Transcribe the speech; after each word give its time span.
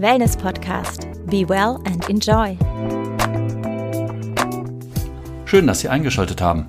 Wellness 0.00 0.36
Podcast. 0.36 1.08
Be 1.26 1.48
well 1.48 1.80
and 1.84 2.08
enjoy. 2.08 2.56
Schön, 5.44 5.66
dass 5.66 5.80
Sie 5.80 5.88
eingeschaltet 5.88 6.40
haben. 6.40 6.68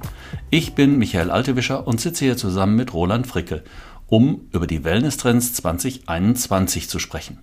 Ich 0.49 0.73
bin 0.73 0.97
Michael 0.97 1.29
Altewischer 1.29 1.85
und 1.85 2.01
sitze 2.01 2.25
hier 2.25 2.37
zusammen 2.37 2.75
mit 2.75 2.91
Roland 2.91 3.27
Fricke, 3.27 3.63
um 4.07 4.47
über 4.51 4.65
die 4.65 4.83
Wellness-Trends 4.83 5.53
2021 5.53 6.89
zu 6.89 6.97
sprechen. 6.97 7.37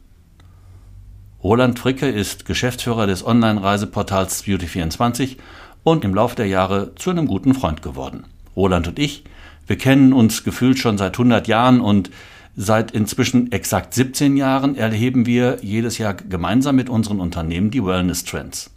Roland 1.41 1.79
Fricke 1.79 2.09
ist 2.09 2.47
Geschäftsführer 2.47 3.07
des 3.07 3.25
Online-Reiseportals 3.25 4.43
Beauty24 4.43 5.37
und 5.85 6.05
im 6.05 6.17
Laufe 6.17 6.35
der 6.35 6.49
Jahre 6.49 6.97
zu 6.97 7.11
einem 7.11 7.29
guten 7.29 7.55
Freund 7.55 7.83
geworden. 7.83 8.25
Roland 8.57 8.89
und 8.89 8.99
ich, 8.99 9.23
wir 9.69 9.79
kennen 9.79 10.13
uns 10.13 10.43
gefühlt 10.43 10.81
schon 10.81 10.99
seit 10.99 11.15
100 11.15 11.47
Jahren 11.47 11.81
und 11.81 12.11
Seit 12.59 12.93
inzwischen 12.93 13.53
exakt 13.53 13.93
17 13.93 14.39
Jahren 14.39 14.77
erheben 14.77 15.27
wir 15.27 15.59
jedes 15.61 15.99
Jahr 15.99 16.15
gemeinsam 16.15 16.77
mit 16.77 16.89
unseren 16.89 17.21
Unternehmen 17.21 17.71
die 17.71 17.85
Wellness 17.85 18.25
Trends. 18.25 18.71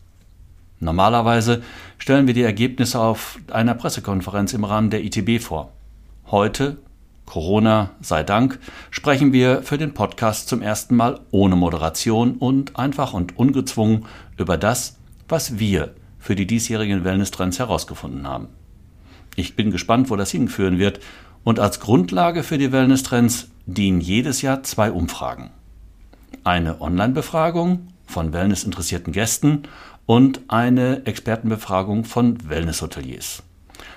Normalerweise 0.81 1.63
stellen 1.98 2.27
wir 2.27 2.34
die 2.34 2.44
Ergebnisse 2.44 3.00
auf 3.00 3.39
einer 3.50 3.76
Pressekonferenz 3.76 4.52
im 4.52 4.66
Rahmen 4.66 4.89
der 4.89 5.02
ITB 5.05 5.41
vor. 5.41 5.72
Heute, 6.27 6.77
Corona 7.26 7.91
sei 8.02 8.23
Dank, 8.23 8.59
sprechen 8.91 9.31
wir 9.31 9.63
für 9.63 9.77
den 9.77 9.94
Podcast 9.94 10.50
zum 10.50 10.61
ersten 10.61 10.98
Mal 10.98 11.22
ohne 11.31 11.55
Moderation 11.55 12.34
und 12.34 12.77
einfach 12.77 13.14
und 13.14 13.38
ungezwungen 13.38 14.05
über 14.36 14.58
das, 14.58 14.98
was 15.30 15.58
wir 15.58 15.94
für 16.20 16.36
die 16.36 16.48
diesjährigen 16.48 17.05
Wellness-Trends 17.05 17.59
herausgefunden 17.59 18.27
haben. 18.27 18.50
Ich 19.38 19.55
bin 19.55 19.72
gespannt, 19.72 20.09
wo 20.09 20.17
das 20.17 20.31
hinführen 20.31 20.80
wird 20.80 21.00
und 21.43 21.59
als 21.59 21.79
Grundlage 21.79 22.43
für 22.43 22.57
die 22.57 22.71
Wellness-Trends 22.71 23.49
dienen 23.66 24.02
jedes 24.02 24.41
Jahr 24.41 24.63
zwei 24.63 24.91
Umfragen. 24.91 25.52
Eine 26.43 26.81
Online-Befragung 26.81 27.88
von 28.05 28.33
Wellness-interessierten 28.33 29.14
Gästen 29.14 29.64
und 30.05 30.41
eine 30.47 31.05
Expertenbefragung 31.05 32.03
von 32.03 32.49
Wellness-Hoteliers. 32.49 33.44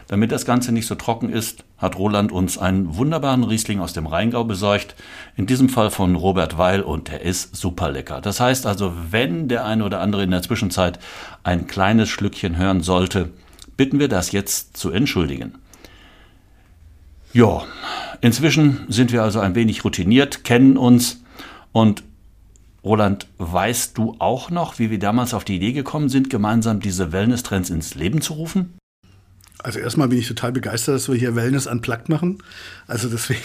Damit 0.08 0.30
das 0.30 0.44
Ganze 0.44 0.72
nicht 0.72 0.86
so 0.86 0.94
trocken 0.94 1.30
ist, 1.30 1.64
hat 1.78 1.97
Roland 1.97 2.33
uns 2.33 2.58
einen 2.58 2.97
wunderbaren 2.97 3.45
Riesling 3.45 3.80
aus 3.80 3.92
dem 3.92 4.06
Rheingau 4.06 4.45
besorgt. 4.45 4.95
In 5.36 5.47
diesem 5.47 5.69
Fall 5.69 5.91
von 5.91 6.17
Robert 6.17 6.58
Weil 6.58 6.83
und 6.83 7.08
der 7.08 7.22
ist 7.22 7.56
super 7.56 7.91
lecker. 7.91 8.20
Das 8.20 8.39
heißt 8.39 8.67
also, 8.67 8.92
wenn 9.11 9.48
der 9.48 9.64
eine 9.64 9.84
oder 9.84 10.00
andere 10.00 10.22
in 10.22 10.30
der 10.30 10.42
Zwischenzeit 10.42 10.98
ein 11.45 11.67
kleines 11.67 12.11
Schlückchen 12.11 12.56
hören 12.56 12.83
sollte, 12.83 13.30
bitten 13.77 13.98
wir 13.98 14.08
das 14.08 14.33
jetzt 14.33 14.77
zu 14.77 14.91
entschuldigen. 14.91 15.55
Ja, 17.33 17.64
inzwischen 18.20 18.80
sind 18.88 19.11
wir 19.11 19.22
also 19.22 19.41
ein 19.41 19.55
wenig 19.55 19.84
routiniert, 19.84 20.44
kennen 20.44 20.77
uns 20.77 21.22
und 21.72 22.05
Roland, 22.84 23.27
weißt 23.39 23.97
du 23.97 24.16
auch 24.19 24.50
noch, 24.50 24.78
wie 24.78 24.91
wir 24.91 24.98
damals 24.98 25.33
auf 25.33 25.44
die 25.44 25.56
Idee 25.56 25.72
gekommen 25.72 26.08
sind, 26.08 26.28
gemeinsam 26.28 26.80
diese 26.80 27.12
Wellness-Trends 27.12 27.70
ins 27.70 27.94
Leben 27.94 28.20
zu 28.20 28.34
rufen? 28.34 28.74
Also 29.62 29.78
erstmal 29.78 30.08
bin 30.08 30.19
ich 30.19 30.28
total 30.28 30.52
begeistert, 30.52 30.97
dass 30.97 31.08
wir 31.08 31.14
hier 31.14 31.36
Wellness 31.36 31.66
unplugged 31.66 32.08
machen. 32.08 32.42
Also 32.86 33.08
deswegen 33.08 33.41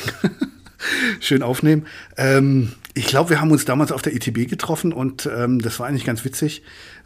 schön 1.20 1.44
aufnehmen. 1.44 1.86
Ähm, 2.18 2.74
ich 2.94 3.06
glaube, 3.06 3.30
wir 3.30 3.40
haben 3.40 3.52
uns 3.52 3.66
damals 3.66 3.92
auf 3.92 4.02
der 4.02 4.16
ETB 4.16 4.50
getroffen 4.50 4.92
und 4.92 5.30
ähm, 5.32 5.60
das 5.60 5.80
war 5.80 5.88
eigentlich 5.88 6.06
ganz 6.06 6.26
witzig, 6.26 6.64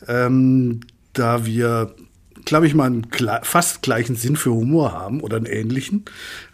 ähm, 0.08 0.80
da 1.14 1.46
wir 1.46 1.94
glaube 2.46 2.68
ich 2.68 2.74
mal, 2.74 2.86
einen 2.86 3.08
fast 3.44 3.82
gleichen 3.82 4.16
Sinn 4.16 4.36
für 4.36 4.52
Humor 4.52 4.94
haben 4.94 5.22
oder 5.22 5.38
einen 5.38 5.46
ähnlichen, 5.46 6.06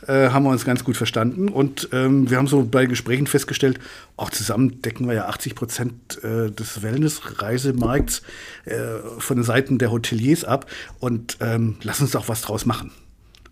äh, 0.07 0.29
haben 0.29 0.43
wir 0.43 0.51
uns 0.51 0.65
ganz 0.65 0.83
gut 0.83 0.97
verstanden. 0.97 1.49
Und 1.49 1.89
ähm, 1.91 2.29
wir 2.29 2.37
haben 2.37 2.47
so 2.47 2.63
bei 2.63 2.85
Gesprächen 2.85 3.27
festgestellt, 3.27 3.79
auch 4.15 4.29
zusammen 4.29 4.81
decken 4.81 5.07
wir 5.07 5.13
ja 5.13 5.27
80 5.27 5.55
Prozent 5.55 6.23
äh, 6.23 6.51
des 6.51 6.81
Wellness-Reisemarkts 6.81 8.21
äh, 8.65 8.75
von 9.17 9.37
den 9.37 9.43
Seiten 9.43 9.77
der 9.77 9.91
Hoteliers 9.91 10.43
ab. 10.43 10.69
Und 10.99 11.37
ähm, 11.41 11.77
lass 11.83 12.01
uns 12.01 12.11
doch 12.11 12.29
was 12.29 12.41
draus 12.41 12.65
machen. 12.65 12.91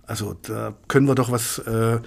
Also 0.07 0.35
da 0.44 0.75
können 0.88 1.07
wir 1.07 1.16
doch 1.16 1.31
was 1.31 1.59
äh, 1.59 2.00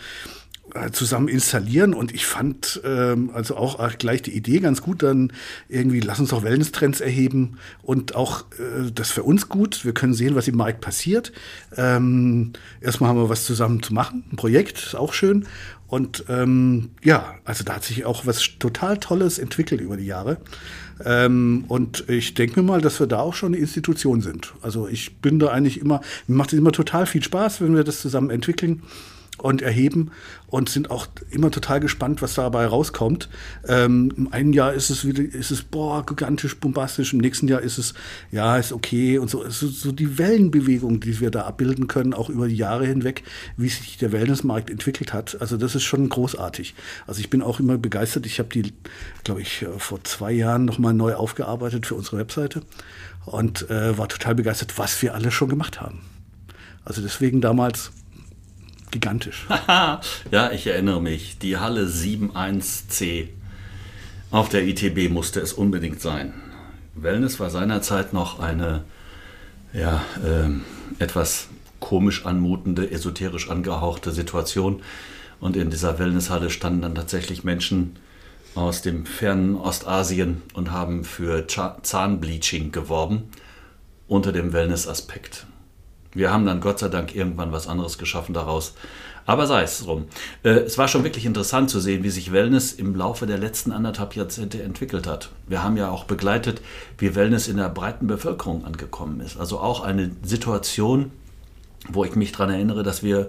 zusammen 0.92 1.28
installieren 1.28 1.94
und 1.94 2.14
ich 2.14 2.26
fand 2.26 2.80
ähm, 2.84 3.30
also 3.32 3.56
auch 3.56 3.78
gleich 3.98 4.22
die 4.22 4.36
Idee 4.36 4.60
ganz 4.60 4.82
gut, 4.82 5.02
dann 5.02 5.32
irgendwie 5.68 6.00
lass 6.00 6.20
uns 6.20 6.30
doch 6.30 6.42
Wellness-Trends 6.42 7.00
erheben 7.00 7.58
und 7.82 8.14
auch 8.14 8.42
äh, 8.58 8.90
das 8.92 9.10
für 9.10 9.22
uns 9.22 9.48
gut. 9.48 9.84
Wir 9.84 9.92
können 9.92 10.14
sehen, 10.14 10.34
was 10.34 10.48
im 10.48 10.56
Markt 10.56 10.80
passiert. 10.80 11.32
Ähm, 11.76 12.52
erstmal 12.80 13.10
haben 13.10 13.18
wir 13.18 13.28
was 13.28 13.44
zusammen 13.44 13.82
zu 13.82 13.94
machen, 13.94 14.24
ein 14.32 14.36
Projekt, 14.36 14.78
ist 14.78 14.94
auch 14.94 15.12
schön. 15.12 15.46
Und 15.86 16.24
ähm, 16.28 16.90
ja, 17.02 17.34
also 17.44 17.64
da 17.64 17.76
hat 17.76 17.84
sich 17.84 18.04
auch 18.04 18.26
was 18.26 18.58
total 18.58 18.98
Tolles 18.98 19.38
entwickelt 19.38 19.80
über 19.80 19.96
die 19.96 20.04
Jahre. 20.04 20.36
Ähm, 21.04 21.64
und 21.68 22.08
ich 22.08 22.34
denke 22.34 22.60
mir 22.60 22.66
mal, 22.66 22.80
dass 22.82 23.00
wir 23.00 23.06
da 23.06 23.20
auch 23.20 23.34
schon 23.34 23.54
eine 23.54 23.62
Institution 23.62 24.20
sind. 24.20 24.52
Also 24.60 24.86
ich 24.86 25.16
bin 25.16 25.38
da 25.38 25.48
eigentlich 25.48 25.80
immer, 25.80 26.02
mir 26.26 26.36
macht 26.36 26.52
es 26.52 26.58
immer 26.58 26.72
total 26.72 27.06
viel 27.06 27.22
Spaß, 27.22 27.62
wenn 27.62 27.74
wir 27.74 27.84
das 27.84 28.00
zusammen 28.00 28.30
entwickeln 28.30 28.82
und 29.38 29.62
erheben 29.62 30.10
und 30.48 30.68
sind 30.68 30.90
auch 30.90 31.06
immer 31.30 31.50
total 31.50 31.80
gespannt, 31.80 32.22
was 32.22 32.34
dabei 32.34 32.66
rauskommt. 32.66 33.28
Ähm, 33.66 34.12
Im 34.16 34.32
einen 34.32 34.52
Jahr 34.52 34.72
ist 34.72 34.90
es 34.90 35.04
wieder, 35.06 35.22
ist 35.22 35.50
es 35.50 35.62
boah, 35.62 36.04
gigantisch, 36.04 36.58
bombastisch, 36.58 37.12
im 37.12 37.20
nächsten 37.20 37.48
Jahr 37.48 37.60
ist 37.60 37.78
es, 37.78 37.94
ja, 38.30 38.56
ist 38.56 38.72
okay 38.72 39.18
und 39.18 39.28
so. 39.28 39.48
So, 39.48 39.68
so 39.68 39.92
die 39.92 40.18
Wellenbewegung, 40.18 41.00
die 41.00 41.20
wir 41.20 41.30
da 41.30 41.42
abbilden 41.42 41.86
können, 41.86 42.14
auch 42.14 42.30
über 42.30 42.48
die 42.48 42.56
Jahre 42.56 42.86
hinweg, 42.86 43.24
wie 43.56 43.68
sich 43.68 43.98
der 43.98 44.12
Wellnessmarkt 44.12 44.70
entwickelt 44.70 45.12
hat. 45.12 45.40
Also 45.40 45.56
das 45.56 45.74
ist 45.74 45.84
schon 45.84 46.08
großartig. 46.08 46.74
Also 47.06 47.20
ich 47.20 47.30
bin 47.30 47.42
auch 47.42 47.60
immer 47.60 47.76
begeistert. 47.76 48.24
Ich 48.26 48.38
habe 48.38 48.48
die, 48.48 48.72
glaube 49.24 49.42
ich, 49.42 49.62
äh, 49.62 49.78
vor 49.78 50.02
zwei 50.04 50.32
Jahren 50.32 50.64
nochmal 50.64 50.94
neu 50.94 51.14
aufgearbeitet 51.14 51.86
für 51.86 51.94
unsere 51.94 52.18
Webseite 52.18 52.62
und 53.26 53.68
äh, 53.70 53.98
war 53.98 54.08
total 54.08 54.34
begeistert, 54.34 54.78
was 54.78 55.00
wir 55.02 55.14
alle 55.14 55.30
schon 55.30 55.48
gemacht 55.48 55.80
haben. 55.80 56.00
Also 56.84 57.02
deswegen 57.02 57.42
damals 57.42 57.90
gigantisch. 58.90 59.46
ja, 60.30 60.50
ich 60.52 60.66
erinnere 60.66 61.00
mich. 61.00 61.38
Die 61.38 61.56
Halle 61.56 61.86
71C. 61.86 63.28
Auf 64.30 64.48
der 64.48 64.66
ITB 64.66 65.10
musste 65.10 65.40
es 65.40 65.52
unbedingt 65.52 66.00
sein. 66.00 66.34
Wellness 66.94 67.40
war 67.40 67.50
seinerzeit 67.50 68.12
noch 68.12 68.40
eine 68.40 68.84
ja, 69.72 70.02
äh, 70.24 71.02
etwas 71.02 71.48
komisch 71.80 72.26
anmutende, 72.26 72.90
esoterisch 72.90 73.50
angehauchte 73.50 74.10
Situation. 74.10 74.82
Und 75.40 75.56
in 75.56 75.70
dieser 75.70 75.98
Wellnesshalle 75.98 76.50
standen 76.50 76.82
dann 76.82 76.94
tatsächlich 76.94 77.44
Menschen 77.44 77.96
aus 78.54 78.82
dem 78.82 79.06
fernen 79.06 79.56
Ostasien 79.56 80.42
und 80.54 80.72
haben 80.72 81.04
für 81.04 81.46
Zahnbleaching 81.46 82.72
geworben 82.72 83.24
unter 84.08 84.32
dem 84.32 84.52
Wellness-Aspekt. 84.52 85.46
Wir 86.18 86.32
haben 86.32 86.46
dann 86.46 86.60
Gott 86.60 86.80
sei 86.80 86.88
Dank 86.88 87.14
irgendwann 87.14 87.52
was 87.52 87.68
anderes 87.68 87.96
geschaffen 87.96 88.34
daraus. 88.34 88.74
Aber 89.24 89.46
sei 89.46 89.62
es 89.62 89.78
drum. 89.84 90.06
Äh, 90.42 90.50
es 90.50 90.76
war 90.76 90.88
schon 90.88 91.04
wirklich 91.04 91.24
interessant 91.24 91.70
zu 91.70 91.78
sehen, 91.78 92.02
wie 92.02 92.10
sich 92.10 92.32
Wellness 92.32 92.72
im 92.72 92.96
Laufe 92.96 93.24
der 93.24 93.38
letzten 93.38 93.70
anderthalb 93.70 94.16
Jahrzehnte 94.16 94.60
entwickelt 94.60 95.06
hat. 95.06 95.30
Wir 95.46 95.62
haben 95.62 95.76
ja 95.76 95.90
auch 95.90 96.04
begleitet, 96.04 96.60
wie 96.96 97.14
Wellness 97.14 97.46
in 97.46 97.56
der 97.56 97.68
breiten 97.68 98.08
Bevölkerung 98.08 98.64
angekommen 98.64 99.20
ist. 99.20 99.38
Also 99.38 99.60
auch 99.60 99.84
eine 99.84 100.10
Situation, 100.24 101.12
wo 101.88 102.04
ich 102.04 102.16
mich 102.16 102.32
daran 102.32 102.50
erinnere, 102.50 102.82
dass 102.82 103.04
wir 103.04 103.28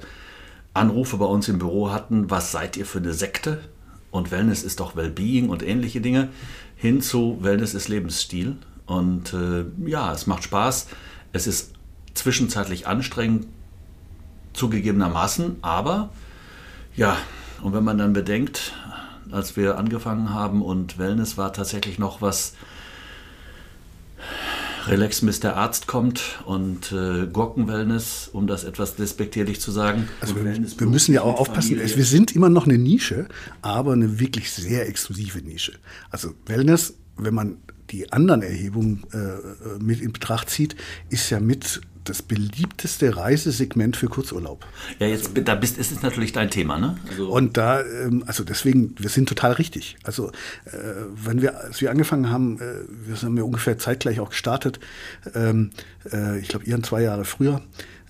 Anrufe 0.74 1.18
bei 1.18 1.26
uns 1.26 1.48
im 1.48 1.60
Büro 1.60 1.92
hatten, 1.92 2.32
was 2.32 2.52
seid 2.52 2.76
ihr 2.76 2.88
für 2.88 2.98
eine 2.98 3.14
Sekte? 3.14 3.60
Und 4.10 4.32
Wellness 4.32 4.64
ist 4.64 4.80
doch 4.80 4.96
Wellbeing 4.96 5.50
und 5.50 5.62
ähnliche 5.62 6.02
Dinge, 6.02 6.30
hin 6.76 7.02
zu 7.02 7.38
Wellness 7.42 7.76
ist 7.76 7.88
Lebensstil. 7.88 8.56
Und 8.88 9.34
äh, 9.34 9.66
ja, 9.88 10.12
es 10.12 10.26
macht 10.26 10.44
Spaß. 10.44 10.88
Es 11.32 11.46
ist 11.46 11.74
zwischenzeitlich 12.14 12.88
anstrengend, 12.88 13.48
zugegebenermaßen, 14.54 15.58
aber 15.62 16.10
ja, 16.96 17.18
und 17.62 17.74
wenn 17.74 17.84
man 17.84 17.98
dann 17.98 18.14
bedenkt, 18.14 18.74
als 19.32 19.56
wir 19.56 19.78
angefangen 19.78 20.34
haben 20.34 20.62
und 20.62 20.98
Wellness 20.98 21.38
war 21.38 21.54
tatsächlich 21.54 22.00
noch 22.00 22.22
was, 22.22 22.54
Relax, 24.88 25.22
bis 25.22 25.40
der 25.40 25.56
Arzt 25.56 25.88
kommt 25.88 26.40
und 26.46 26.92
äh, 26.92 27.28
Gurkenwellness, 27.28 28.30
um 28.32 28.48
das 28.48 28.64
etwas 28.64 28.96
despektierlich 28.96 29.62
zu 29.62 29.72
sagen. 29.72 30.08
Also 30.20 30.36
wir, 30.36 30.46
wir 30.46 30.88
müssen 30.88 31.14
ja 31.14 31.22
auch 31.22 31.40
aufpassen, 31.40 31.76
Familie. 31.76 31.96
wir 31.96 32.06
sind 32.06 32.36
immer 32.36 32.50
noch 32.50 32.66
eine 32.66 32.78
Nische, 32.78 33.28
aber 33.62 33.94
eine 33.94 34.20
wirklich 34.20 34.52
sehr 34.52 34.88
exklusive 34.88 35.40
Nische. 35.40 35.74
Also 36.10 36.34
Wellness, 36.46 36.96
wenn 37.18 37.34
man 37.34 37.58
die 37.92 38.12
anderen 38.12 38.42
Erhebungen 38.42 39.04
äh, 39.14 39.80
mit 39.84 40.02
in 40.02 40.12
Betracht 40.12 40.50
zieht, 40.50 40.76
ist 41.10 41.30
ja 41.30 41.40
mit 41.40 41.82
das 42.10 42.22
beliebteste 42.22 43.16
Reisesegment 43.16 43.96
für 43.96 44.08
Kurzurlaub. 44.08 44.66
Ja, 45.00 45.08
jetzt 45.08 45.32
da 45.46 45.56
bist, 45.56 45.78
ist 45.78 45.92
es 45.92 46.02
natürlich 46.02 46.32
dein 46.32 46.50
Thema, 46.50 46.78
ne? 46.78 46.98
Also 47.10 47.30
und 47.30 47.58
da, 47.58 47.82
ähm, 47.82 48.24
also 48.26 48.44
deswegen, 48.44 48.96
wir 48.98 49.10
sind 49.10 49.30
total 49.30 49.54
richtig. 49.54 49.98
Also 50.04 50.30
äh, 50.66 50.72
wenn 51.14 51.42
wir, 51.42 51.60
als 51.60 51.82
wir 51.82 51.92
angefangen 51.92 52.30
haben, 52.30 52.60
äh, 52.60 53.08
wir 53.08 53.16
sind 53.16 53.38
ja 53.38 53.44
ungefähr 53.44 53.78
zeitgleich 53.78 54.20
auch 54.20 54.30
gestartet. 54.30 54.80
Ähm, 55.36 55.72
äh, 56.12 56.40
ich 56.40 56.48
glaube, 56.48 56.66
ihr 56.66 56.82
zwei 56.84 57.02
Jahre 57.02 57.26
früher. 57.26 57.62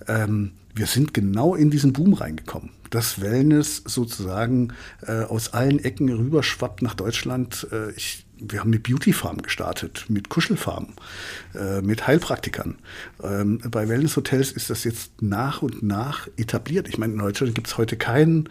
Ähm, 0.07 0.51
wir 0.73 0.85
sind 0.85 1.13
genau 1.13 1.55
in 1.55 1.69
diesen 1.69 1.93
Boom 1.93 2.13
reingekommen. 2.13 2.69
Das 2.89 3.21
Wellness 3.21 3.83
sozusagen 3.85 4.73
äh, 5.05 5.23
aus 5.23 5.53
allen 5.53 5.79
Ecken 5.79 6.09
rüberschwappt 6.09 6.81
nach 6.81 6.95
Deutschland. 6.95 7.67
Äh, 7.71 7.91
ich 7.91 8.25
wir 8.41 8.61
haben 8.61 8.69
mit 8.69 8.83
Beauty 8.83 9.13
Farm 9.13 9.41
gestartet, 9.41 10.05
mit 10.09 10.29
Kuschelfarmen, 10.29 10.93
äh, 11.55 11.81
mit 11.81 12.07
Heilpraktikern. 12.07 12.77
Ähm, 13.23 13.59
bei 13.69 13.87
Wellnesshotels 13.87 14.51
ist 14.51 14.69
das 14.69 14.83
jetzt 14.83 15.21
nach 15.21 15.61
und 15.61 15.83
nach 15.83 16.27
etabliert. 16.37 16.87
Ich 16.87 16.97
meine, 16.97 17.13
in 17.13 17.19
Deutschland 17.19 17.55
gibt 17.55 17.67
es 17.67 17.77
heute 17.77 17.97
keinen 17.97 18.49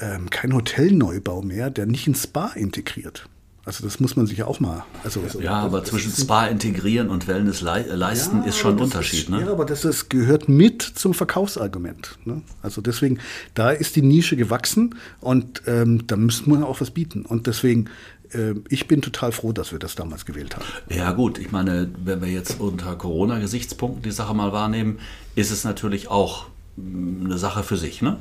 ähm, 0.00 0.30
kein 0.30 0.54
Hotelneubau 0.54 1.42
mehr, 1.42 1.70
der 1.70 1.86
nicht 1.86 2.06
ein 2.06 2.14
Spa 2.14 2.48
integriert. 2.54 3.28
Also 3.66 3.84
das 3.84 4.00
muss 4.00 4.16
man 4.16 4.26
sich 4.26 4.38
ja 4.38 4.46
auch 4.46 4.58
mal. 4.58 4.84
Also, 5.04 5.20
ja, 5.34 5.40
ja 5.40 5.52
aber 5.52 5.84
zwischen 5.84 6.10
Spa 6.10 6.46
integrieren 6.46 7.10
und 7.10 7.28
Wellness 7.28 7.60
le 7.60 7.82
leisten 7.94 8.38
ja, 8.38 8.46
ist 8.46 8.56
schon 8.56 8.76
ein 8.76 8.82
Unterschied. 8.82 9.24
Ist, 9.24 9.28
ne? 9.28 9.42
Ja, 9.42 9.52
aber 9.52 9.66
das 9.66 9.84
ist, 9.84 10.08
gehört 10.08 10.48
mit 10.48 10.82
zum 10.82 11.12
Verkaufsargument. 11.12 12.18
Ne? 12.24 12.40
Also 12.62 12.80
deswegen, 12.80 13.18
da 13.52 13.70
ist 13.70 13.96
die 13.96 14.02
Nische 14.02 14.36
gewachsen 14.36 14.96
und 15.20 15.62
ähm, 15.66 16.06
da 16.06 16.16
müssen 16.16 16.50
wir 16.50 16.66
auch 16.66 16.80
was 16.80 16.90
bieten. 16.90 17.26
Und 17.26 17.46
deswegen, 17.46 17.84
äh, 17.84 18.19
ich 18.68 18.86
bin 18.86 19.02
total 19.02 19.32
froh, 19.32 19.52
dass 19.52 19.72
wir 19.72 19.78
das 19.78 19.94
damals 19.94 20.24
gewählt 20.24 20.56
haben. 20.56 20.64
Ja 20.88 21.12
gut, 21.12 21.38
ich 21.38 21.50
meine, 21.52 21.88
wenn 22.04 22.20
wir 22.20 22.28
jetzt 22.28 22.60
unter 22.60 22.94
Corona-Gesichtspunkten 22.96 24.02
die 24.02 24.12
Sache 24.12 24.34
mal 24.34 24.52
wahrnehmen, 24.52 24.98
ist 25.34 25.50
es 25.50 25.64
natürlich 25.64 26.08
auch 26.08 26.46
mm, 26.76 27.26
eine 27.26 27.38
Sache 27.38 27.62
für 27.62 27.76
sich. 27.76 28.02
Ne? 28.02 28.18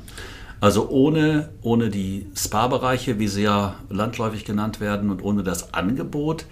Also 0.62 0.90
ohne, 0.90 1.50
ohne 1.62 1.90
die 1.90 2.28
Spa-Bereiche, 2.36 3.20
wie 3.20 3.28
sie 3.28 3.44
ja 3.44 3.76
landläufig 3.90 4.46
genannt 4.46 4.80
werden, 4.80 5.10
und 5.10 5.24
ohne 5.24 5.44
das 5.44 5.74
Angebot 5.74 6.46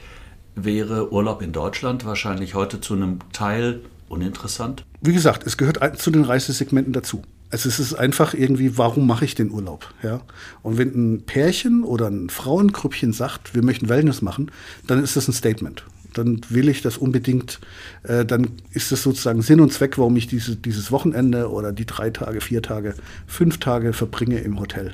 wäre 0.55 1.11
Urlaub 1.11 1.41
in 1.41 1.51
Deutschland 1.51 2.05
wahrscheinlich 2.05 2.55
heute 2.55 2.81
zu 2.81 2.93
einem 2.93 3.19
Teil 3.33 3.81
uninteressant. 4.09 4.83
Wie 5.01 5.13
gesagt, 5.13 5.45
es 5.45 5.57
gehört 5.57 5.99
zu 5.99 6.11
den 6.11 6.23
Reisesegmenten 6.23 6.93
dazu. 6.93 7.21
Also 7.49 7.69
es 7.69 7.79
ist 7.79 7.93
einfach 7.93 8.33
irgendwie, 8.33 8.77
warum 8.77 9.07
mache 9.07 9.23
ich 9.25 9.35
den 9.35 9.51
Urlaub? 9.51 9.93
Ja? 10.03 10.21
Und 10.63 10.77
wenn 10.77 10.89
ein 10.89 11.25
Pärchen 11.25 11.83
oder 11.83 12.07
ein 12.07 12.29
Frauengrüppchen 12.29 13.13
sagt, 13.13 13.55
wir 13.55 13.63
möchten 13.63 13.87
Wellness 13.87 14.21
machen, 14.21 14.51
dann 14.85 15.01
ist 15.01 15.15
das 15.15 15.27
ein 15.27 15.33
Statement 15.33 15.85
dann 16.17 16.41
will 16.49 16.69
ich 16.69 16.81
das 16.81 16.97
unbedingt, 16.97 17.59
äh, 18.03 18.25
dann 18.25 18.47
ist 18.71 18.91
das 18.91 19.03
sozusagen 19.03 19.41
Sinn 19.41 19.59
und 19.59 19.71
Zweck, 19.71 19.97
warum 19.97 20.15
ich 20.15 20.27
diese, 20.27 20.55
dieses 20.55 20.91
Wochenende 20.91 21.51
oder 21.51 21.71
die 21.71 21.85
drei 21.85 22.09
Tage, 22.09 22.41
vier 22.41 22.61
Tage, 22.61 22.95
fünf 23.27 23.59
Tage 23.59 23.93
verbringe 23.93 24.39
im 24.39 24.59
Hotel. 24.59 24.93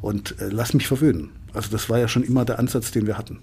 Und 0.00 0.40
äh, 0.40 0.48
lass 0.50 0.74
mich 0.74 0.86
verwöhnen. 0.86 1.30
Also 1.52 1.70
das 1.70 1.90
war 1.90 1.98
ja 1.98 2.08
schon 2.08 2.22
immer 2.22 2.44
der 2.44 2.58
Ansatz, 2.58 2.90
den 2.90 3.06
wir 3.06 3.18
hatten. 3.18 3.38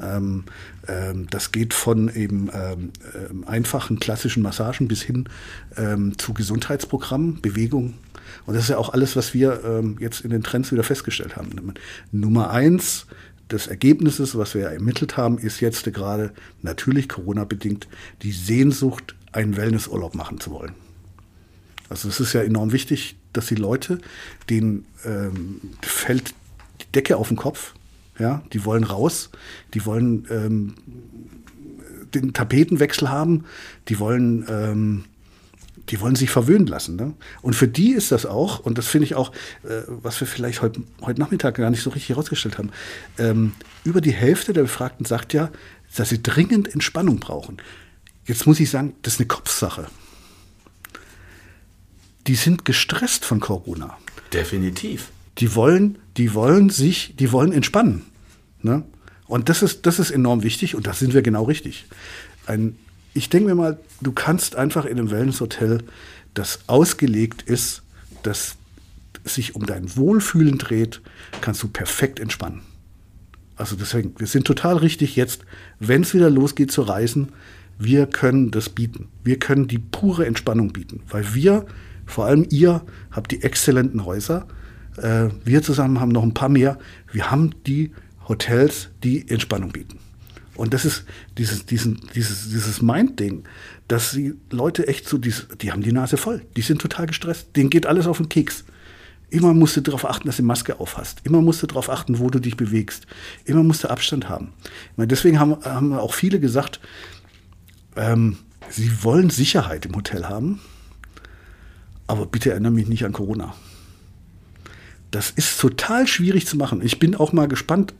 Ähm, 0.00 0.44
ähm, 0.88 1.26
das 1.30 1.52
geht 1.52 1.74
von 1.74 2.14
eben 2.14 2.50
ähm, 2.52 2.92
ähm 3.14 3.44
einfachen 3.46 3.98
klassischen 3.98 4.42
Massagen 4.42 4.88
bis 4.88 5.02
hin 5.02 5.28
ähm, 5.76 6.18
zu 6.18 6.34
Gesundheitsprogrammen, 6.34 7.40
Bewegung. 7.40 7.94
Und 8.44 8.54
das 8.54 8.64
ist 8.64 8.70
ja 8.70 8.78
auch 8.78 8.92
alles, 8.92 9.16
was 9.16 9.34
wir 9.34 9.62
ähm, 9.64 9.96
jetzt 10.00 10.20
in 10.20 10.30
den 10.30 10.42
Trends 10.42 10.72
wieder 10.72 10.82
festgestellt 10.82 11.36
haben. 11.36 11.74
Nummer 12.12 12.50
eins, 12.50 13.06
des 13.50 13.68
Ergebnisses, 13.68 14.36
was 14.36 14.54
wir 14.54 14.62
ja 14.62 14.68
ermittelt 14.70 15.16
haben, 15.16 15.38
ist 15.38 15.60
jetzt 15.60 15.84
gerade 15.92 16.32
natürlich 16.62 17.08
Corona-bedingt 17.08 17.86
die 18.22 18.32
Sehnsucht, 18.32 19.14
einen 19.30 19.56
Wellnessurlaub 19.56 20.16
machen 20.16 20.40
zu 20.40 20.50
wollen. 20.50 20.72
Also 21.88 22.08
es 22.08 22.18
ist 22.18 22.32
ja 22.32 22.42
enorm 22.42 22.72
wichtig, 22.72 23.16
dass 23.32 23.46
die 23.46 23.54
Leute, 23.54 24.00
denen 24.50 24.84
fällt 25.82 26.34
die 26.80 26.92
Decke 26.92 27.16
auf 27.16 27.28
den 27.28 27.36
Kopf, 27.36 27.74
ja, 28.18 28.42
die 28.52 28.64
wollen 28.64 28.84
raus, 28.84 29.30
die 29.74 29.84
wollen 29.84 30.26
ähm, 30.30 30.74
den 32.14 32.32
Tapetenwechsel 32.32 33.10
haben, 33.10 33.44
die 33.88 33.98
wollen 33.98 34.44
ähm, 34.48 35.04
die 35.88 36.00
wollen 36.00 36.16
sich 36.16 36.30
verwöhnen 36.30 36.66
lassen. 36.66 36.96
Ne? 36.96 37.14
Und 37.42 37.54
für 37.54 37.68
die 37.68 37.92
ist 37.92 38.12
das 38.12 38.26
auch, 38.26 38.60
und 38.60 38.78
das 38.78 38.86
finde 38.86 39.04
ich 39.04 39.14
auch, 39.14 39.32
äh, 39.62 39.82
was 39.86 40.18
wir 40.20 40.26
vielleicht 40.26 40.62
heute, 40.62 40.82
heute 41.02 41.20
Nachmittag 41.20 41.56
gar 41.56 41.70
nicht 41.70 41.82
so 41.82 41.90
richtig 41.90 42.10
herausgestellt 42.10 42.58
haben, 42.58 42.70
ähm, 43.18 43.52
über 43.84 44.00
die 44.00 44.12
Hälfte 44.12 44.52
der 44.52 44.62
Befragten 44.62 45.06
sagt 45.06 45.32
ja, 45.32 45.50
dass 45.94 46.08
sie 46.08 46.22
dringend 46.22 46.72
Entspannung 46.72 47.20
brauchen. 47.20 47.58
Jetzt 48.24 48.46
muss 48.46 48.58
ich 48.58 48.70
sagen, 48.70 48.94
das 49.02 49.14
ist 49.14 49.20
eine 49.20 49.28
Kopfsache. 49.28 49.86
Die 52.26 52.34
sind 52.34 52.64
gestresst 52.64 53.24
von 53.24 53.38
Corona. 53.38 53.96
Definitiv. 54.32 55.10
Die 55.38 55.54
wollen, 55.54 55.98
die 56.16 56.34
wollen 56.34 56.70
sich, 56.70 57.14
die 57.16 57.32
wollen 57.32 57.52
entspannen. 57.52 58.02
Ne? 58.62 58.84
Und 59.26 59.48
das 59.48 59.62
ist, 59.62 59.86
das 59.86 59.98
ist 59.98 60.10
enorm 60.10 60.42
wichtig 60.42 60.74
und 60.74 60.86
da 60.86 60.94
sind 60.94 61.14
wir 61.14 61.22
genau 61.22 61.44
richtig. 61.44 61.86
Ein 62.46 62.76
ich 63.16 63.30
denke 63.30 63.48
mir 63.48 63.54
mal, 63.54 63.78
du 64.02 64.12
kannst 64.12 64.56
einfach 64.56 64.84
in 64.84 64.98
einem 64.98 65.10
Wellnesshotel, 65.10 65.82
das 66.34 66.60
ausgelegt 66.66 67.42
ist, 67.42 67.82
das 68.22 68.56
sich 69.24 69.54
um 69.54 69.64
dein 69.64 69.96
Wohlfühlen 69.96 70.58
dreht, 70.58 71.00
kannst 71.40 71.62
du 71.62 71.68
perfekt 71.68 72.20
entspannen. 72.20 72.60
Also 73.56 73.74
deswegen, 73.74 74.14
wir 74.18 74.26
sind 74.26 74.46
total 74.46 74.76
richtig 74.76 75.16
jetzt, 75.16 75.46
wenn 75.80 76.02
es 76.02 76.12
wieder 76.12 76.28
losgeht 76.28 76.70
zu 76.70 76.82
reisen, 76.82 77.30
wir 77.78 78.06
können 78.06 78.50
das 78.50 78.68
bieten. 78.68 79.08
Wir 79.24 79.38
können 79.38 79.66
die 79.66 79.78
pure 79.78 80.26
Entspannung 80.26 80.74
bieten, 80.74 81.02
weil 81.08 81.34
wir, 81.34 81.64
vor 82.04 82.26
allem 82.26 82.46
ihr, 82.50 82.82
habt 83.10 83.32
die 83.32 83.42
exzellenten 83.42 84.04
Häuser. 84.04 84.46
Äh, 84.96 85.28
wir 85.44 85.62
zusammen 85.62 86.00
haben 86.00 86.10
noch 86.10 86.22
ein 86.22 86.34
paar 86.34 86.48
mehr. 86.48 86.78
Wir 87.12 87.30
haben 87.30 87.54
die 87.66 87.92
Hotels, 88.28 88.88
die 89.02 89.28
Entspannung 89.28 89.70
bieten. 89.70 89.98
Und 90.56 90.72
das 90.72 90.84
ist 90.84 91.04
dieses, 91.36 91.66
diesen, 91.66 92.00
dieses, 92.14 92.48
dieses 92.48 92.80
Mind-Ding, 92.80 93.44
dass 93.88 94.12
die 94.12 94.34
Leute 94.50 94.88
echt 94.88 95.08
so, 95.08 95.18
die, 95.18 95.32
die 95.60 95.70
haben 95.70 95.82
die 95.82 95.92
Nase 95.92 96.16
voll. 96.16 96.42
Die 96.56 96.62
sind 96.62 96.80
total 96.80 97.06
gestresst. 97.06 97.54
Denen 97.56 97.70
geht 97.70 97.86
alles 97.86 98.06
auf 98.06 98.16
den 98.16 98.28
Keks. 98.28 98.64
Immer 99.28 99.54
musst 99.54 99.76
du 99.76 99.80
darauf 99.80 100.08
achten, 100.08 100.28
dass 100.28 100.36
du 100.36 100.42
Maske 100.42 100.80
aufhast. 100.80 101.20
Immer 101.24 101.42
musst 101.42 101.62
du 101.62 101.66
darauf 101.66 101.90
achten, 101.90 102.18
wo 102.18 102.30
du 102.30 102.38
dich 102.38 102.56
bewegst. 102.56 103.06
Immer 103.44 103.62
musst 103.62 103.84
du 103.84 103.90
Abstand 103.90 104.28
haben. 104.28 104.52
Meine, 104.96 105.08
deswegen 105.08 105.40
haben, 105.40 105.56
haben 105.64 105.92
auch 105.92 106.14
viele 106.14 106.40
gesagt, 106.40 106.80
ähm, 107.96 108.38
sie 108.70 109.02
wollen 109.02 109.30
Sicherheit 109.30 109.84
im 109.84 109.96
Hotel 109.96 110.28
haben, 110.28 110.60
aber 112.06 112.26
bitte 112.26 112.50
erinnere 112.50 112.72
mich 112.72 112.86
nicht 112.86 113.04
an 113.04 113.12
Corona. 113.12 113.54
Das 115.16 115.30
ist 115.30 115.58
total 115.58 116.06
schwierig 116.06 116.46
zu 116.46 116.58
machen. 116.58 116.82
Ich 116.84 116.98
bin 116.98 117.14
auch 117.14 117.32
mal 117.32 117.48
gespannt, 117.48 117.94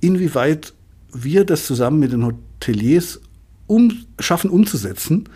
inwieweit 0.00 0.72
wir 1.12 1.44
das 1.44 1.66
zusammen 1.66 1.98
mit 1.98 2.12
den 2.12 2.24
Hoteliers 2.24 3.20
um, 3.66 4.06
schaffen 4.18 4.48
umzusetzen, 4.48 5.28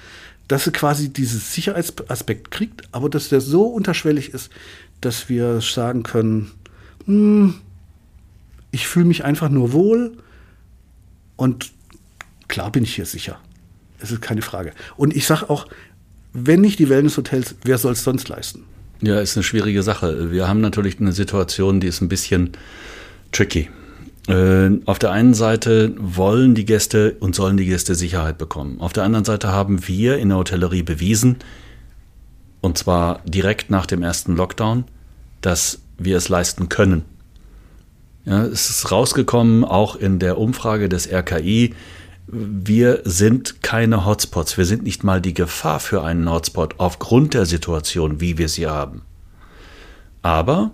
dass 0.48 0.64
sie 0.64 0.70
quasi 0.70 1.10
diesen 1.10 1.38
Sicherheitsaspekt 1.38 2.50
kriegt, 2.50 2.88
aber 2.92 3.10
dass 3.10 3.28
der 3.28 3.42
so 3.42 3.64
unterschwellig 3.66 4.32
ist, 4.32 4.48
dass 5.02 5.28
wir 5.28 5.60
sagen 5.60 6.02
können, 6.02 6.50
hm, 7.04 7.56
ich 8.70 8.88
fühle 8.88 9.04
mich 9.04 9.22
einfach 9.22 9.50
nur 9.50 9.74
wohl 9.74 10.16
und 11.36 11.72
klar 12.48 12.72
bin 12.72 12.84
ich 12.84 12.94
hier 12.94 13.04
sicher. 13.04 13.38
Es 13.98 14.10
ist 14.10 14.22
keine 14.22 14.40
Frage. 14.40 14.72
Und 14.96 15.14
ich 15.14 15.26
sage 15.26 15.50
auch, 15.50 15.66
wenn 16.32 16.62
nicht 16.62 16.78
die 16.78 16.88
Wellnesshotels, 16.88 17.56
wer 17.64 17.76
soll 17.76 17.92
es 17.92 18.02
sonst 18.02 18.30
leisten? 18.30 18.64
Ja, 19.00 19.20
ist 19.20 19.36
eine 19.36 19.44
schwierige 19.44 19.82
Sache. 19.82 20.32
Wir 20.32 20.48
haben 20.48 20.60
natürlich 20.60 21.00
eine 21.00 21.12
Situation, 21.12 21.80
die 21.80 21.86
ist 21.86 22.00
ein 22.00 22.08
bisschen 22.08 22.50
tricky. 23.30 23.70
Äh, 24.26 24.70
auf 24.84 24.98
der 24.98 25.12
einen 25.12 25.34
Seite 25.34 25.94
wollen 25.98 26.54
die 26.54 26.64
Gäste 26.64 27.16
und 27.20 27.34
sollen 27.34 27.56
die 27.56 27.64
Gäste 27.64 27.94
Sicherheit 27.94 28.38
bekommen. 28.38 28.80
Auf 28.80 28.92
der 28.92 29.04
anderen 29.04 29.24
Seite 29.24 29.48
haben 29.48 29.86
wir 29.86 30.18
in 30.18 30.28
der 30.28 30.38
Hotellerie 30.38 30.82
bewiesen, 30.82 31.36
und 32.60 32.76
zwar 32.76 33.20
direkt 33.24 33.70
nach 33.70 33.86
dem 33.86 34.02
ersten 34.02 34.36
Lockdown, 34.36 34.84
dass 35.40 35.80
wir 35.96 36.16
es 36.16 36.28
leisten 36.28 36.68
können. 36.68 37.04
Ja, 38.24 38.44
es 38.44 38.68
ist 38.68 38.90
rausgekommen, 38.90 39.64
auch 39.64 39.96
in 39.96 40.18
der 40.18 40.38
Umfrage 40.38 40.88
des 40.88 41.10
RKI, 41.10 41.74
wir 42.30 43.00
sind 43.04 43.62
keine 43.62 44.04
Hotspots. 44.04 44.58
Wir 44.58 44.66
sind 44.66 44.82
nicht 44.82 45.02
mal 45.02 45.20
die 45.20 45.34
Gefahr 45.34 45.80
für 45.80 46.04
einen 46.04 46.30
Hotspot 46.30 46.74
aufgrund 46.78 47.34
der 47.34 47.46
Situation, 47.46 48.20
wie 48.20 48.36
wir 48.36 48.48
sie 48.48 48.66
haben. 48.66 49.02
Aber 50.20 50.72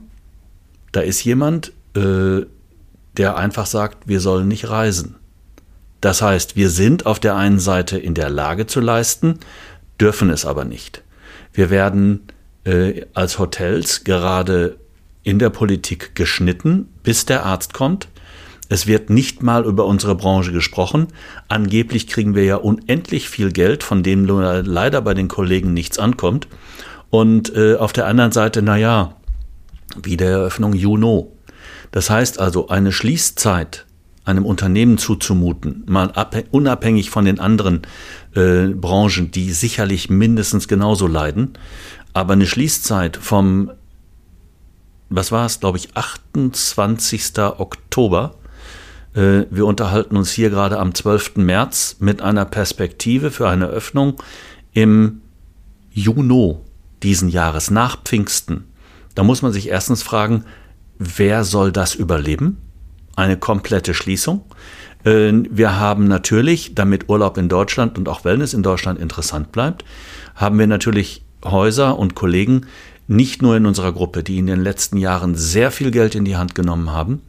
da 0.90 1.00
ist 1.00 1.25
jemand, 1.25 1.73
äh, 1.94 2.42
der 3.16 3.37
einfach 3.37 3.66
sagt, 3.66 4.08
wir 4.08 4.20
sollen 4.20 4.49
nicht 4.49 4.68
reisen. 4.68 5.14
Das 6.00 6.23
heißt, 6.23 6.56
wir 6.56 6.70
sind 6.70 7.06
auf 7.06 7.20
der 7.20 7.37
einen 7.37 7.61
Seite 7.61 7.99
in 7.99 8.14
der 8.14 8.30
Lage 8.30 8.66
zu 8.66 8.80
leisten, 8.80 9.38
dürfen 10.00 10.30
es 10.30 10.44
aber 10.44 10.64
nicht. 10.64 11.02
Wir 11.52 11.70
werden 11.70 12.26
äh, 12.64 13.06
als 13.14 13.38
Hotels 13.38 14.02
gerade 14.02 14.76
in 15.23 15.38
der 15.38 15.50
Politik 15.50 16.16
geschnitten, 16.16 16.88
bis 17.04 17.26
der 17.26 17.46
Arzt 17.46 17.75
kommt. 17.75 18.08
Es 18.68 18.87
wird 18.87 19.11
nicht 19.11 19.42
mal 19.42 19.64
über 19.64 19.85
unsere 19.85 20.14
Branche 20.14 20.52
gesprochen. 20.52 21.09
Angeblich 21.49 22.06
kriegen 22.06 22.35
wir 22.35 22.44
ja 22.44 22.56
unendlich 22.56 23.28
viel 23.28 23.52
Geld, 23.52 23.83
von 23.83 24.02
dem 24.02 24.25
leider 24.26 25.02
bei 25.02 25.14
den 25.14 25.28
Kollegen 25.28 25.75
nichts 25.75 25.99
ankommt. 25.99 26.49
Und 27.11 27.54
äh, 27.54 27.76
auf 27.76 27.92
der 27.92 28.06
anderen 28.06 28.33
Seite, 28.33 28.62
naja, 28.62 29.16
Wiedereröffnung 30.02 30.73
Juno. 30.73 31.33
Das 31.92 32.11
heißt 32.11 32.40
also, 32.40 32.68
eine 32.68 32.90
Schließzeit 32.90 33.87
einem 34.25 34.47
Unternehmen 34.47 34.97
zuzumuten, 34.97 35.85
mal 35.87 36.11
unabhängig 36.50 37.11
von 37.11 37.26
den 37.26 37.38
anderen 37.38 37.83
äh, 38.35 38.68
Branchen, 38.68 39.30
die 39.30 39.52
sicherlich 39.52 40.09
mindestens 40.09 40.66
genauso 40.66 41.06
leiden, 41.06 41.52
aber 42.14 42.33
eine 42.33 42.47
Schließzeit 42.47 43.18
vom, 43.18 43.71
was 45.11 45.30
war 45.30 45.44
es, 45.44 45.61
glaube 45.61 45.76
ich, 45.78 45.94
28. 45.94 47.38
Oktober 47.38 48.35
wir 49.14 49.66
unterhalten 49.66 50.16
uns 50.16 50.33
hier 50.33 50.50
gerade 50.50 50.80
am 50.80 50.92
12. 50.92 51.37
März 51.37 51.99
mit 52.00 52.21
einer 52.21 52.44
Perspektive 52.44 53.30
für 53.30 53.49
eine 53.49 53.66
Öffnung 53.66 54.21
im 54.73 55.21
Juni 55.92 56.56
diesen 57.04 57.28
Jahres, 57.28 57.71
nach 57.71 58.02
Pfingsten. 58.02 58.64
Da 59.14 59.23
muss 59.23 59.42
man 59.42 59.52
sich 59.52 59.68
erstens 59.68 60.02
fragen, 60.02 60.44
wer 60.99 61.44
soll 61.44 61.71
das 61.71 61.94
überleben? 61.94 62.59
Eine 63.14 63.37
komplette 63.37 63.94
Schließung. 63.94 64.44
Äh, 65.04 65.33
wir 65.50 65.78
haben 65.78 66.09
natürlich, 66.09 66.75
damit 66.75 67.09
Urlaub 67.09 67.38
in 67.38 67.49
Deutschland 67.49 67.97
und 67.97 68.09
auch 68.09 68.25
Wellness 68.25 68.54
in 68.54 68.64
Deutschland 68.64 68.99
interessant 68.99 69.52
bleibt, 69.52 69.85
haben 70.35 70.59
wir 70.59 70.66
natürlich 70.66 71.25
Häuser 71.44 71.99
und 71.99 72.16
Kollegen, 72.16 72.66
nicht 73.06 73.42
nur 73.42 73.56
in 73.56 73.66
unserer 73.66 73.92
Gruppe, 73.92 74.23
die 74.23 74.38
in 74.38 74.47
den 74.47 74.62
letzten 74.62 74.97
Jahren 74.97 75.35
sehr 75.35 75.71
viel 75.71 75.90
Geld 75.90 76.14
in 76.14 76.25
die 76.25 76.37
Hand 76.37 76.54
genommen 76.54 76.90
haben 76.90 77.21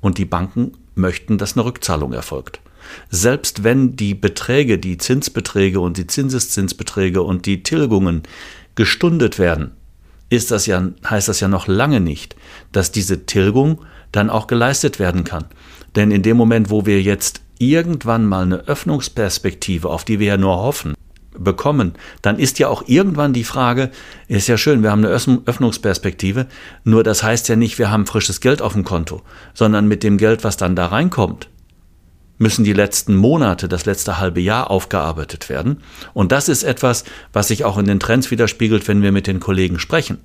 und 0.00 0.16
die 0.16 0.24
Banken 0.24 0.72
möchten, 0.98 1.38
dass 1.38 1.56
eine 1.56 1.64
Rückzahlung 1.64 2.12
erfolgt. 2.12 2.60
Selbst 3.10 3.64
wenn 3.64 3.96
die 3.96 4.14
Beträge, 4.14 4.78
die 4.78 4.98
Zinsbeträge 4.98 5.80
und 5.80 5.96
die 5.96 6.06
Zinseszinsbeträge 6.06 7.22
und 7.22 7.46
die 7.46 7.62
Tilgungen 7.62 8.22
gestundet 8.74 9.38
werden, 9.38 9.72
ist 10.30 10.50
das 10.50 10.66
ja, 10.66 10.82
heißt 11.08 11.28
das 11.28 11.40
ja 11.40 11.48
noch 11.48 11.66
lange 11.66 12.00
nicht, 12.00 12.36
dass 12.72 12.92
diese 12.92 13.26
Tilgung 13.26 13.84
dann 14.12 14.30
auch 14.30 14.46
geleistet 14.46 14.98
werden 14.98 15.24
kann. 15.24 15.46
Denn 15.96 16.10
in 16.10 16.22
dem 16.22 16.36
Moment, 16.36 16.70
wo 16.70 16.86
wir 16.86 17.02
jetzt 17.02 17.40
irgendwann 17.58 18.26
mal 18.26 18.44
eine 18.44 18.68
Öffnungsperspektive, 18.68 19.88
auf 19.88 20.04
die 20.04 20.18
wir 20.18 20.28
ja 20.28 20.36
nur 20.36 20.56
hoffen, 20.56 20.94
bekommen, 21.38 21.94
dann 22.22 22.38
ist 22.38 22.58
ja 22.58 22.68
auch 22.68 22.82
irgendwann 22.86 23.32
die 23.32 23.44
Frage, 23.44 23.90
ist 24.28 24.48
ja 24.48 24.56
schön, 24.56 24.82
wir 24.82 24.90
haben 24.90 25.04
eine 25.04 25.14
Öffnungsperspektive, 25.14 26.46
nur 26.84 27.02
das 27.02 27.22
heißt 27.22 27.48
ja 27.48 27.56
nicht, 27.56 27.78
wir 27.78 27.90
haben 27.90 28.06
frisches 28.06 28.40
Geld 28.40 28.62
auf 28.62 28.72
dem 28.72 28.84
Konto, 28.84 29.22
sondern 29.54 29.88
mit 29.88 30.02
dem 30.02 30.18
Geld, 30.18 30.44
was 30.44 30.56
dann 30.56 30.76
da 30.76 30.86
reinkommt, 30.86 31.48
müssen 32.38 32.64
die 32.64 32.72
letzten 32.72 33.16
Monate, 33.16 33.68
das 33.68 33.84
letzte 33.84 34.18
halbe 34.18 34.40
Jahr 34.40 34.70
aufgearbeitet 34.70 35.48
werden. 35.48 35.82
Und 36.14 36.32
das 36.32 36.48
ist 36.48 36.62
etwas, 36.62 37.04
was 37.32 37.48
sich 37.48 37.64
auch 37.64 37.78
in 37.78 37.86
den 37.86 38.00
Trends 38.00 38.30
widerspiegelt, 38.30 38.86
wenn 38.88 39.02
wir 39.02 39.12
mit 39.12 39.26
den 39.26 39.40
Kollegen 39.40 39.78
sprechen. 39.78 40.18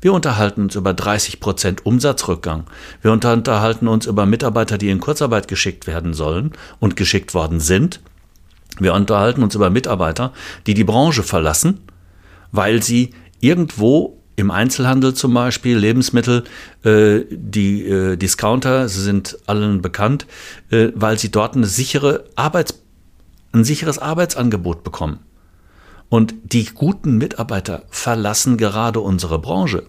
Wir 0.00 0.12
unterhalten 0.12 0.62
uns 0.62 0.76
über 0.76 0.94
30 0.94 1.40
Prozent 1.40 1.84
Umsatzrückgang. 1.84 2.64
Wir 3.02 3.10
unterhalten 3.10 3.88
uns 3.88 4.06
über 4.06 4.26
Mitarbeiter, 4.26 4.78
die 4.78 4.90
in 4.90 5.00
Kurzarbeit 5.00 5.48
geschickt 5.48 5.88
werden 5.88 6.14
sollen 6.14 6.52
und 6.78 6.94
geschickt 6.94 7.34
worden 7.34 7.58
sind. 7.58 8.00
Wir 8.80 8.94
unterhalten 8.94 9.42
uns 9.42 9.54
über 9.54 9.70
Mitarbeiter, 9.70 10.32
die 10.66 10.74
die 10.74 10.84
Branche 10.84 11.22
verlassen, 11.22 11.80
weil 12.52 12.82
sie 12.82 13.10
irgendwo 13.40 14.18
im 14.38 14.52
Einzelhandel 14.52 15.14
zum 15.14 15.34
Beispiel, 15.34 15.76
Lebensmittel, 15.76 16.44
äh, 16.84 17.22
die 17.30 17.84
äh, 17.84 18.16
Discounter 18.16 18.88
sind 18.88 19.36
allen 19.46 19.82
bekannt, 19.82 20.26
äh, 20.70 20.88
weil 20.94 21.18
sie 21.18 21.30
dort 21.30 21.56
eine 21.56 21.66
sichere 21.66 22.24
Arbeits-, 22.36 22.80
ein 23.52 23.64
sicheres 23.64 23.98
Arbeitsangebot 23.98 24.84
bekommen. 24.84 25.18
Und 26.08 26.34
die 26.44 26.66
guten 26.66 27.18
Mitarbeiter 27.18 27.82
verlassen 27.90 28.56
gerade 28.56 29.00
unsere 29.00 29.40
Branche, 29.40 29.82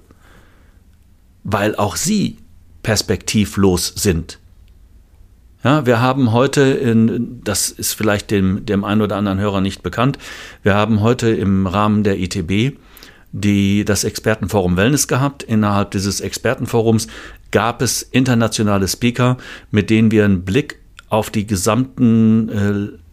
weil 1.44 1.76
auch 1.76 1.96
sie 1.96 2.40
perspektivlos 2.82 3.94
sind. 3.96 4.40
Ja, 5.64 5.86
wir 5.86 6.00
haben 6.00 6.32
heute, 6.32 6.62
in, 6.62 7.42
das 7.44 7.70
ist 7.70 7.94
vielleicht 7.94 8.32
dem, 8.32 8.66
dem 8.66 8.86
einen 8.86 9.02
oder 9.02 9.18
anderen 9.18 9.40
Hörer 9.40 9.60
nicht 9.60 9.84
bekannt, 9.84 10.18
wir 10.64 10.74
haben 10.74 11.02
heute 11.02 11.30
im 11.30 11.68
Rahmen 11.68 12.04
der 12.04 12.18
ITB 12.18 12.78
die, 13.32 13.84
das 13.84 14.06
Expertenforum 14.06 14.78
Wellness 14.78 15.08
gehabt. 15.08 15.44
Innerhalb 15.44 15.92
dieses 15.92 16.22
Expertenforums 16.22 17.08
gab 17.52 17.82
es 17.82 18.02
internationale 18.02 18.88
Speaker, 18.88 19.38
mit 19.70 19.90
denen 19.90 20.12
wir 20.12 20.26
einen 20.26 20.46
Blick 20.46 20.80
auf 21.10 21.30
die 21.30 21.46
gesamten, 21.46 22.50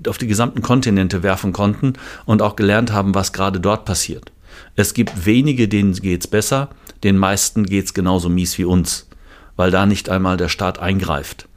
äh, 0.04 0.08
auf 0.08 0.18
die 0.18 0.26
gesamten 0.26 0.62
Kontinente 0.62 1.22
werfen 1.22 1.52
konnten 1.52 1.94
und 2.26 2.42
auch 2.42 2.56
gelernt 2.56 2.92
haben, 2.92 3.14
was 3.14 3.32
gerade 3.32 3.58
dort 3.58 3.84
passiert. 3.84 4.30
Es 4.74 4.94
gibt 4.94 5.26
wenige, 5.26 5.68
denen 5.68 5.94
geht's 5.94 6.26
besser, 6.26 6.70
den 7.02 7.18
meisten 7.18 7.64
geht's 7.64 7.92
genauso 7.92 8.28
mies 8.28 8.56
wie 8.58 8.64
uns, 8.64 9.08
weil 9.56 9.70
da 9.70 9.84
nicht 9.84 10.08
einmal 10.08 10.36
der 10.36 10.48
Staat 10.48 10.78
eingreift. 10.78 11.48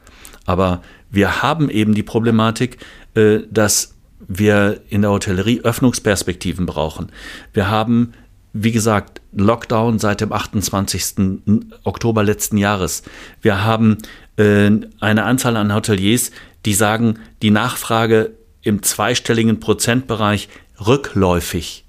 Aber 0.49 0.81
wir 1.11 1.43
haben 1.43 1.69
eben 1.69 1.93
die 1.93 2.01
Problematik, 2.01 2.77
äh, 3.13 3.41
dass 3.51 3.93
wir 4.27 4.81
in 4.89 5.03
der 5.03 5.11
Hotellerie 5.11 5.61
Öffnungsperspektiven 5.61 6.65
brauchen. 6.65 7.11
Wir 7.53 7.69
haben 7.69 8.13
wie 8.51 8.71
gesagt, 8.71 9.21
Lockdown 9.31 9.99
seit 9.99 10.21
dem 10.21 10.33
28. 10.33 11.61
Oktober 11.83 12.23
letzten 12.23 12.57
Jahres. 12.57 13.03
Wir 13.43 13.63
haben 13.63 13.99
äh, 14.37 14.71
eine 14.99 15.23
Anzahl 15.23 15.55
an 15.55 15.71
Hoteliers, 15.71 16.31
die 16.65 16.73
sagen, 16.73 17.19
die 17.43 17.51
Nachfrage 17.51 18.31
im 18.63 18.81
zweistelligen 18.81 19.59
Prozentbereich 19.59 20.49
rückläufig. 20.83 21.85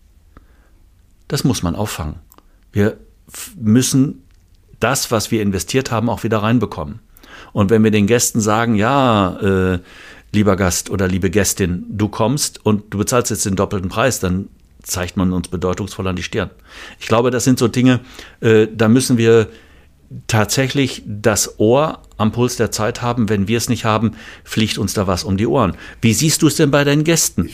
Das 1.28 1.44
muss 1.44 1.62
man 1.62 1.74
auffangen. 1.74 2.16
Wir 2.72 2.98
müssen 3.58 4.22
das, 4.80 5.10
was 5.10 5.30
wir 5.30 5.40
investiert 5.40 5.90
haben, 5.90 6.10
auch 6.10 6.24
wieder 6.24 6.42
reinbekommen. 6.42 7.00
Und 7.52 7.70
wenn 7.70 7.84
wir 7.84 7.90
den 7.90 8.06
Gästen 8.06 8.40
sagen, 8.40 8.74
ja, 8.74 9.36
äh, 9.74 9.78
lieber 10.32 10.56
Gast 10.56 10.90
oder 10.90 11.08
liebe 11.08 11.30
Gästin, 11.30 11.84
du 11.88 12.08
kommst 12.08 12.64
und 12.64 12.92
du 12.92 12.98
bezahlst 12.98 13.30
jetzt 13.30 13.46
den 13.46 13.56
doppelten 13.56 13.88
Preis, 13.88 14.20
dann 14.20 14.48
zeigt 14.82 15.16
man 15.16 15.32
uns 15.32 15.48
bedeutungsvoll 15.48 16.06
an 16.06 16.16
die 16.16 16.22
Stirn. 16.22 16.50
Ich 16.98 17.06
glaube, 17.06 17.30
das 17.30 17.44
sind 17.44 17.58
so 17.58 17.68
Dinge, 17.68 18.00
äh, 18.40 18.66
da 18.72 18.88
müssen 18.88 19.18
wir 19.18 19.48
tatsächlich 20.26 21.02
das 21.06 21.60
Ohr 21.60 22.02
am 22.16 22.32
Puls 22.32 22.56
der 22.56 22.70
Zeit 22.70 23.00
haben. 23.02 23.28
Wenn 23.28 23.46
wir 23.46 23.58
es 23.58 23.68
nicht 23.68 23.84
haben, 23.84 24.12
fliegt 24.42 24.78
uns 24.78 24.92
da 24.92 25.06
was 25.06 25.24
um 25.24 25.36
die 25.36 25.46
Ohren. 25.46 25.76
Wie 26.00 26.14
siehst 26.14 26.42
du 26.42 26.48
es 26.48 26.56
denn 26.56 26.70
bei 26.70 26.84
deinen 26.84 27.04
Gästen? 27.04 27.48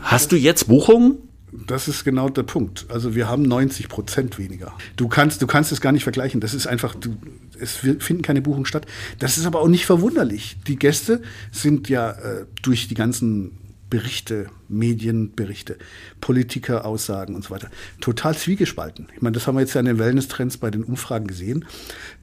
Hast 0.00 0.32
du 0.32 0.36
jetzt 0.36 0.68
Buchungen? 0.68 1.18
Das 1.52 1.88
ist 1.88 2.04
genau 2.04 2.28
der 2.28 2.42
Punkt. 2.42 2.86
Also 2.88 3.14
wir 3.14 3.28
haben 3.28 3.42
90 3.42 3.88
Prozent 3.88 4.38
weniger. 4.38 4.74
Du 4.96 5.08
kannst, 5.08 5.42
du 5.42 5.46
kannst 5.46 5.72
es 5.72 5.80
gar 5.80 5.92
nicht 5.92 6.02
vergleichen. 6.02 6.40
Das 6.40 6.54
ist 6.54 6.66
einfach, 6.66 6.94
du, 6.94 7.16
es 7.60 7.76
finden 7.76 8.22
keine 8.22 8.42
Buchungen 8.42 8.66
statt. 8.66 8.86
Das 9.18 9.38
ist 9.38 9.46
aber 9.46 9.60
auch 9.60 9.68
nicht 9.68 9.86
verwunderlich. 9.86 10.56
Die 10.66 10.76
Gäste 10.76 11.22
sind 11.50 11.88
ja 11.88 12.10
äh, 12.10 12.46
durch 12.62 12.88
die 12.88 12.94
ganzen 12.94 13.58
Berichte, 13.90 14.48
Medienberichte, 14.68 15.78
Politikeraussagen 16.20 17.34
und 17.34 17.44
so 17.44 17.50
weiter. 17.50 17.70
Total 18.00 18.36
zwiegespalten. 18.36 19.08
Ich 19.14 19.22
meine, 19.22 19.34
das 19.34 19.46
haben 19.46 19.56
wir 19.56 19.60
jetzt 19.60 19.74
ja 19.74 19.80
in 19.80 19.86
den 19.86 19.98
Wellness-Trends 19.98 20.58
bei 20.58 20.70
den 20.70 20.84
Umfragen 20.84 21.26
gesehen, 21.26 21.64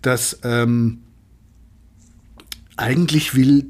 dass 0.01 0.39
ähm, 0.43 1.01
eigentlich 2.77 3.35
will, 3.35 3.65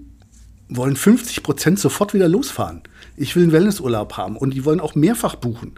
wollen 0.67 0.95
50 0.95 1.43
Prozent 1.43 1.79
sofort 1.79 2.13
wieder 2.13 2.27
losfahren. 2.27 2.81
Ich 3.15 3.35
will 3.35 3.43
einen 3.43 3.51
Wellnessurlaub 3.53 4.17
haben 4.17 4.35
und 4.35 4.53
die 4.53 4.65
wollen 4.65 4.81
auch 4.81 4.95
mehrfach 4.95 5.35
buchen. 5.35 5.73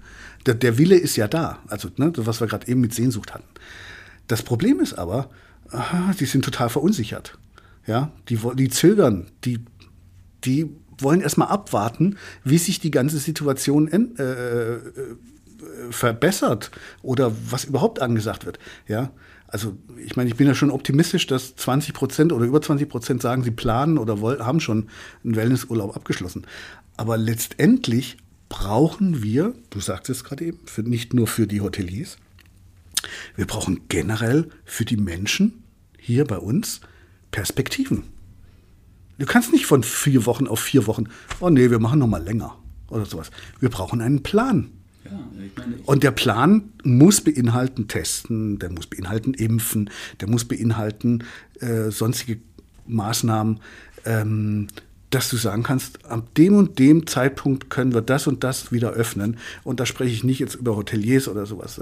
Der, 0.48 0.56
der 0.56 0.77
Wille 0.77 0.96
ist 0.96 1.17
ja 1.17 1.27
da, 1.27 1.60
also 1.67 1.89
ne, 1.98 2.12
was 2.15 2.39
wir 2.39 2.48
gerade 2.48 2.67
eben 2.67 2.82
mit 2.82 2.96
Sehnsucht 2.96 3.34
hatten. 3.34 3.48
Das 4.27 4.41
Problem 4.41 4.79
ist 4.79 4.94
aber, 4.96 5.29
aha, 5.72 6.14
die 6.20 6.26
sind 6.26 6.46
total 6.46 6.70
verunsichert. 6.70 7.38
Ja, 7.86 8.12
die, 8.28 8.38
die 8.56 8.70
zögern, 8.70 9.28
die, 9.46 9.60
die 10.44 10.70
wollen 11.00 11.22
erstmal 11.22 11.48
abwarten, 11.48 12.18
wie 12.44 12.58
sich 12.58 12.80
die 12.80 12.92
ganze 12.92 13.18
Situation 13.18 13.88
äh, 13.88 14.24
äh, 14.24 14.80
verbessert 15.90 16.72
oder 17.02 17.32
was 17.50 17.66
überhaupt 17.66 18.02
angesagt 18.02 18.46
wird. 18.46 18.60
Ja, 18.88 19.12
also 19.48 19.78
ich 20.04 20.16
meine, 20.16 20.30
ich 20.30 20.36
bin 20.36 20.48
ja 20.48 20.54
schon 20.54 20.72
optimistisch, 20.72 21.28
dass 21.28 21.56
20 21.56 21.94
Prozent 21.94 22.34
oder 22.34 22.46
über 22.46 22.62
20 22.62 22.90
Prozent 22.90 23.22
sagen, 23.22 23.44
sie 23.44 23.52
planen 23.52 23.98
oder 23.98 24.20
wollen, 24.20 24.46
haben 24.46 24.60
schon 24.60 24.90
einen 25.24 25.36
Wellnessurlaub 25.36 25.96
abgeschlossen. 25.96 26.46
Aber 26.98 27.18
letztendlich 27.18 28.18
brauchen 28.50 29.24
wir, 29.24 29.54
du 29.70 29.80
sagst 29.80 30.10
es 30.10 30.24
gerade 30.24 30.46
eben, 30.46 30.60
für, 30.66 30.82
nicht 30.82 31.14
nur 31.14 31.28
für 31.28 31.48
die 31.48 31.62
Hoteliers, 31.62 32.18
wir 33.38 33.48
brauchen 33.48 33.82
generell 33.88 34.50
für 34.65 34.84
die 34.84 34.98
Menschen 34.98 35.63
hier 35.98 36.25
bei 36.25 36.38
uns 36.38 36.82
Perspektiven. 37.32 38.03
Du 39.20 39.25
kannst 39.25 39.53
nicht 39.53 39.65
von 39.65 39.84
vier 39.84 40.25
Wochen 40.25 40.48
auf 40.48 40.60
vier 40.60 40.88
Wochen, 40.88 41.06
oh 41.39 41.50
nee, 41.50 41.72
wir 41.72 41.79
machen 41.79 42.00
noch 42.00 42.08
mal 42.08 42.22
länger 42.22 42.58
oder 42.89 43.06
sowas. 43.06 43.32
Wir 43.60 43.70
brauchen 43.70 44.01
einen 44.01 44.24
Plan. 44.24 44.70
Ja, 45.06 45.12
ich 45.44 45.56
meine, 45.58 45.75
ich 45.75 45.88
Und 45.88 46.03
der 46.03 46.12
Plan 46.12 46.74
muss 46.84 47.22
beinhalten 47.22 47.88
Testen, 47.88 48.60
der 48.60 48.72
muss 48.72 48.88
beinhalten 48.88 49.34
Impfen, 49.34 49.89
der 50.20 50.29
muss 50.29 50.46
beinhalten 50.46 51.24
äh, 51.60 51.91
sonstige 51.91 52.41
Maßnahmen. 52.88 53.60
Ähm, 54.06 54.67
dass 55.10 55.30
du 55.30 55.38
sagen 55.38 55.64
kannst, 55.64 56.06
ab 56.06 56.36
dem 56.36 56.56
und 56.56 56.80
dem 56.80 57.08
Zeitpunkt 57.08 57.70
können 57.70 57.94
wir 57.94 58.02
das 58.02 58.28
und 58.28 58.44
das 58.44 58.72
wieder 58.72 58.92
öffnen. 58.92 59.38
Und 59.64 59.80
da 59.80 59.86
spreche 59.86 60.12
ich 60.14 60.24
nicht 60.24 60.40
jetzt 60.40 60.56
über 60.56 60.76
Hoteliers 60.76 61.30
oder 61.30 61.46
sowas. 61.46 61.80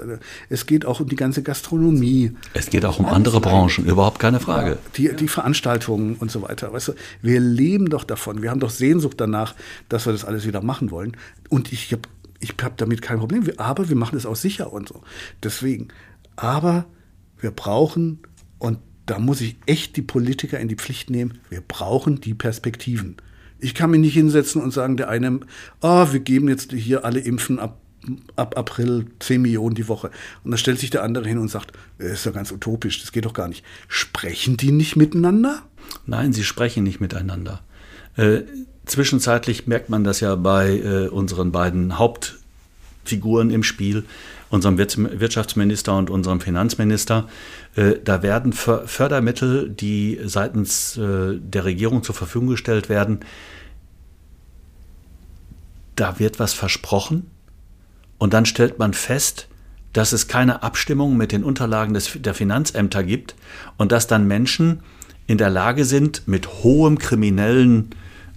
Es 0.48 0.66
geht 0.66 0.86
auch 0.86 1.00
um 1.00 1.08
die 1.08 1.16
ganze 1.16 1.42
Gastronomie. 1.42 2.32
Es 2.54 2.70
geht 2.70 2.84
auch 2.84 3.00
um 3.00 3.06
andere 3.06 3.40
Branchen, 3.40 3.84
überhaupt 3.84 4.20
keine 4.20 4.38
Frage. 4.38 4.70
Ja, 4.70 4.76
die, 4.96 5.16
die 5.16 5.28
Veranstaltungen 5.28 6.14
und 6.14 6.30
so 6.30 6.42
weiter. 6.42 6.72
Weißt 6.72 6.88
du, 6.88 6.92
wir 7.20 7.40
leben 7.40 7.90
doch 7.90 8.04
davon. 8.04 8.42
Wir 8.42 8.50
haben 8.50 8.60
doch 8.60 8.70
Sehnsucht 8.70 9.20
danach, 9.20 9.56
dass 9.88 10.06
wir 10.06 10.12
das 10.12 10.24
alles 10.24 10.46
wieder 10.46 10.62
machen 10.62 10.92
wollen. 10.92 11.16
Und 11.48 11.72
ich 11.72 11.92
habe 11.92 12.02
ich 12.38 12.54
hab 12.62 12.76
damit 12.76 13.02
kein 13.02 13.18
Problem. 13.18 13.44
Aber 13.56 13.88
wir 13.88 13.96
machen 13.96 14.16
es 14.16 14.26
auch 14.26 14.36
sicher 14.36 14.72
und 14.72 14.88
so. 14.88 15.02
Deswegen. 15.42 15.88
Aber 16.36 16.84
wir 17.40 17.50
brauchen, 17.50 18.20
und 18.58 18.78
da 19.06 19.18
muss 19.18 19.40
ich 19.40 19.56
echt 19.66 19.96
die 19.96 20.02
Politiker 20.02 20.58
in 20.58 20.68
die 20.68 20.74
Pflicht 20.74 21.10
nehmen. 21.10 21.38
Wir 21.48 21.60
brauchen 21.60 22.20
die 22.20 22.34
Perspektiven. 22.34 23.16
Ich 23.58 23.74
kann 23.74 23.90
mich 23.90 24.00
nicht 24.00 24.14
hinsetzen 24.14 24.60
und 24.60 24.72
sagen, 24.72 24.96
der 24.96 25.08
eine, 25.08 25.40
oh, 25.80 26.12
wir 26.12 26.20
geben 26.20 26.48
jetzt 26.48 26.72
hier 26.72 27.04
alle 27.04 27.20
Impfen 27.20 27.58
ab, 27.58 27.80
ab 28.34 28.58
April 28.58 29.06
10 29.20 29.40
Millionen 29.40 29.74
die 29.74 29.88
Woche. 29.88 30.10
Und 30.44 30.50
dann 30.50 30.58
stellt 30.58 30.78
sich 30.78 30.90
der 30.90 31.04
andere 31.04 31.26
hin 31.26 31.38
und 31.38 31.48
sagt, 31.48 31.72
das 31.98 32.12
ist 32.12 32.26
ja 32.26 32.32
ganz 32.32 32.52
utopisch, 32.52 33.00
das 33.00 33.12
geht 33.12 33.24
doch 33.24 33.32
gar 33.32 33.48
nicht. 33.48 33.64
Sprechen 33.88 34.56
die 34.56 34.72
nicht 34.72 34.96
miteinander? 34.96 35.62
Nein, 36.04 36.32
sie 36.32 36.44
sprechen 36.44 36.84
nicht 36.84 37.00
miteinander. 37.00 37.62
Äh, 38.16 38.42
zwischenzeitlich 38.84 39.66
merkt 39.66 39.88
man 39.88 40.04
das 40.04 40.20
ja 40.20 40.34
bei 40.34 40.78
äh, 40.78 41.08
unseren 41.08 41.52
beiden 41.52 41.98
Hauptfiguren 41.98 43.50
im 43.50 43.62
Spiel, 43.62 44.04
unserem 44.50 44.78
Wirtschaftsminister 44.78 45.96
und 45.96 46.10
unserem 46.10 46.40
Finanzminister. 46.40 47.28
Äh, 47.74 47.94
da 48.04 48.22
werden 48.22 48.52
Fördermittel, 48.52 49.70
die 49.70 50.20
seitens 50.24 50.96
äh, 50.96 51.38
der 51.38 51.64
Regierung 51.64 52.02
zur 52.02 52.14
Verfügung 52.14 52.48
gestellt 52.48 52.88
werden, 52.88 53.20
da 55.96 56.18
wird 56.18 56.38
was 56.38 56.52
versprochen 56.52 57.30
und 58.18 58.34
dann 58.34 58.46
stellt 58.46 58.78
man 58.78 58.92
fest, 58.92 59.48
dass 59.92 60.12
es 60.12 60.28
keine 60.28 60.62
Abstimmung 60.62 61.16
mit 61.16 61.32
den 61.32 61.42
Unterlagen 61.42 61.94
des, 61.94 62.18
der 62.20 62.34
Finanzämter 62.34 63.02
gibt 63.02 63.34
und 63.78 63.92
dass 63.92 64.06
dann 64.06 64.28
Menschen 64.28 64.80
in 65.26 65.38
der 65.38 65.50
Lage 65.50 65.84
sind, 65.84 66.28
mit 66.28 66.62
hohem 66.62 66.98
kriminellen 66.98 67.90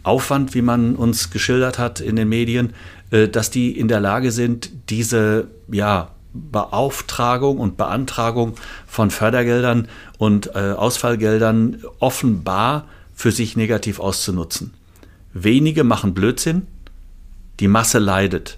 Aufwand, 0.04 0.56
wie 0.56 0.62
man 0.62 0.96
uns 0.96 1.30
geschildert 1.30 1.78
hat 1.78 2.00
in 2.00 2.16
den 2.16 2.30
Medien, 2.30 2.74
dass 3.10 3.50
die 3.50 3.78
in 3.78 3.88
der 3.88 4.00
Lage 4.00 4.32
sind, 4.32 4.70
diese 4.90 5.48
ja, 5.72 6.12
Beauftragung 6.34 7.58
und 7.58 7.78
Beantragung 7.78 8.54
von 8.88 9.10
Fördergeldern 9.10 9.88
und 10.18 10.56
äh, 10.56 10.74
Ausfallgeldern 10.74 11.84
offenbar 12.00 12.86
für 13.16 13.32
sich 13.32 13.58
negativ 13.58 14.00
auszunutzen. 14.00 14.74
Wenige 15.34 15.84
machen 15.84 16.14
Blödsinn, 16.14 16.68
die 17.60 17.68
Masse 17.68 18.00
leidet. 18.00 18.58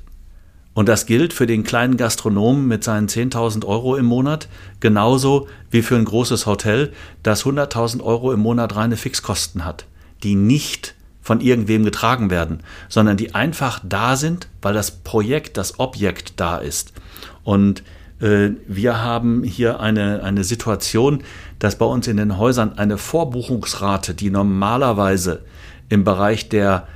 Und 0.74 0.88
das 0.88 1.05
gilt 1.05 1.34
für 1.34 1.48
den 1.48 1.63
kleinen 1.63 1.98
Gastronomen 1.98 2.67
mit 2.67 2.84
seinen 2.84 3.08
10.000 3.08 3.65
Euro 3.65 3.98
im 3.98 4.05
Monat 4.05 4.48
genauso 4.79 5.48
wie 5.70 5.81
für 5.81 5.96
ein 5.96 6.05
großes 6.05 6.46
Hotel, 6.46 6.93
das 7.24 7.43
100.000 7.43 8.01
Euro 8.01 8.31
im 8.31 8.39
Monat 8.39 8.75
reine 8.75 8.96
Fixkosten 8.96 9.65
hat, 9.65 9.86
die 10.24 10.36
nicht 10.36 10.96
von 11.21 11.39
irgendwem 11.39 11.83
getragen 11.83 12.29
werden, 12.29 12.61
sondern 12.89 13.17
die 13.17 13.35
einfach 13.35 13.79
da 13.83 14.15
sind, 14.15 14.47
weil 14.61 14.73
das 14.73 14.91
Projekt, 14.91 15.57
das 15.57 15.79
Objekt 15.79 16.33
da 16.37 16.57
ist. 16.57 16.93
Und 17.43 17.83
äh, 18.19 18.51
wir 18.67 19.01
haben 19.01 19.43
hier 19.43 19.79
eine, 19.79 20.23
eine 20.23 20.43
Situation, 20.43 21.23
dass 21.59 21.77
bei 21.77 21.85
uns 21.85 22.07
in 22.07 22.17
den 22.17 22.37
Häusern 22.37 22.77
eine 22.77 22.97
Vorbuchungsrate, 22.97 24.13
die 24.13 24.29
normalerweise 24.29 25.43
im 25.89 26.03
Bereich 26.03 26.49
der 26.49 26.87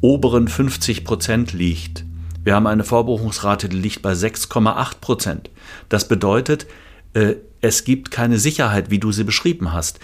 oberen 0.00 0.48
50 0.48 1.04
Prozent 1.04 1.52
liegt. 1.52 2.04
Wir 2.42 2.54
haben 2.54 2.66
eine 2.66 2.84
Vorbuchungsrate, 2.84 3.68
die 3.68 3.76
liegt 3.76 4.00
bei 4.00 4.12
6,8 4.12 5.00
Prozent. 5.00 5.50
Das 5.90 6.08
bedeutet, 6.08 6.66
äh, 7.12 7.34
es 7.60 7.84
gibt 7.84 8.10
keine 8.10 8.38
Sicherheit, 8.38 8.90
wie 8.90 8.98
du 8.98 9.12
sie 9.12 9.24
beschrieben 9.24 9.72
hast. 9.72 10.00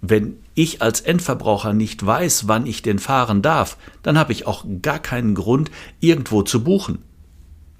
Wenn 0.00 0.36
ich 0.54 0.80
als 0.82 1.00
Endverbraucher 1.00 1.72
nicht 1.72 2.04
weiß, 2.04 2.48
wann 2.48 2.66
ich 2.66 2.82
den 2.82 2.98
fahren 2.98 3.42
darf, 3.42 3.76
dann 4.02 4.18
habe 4.18 4.32
ich 4.32 4.46
auch 4.46 4.64
gar 4.82 4.98
keinen 4.98 5.34
Grund, 5.34 5.70
irgendwo 6.00 6.42
zu 6.42 6.62
buchen. 6.62 6.98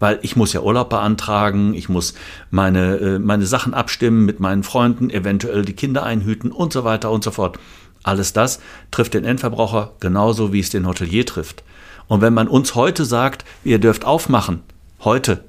Weil 0.01 0.21
ich 0.23 0.37
muss 0.37 0.53
ja 0.53 0.61
Urlaub 0.61 0.91
beantragen, 0.91 1.75
ich 1.75 1.89
muss 1.89 2.15
meine, 2.51 2.97
äh, 2.97 3.19
meine 3.19 3.47
Sachen 3.47 3.75
abstimmen 3.75 4.25
mit 4.25 4.39
meinen 4.39 4.63
Freunden, 4.63 5.11
eventuell 5.11 5.65
die 5.65 5.73
Kinder 5.73 6.05
einhüten 6.05 6.53
und 6.53 6.73
so 6.73 6.85
weiter 6.85 7.11
und 7.11 7.25
so 7.25 7.33
fort. 7.33 7.59
Alles 8.05 8.33
das 8.33 8.61
trifft 8.91 9.15
den 9.15 9.25
Endverbraucher 9.25 9.93
genauso, 9.99 10.53
wie 10.53 10.61
es 10.61 10.71
den 10.71 10.87
Hotelier 10.87 11.27
trifft. 11.27 11.65
Und 12.07 12.21
wenn 12.21 12.33
man 12.33 12.49
uns 12.49 12.75
heute 12.75 13.05
sagt, 13.05 13.45
ihr 13.65 13.79
dürft 13.79 14.05
aufmachen, 14.05 14.61
heute, 15.01 15.45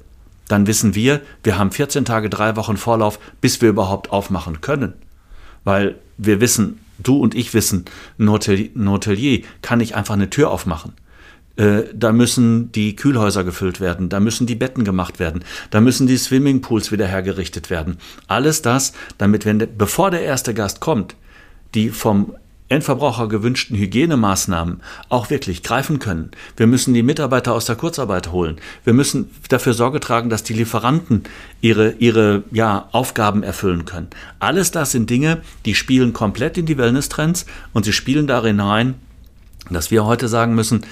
dann 0.48 0.66
wissen 0.66 0.96
wir, 0.96 1.20
wir 1.44 1.58
haben 1.58 1.70
14 1.70 2.04
Tage, 2.04 2.28
drei 2.28 2.56
Wochen 2.56 2.76
Vorlauf, 2.76 3.20
bis 3.40 3.62
wir 3.62 3.68
überhaupt 3.68 4.10
aufmachen 4.10 4.60
können. 4.60 4.94
Weil 5.64 5.96
wir 6.18 6.40
wissen, 6.40 6.80
du 6.98 7.16
und 7.16 7.34
ich 7.34 7.54
wissen, 7.54 7.84
ein 8.18 8.30
Hotelier, 8.30 8.70
ein 8.74 8.88
Hotelier 8.90 9.42
kann 9.62 9.78
nicht 9.78 9.94
einfach 9.94 10.14
eine 10.14 10.30
Tür 10.30 10.50
aufmachen. 10.50 10.92
Äh, 11.56 11.84
da 11.94 12.12
müssen 12.12 12.72
die 12.72 12.96
Kühlhäuser 12.96 13.44
gefüllt 13.44 13.80
werden, 13.80 14.08
da 14.08 14.20
müssen 14.20 14.46
die 14.46 14.54
Betten 14.54 14.84
gemacht 14.84 15.18
werden, 15.18 15.44
da 15.70 15.80
müssen 15.80 16.06
die 16.06 16.16
Swimmingpools 16.16 16.92
wieder 16.92 17.06
hergerichtet 17.06 17.70
werden. 17.70 17.98
Alles 18.28 18.62
das, 18.62 18.92
damit, 19.18 19.44
wenn, 19.44 19.66
bevor 19.76 20.10
der 20.10 20.22
erste 20.22 20.54
Gast 20.54 20.80
kommt, 20.80 21.16
die 21.74 21.90
vom 21.90 22.34
Endverbraucher 22.70 23.28
gewünschten 23.28 23.76
Hygienemaßnahmen 23.76 24.80
auch 25.08 25.28
wirklich 25.28 25.64
greifen 25.64 25.98
können. 25.98 26.30
Wir 26.56 26.68
müssen 26.68 26.94
die 26.94 27.02
Mitarbeiter 27.02 27.52
aus 27.52 27.64
der 27.64 27.74
Kurzarbeit 27.74 28.30
holen. 28.30 28.56
Wir 28.84 28.92
müssen 28.92 29.28
dafür 29.48 29.74
Sorge 29.74 29.98
tragen, 29.98 30.30
dass 30.30 30.44
die 30.44 30.54
Lieferanten 30.54 31.24
ihre, 31.60 31.90
ihre 31.98 32.44
ja, 32.52 32.88
Aufgaben 32.92 33.42
erfüllen 33.42 33.86
können. 33.86 34.08
Alles 34.38 34.70
das 34.70 34.92
sind 34.92 35.10
Dinge, 35.10 35.42
die 35.64 35.74
spielen 35.74 36.12
komplett 36.12 36.56
in 36.58 36.66
die 36.66 36.78
Wellness-Trends 36.78 37.44
und 37.72 37.84
sie 37.84 37.92
spielen 37.92 38.28
darin 38.28 38.60
rein, 38.60 38.94
dass 39.68 39.90
wir 39.90 40.04
heute 40.04 40.28
sagen 40.28 40.54
müssen, 40.54 40.86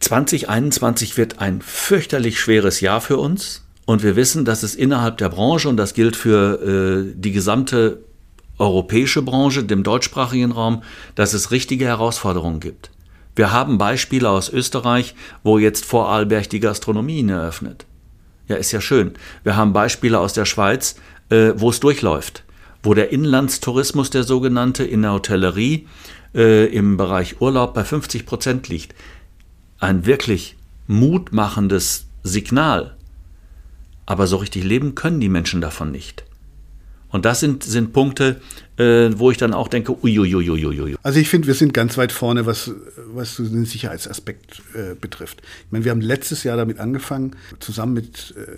2021 0.00 1.16
wird 1.16 1.38
ein 1.40 1.62
fürchterlich 1.62 2.38
schweres 2.38 2.80
Jahr 2.80 3.00
für 3.00 3.16
uns. 3.16 3.64
Und 3.86 4.02
wir 4.02 4.14
wissen, 4.14 4.44
dass 4.44 4.62
es 4.62 4.74
innerhalb 4.74 5.18
der 5.18 5.30
Branche, 5.30 5.68
und 5.68 5.76
das 5.76 5.94
gilt 5.94 6.16
für 6.16 7.08
äh, 7.08 7.12
die 7.16 7.32
gesamte 7.32 7.98
europäische 8.60 9.22
Branche, 9.22 9.64
dem 9.64 9.82
deutschsprachigen 9.82 10.52
Raum, 10.52 10.82
dass 11.14 11.34
es 11.34 11.50
richtige 11.50 11.86
Herausforderungen 11.86 12.60
gibt. 12.60 12.90
Wir 13.34 13.52
haben 13.52 13.78
Beispiele 13.78 14.28
aus 14.28 14.50
Österreich, 14.50 15.14
wo 15.42 15.58
jetzt 15.58 15.84
vor 15.84 16.08
Arlberg 16.08 16.50
die 16.50 16.60
Gastronomie 16.60 17.26
eröffnet. 17.28 17.86
Ja, 18.48 18.56
ist 18.56 18.72
ja 18.72 18.80
schön. 18.80 19.12
Wir 19.44 19.56
haben 19.56 19.72
Beispiele 19.72 20.18
aus 20.18 20.32
der 20.32 20.44
Schweiz, 20.44 20.96
äh, 21.30 21.52
wo 21.56 21.70
es 21.70 21.80
durchläuft, 21.80 22.42
wo 22.82 22.94
der 22.94 23.12
Inlandstourismus, 23.12 24.10
der 24.10 24.24
sogenannte, 24.24 24.84
in 24.84 25.02
der 25.02 25.12
Hotellerie 25.12 25.86
äh, 26.34 26.66
im 26.66 26.96
Bereich 26.96 27.40
Urlaub 27.40 27.74
bei 27.74 27.84
50 27.84 28.26
Prozent 28.26 28.68
liegt. 28.68 28.94
Ein 29.78 30.04
wirklich 30.04 30.56
mutmachendes 30.86 32.06
Signal. 32.24 32.96
Aber 34.04 34.26
so 34.26 34.38
richtig 34.38 34.64
leben 34.64 34.96
können 34.96 35.20
die 35.20 35.28
Menschen 35.28 35.60
davon 35.60 35.92
nicht. 35.92 36.24
Und 37.10 37.24
das 37.24 37.40
sind, 37.40 37.64
sind 37.64 37.92
Punkte, 37.92 38.40
äh, 38.76 39.10
wo 39.16 39.30
ich 39.30 39.36
dann 39.36 39.52
auch 39.52 39.68
denke, 39.68 39.92
uiuiuiuiui. 40.02 40.96
Also 41.02 41.18
ich 41.18 41.28
finde, 41.28 41.48
wir 41.48 41.54
sind 41.54 41.74
ganz 41.74 41.98
weit 41.98 42.12
vorne, 42.12 42.46
was, 42.46 42.70
was 43.12 43.36
den 43.36 43.64
Sicherheitsaspekt 43.64 44.62
äh, 44.74 44.94
betrifft. 44.94 45.42
Ich 45.66 45.72
meine, 45.72 45.84
wir 45.84 45.90
haben 45.90 46.00
letztes 46.00 46.44
Jahr 46.44 46.56
damit 46.56 46.78
angefangen, 46.78 47.36
zusammen 47.58 47.94
mit 47.94 48.34
äh, 48.36 48.56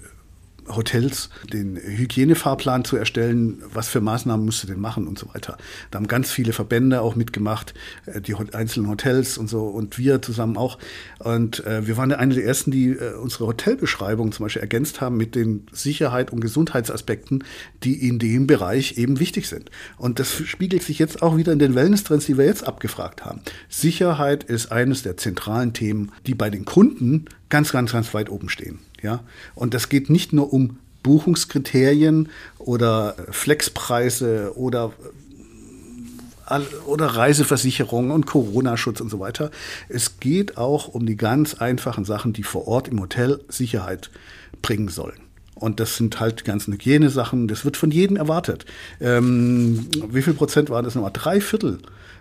Hotels 0.68 1.30
den 1.52 1.76
Hygienefahrplan 1.76 2.84
zu 2.84 2.96
erstellen, 2.96 3.62
was 3.72 3.88
für 3.88 4.00
Maßnahmen 4.00 4.44
musst 4.44 4.62
du 4.62 4.66
denn 4.66 4.80
machen 4.80 5.06
und 5.06 5.18
so 5.18 5.28
weiter. 5.34 5.56
Da 5.90 5.98
haben 5.98 6.06
ganz 6.06 6.30
viele 6.30 6.52
Verbände 6.52 7.00
auch 7.00 7.16
mitgemacht, 7.16 7.74
äh, 8.06 8.20
die 8.20 8.34
einzelnen 8.34 8.88
Hotels 8.88 9.38
und 9.38 9.48
so 9.48 9.64
und 9.66 9.98
wir 9.98 10.22
zusammen 10.22 10.56
auch. 10.56 10.78
Und 11.18 11.64
äh, 11.66 11.86
wir 11.86 11.96
waren 11.96 12.12
eine 12.12 12.34
der 12.34 12.44
ersten, 12.44 12.70
die 12.70 12.90
äh, 12.90 13.14
unsere 13.14 13.46
Hotelbeschreibung 13.46 14.32
zum 14.32 14.44
Beispiel 14.44 14.62
ergänzt 14.62 15.00
haben 15.00 15.16
mit 15.16 15.34
den 15.34 15.66
Sicherheit- 15.72 16.32
und 16.32 16.40
Gesundheitsaspekten, 16.40 17.44
die 17.82 18.08
in 18.08 18.18
dem 18.18 18.46
Bereich 18.46 18.98
eben 18.98 19.18
wichtig 19.18 19.48
sind. 19.48 19.70
Und 19.96 20.18
das 20.18 20.32
spiegelt 20.32 20.82
sich 20.82 20.98
jetzt 20.98 21.22
auch 21.22 21.36
wieder 21.36 21.52
in 21.52 21.58
den 21.58 21.74
Wellness-Trends, 21.74 22.26
die 22.26 22.38
wir 22.38 22.44
jetzt 22.44 22.66
abgefragt 22.66 23.24
haben. 23.24 23.40
Sicherheit 23.68 24.44
ist 24.44 24.70
eines 24.70 25.02
der 25.02 25.16
zentralen 25.16 25.72
Themen, 25.72 26.12
die 26.26 26.34
bei 26.34 26.50
den 26.50 26.64
Kunden 26.64 27.26
ganz, 27.48 27.72
ganz, 27.72 27.92
ganz 27.92 28.14
weit 28.14 28.30
oben 28.30 28.48
stehen. 28.48 28.78
Ja? 29.02 29.20
Und 29.54 29.74
das 29.74 29.88
geht 29.88 30.10
nicht 30.10 30.32
nur 30.32 30.52
um 30.52 30.78
Buchungskriterien 31.02 32.28
oder 32.58 33.16
Flexpreise 33.30 34.52
oder 34.56 34.92
oder 36.86 37.06
Reiseversicherung 37.06 38.10
und 38.10 38.26
Corona-Schutz 38.26 39.00
und 39.00 39.08
so 39.08 39.20
weiter. 39.20 39.50
Es 39.88 40.20
geht 40.20 40.58
auch 40.58 40.88
um 40.88 41.06
die 41.06 41.16
ganz 41.16 41.54
einfachen 41.54 42.04
Sachen, 42.04 42.34
die 42.34 42.42
vor 42.42 42.68
Ort 42.68 42.88
im 42.88 43.00
Hotel 43.00 43.40
Sicherheit 43.48 44.10
bringen 44.60 44.88
sollen. 44.88 45.31
Und 45.62 45.78
das 45.78 45.96
sind 45.96 46.18
halt 46.18 46.40
die 46.40 46.44
ganzen 46.44 46.74
Hygienesachen, 46.74 47.46
das 47.46 47.64
wird 47.64 47.76
von 47.76 47.92
jedem 47.92 48.16
erwartet. 48.16 48.66
Ähm, 49.00 49.86
wie 50.10 50.22
viel 50.22 50.34
Prozent 50.34 50.70
waren 50.70 50.84
das 50.84 50.96
nochmal? 50.96 51.12
Drei 51.14 51.40
Viertel 51.40 51.78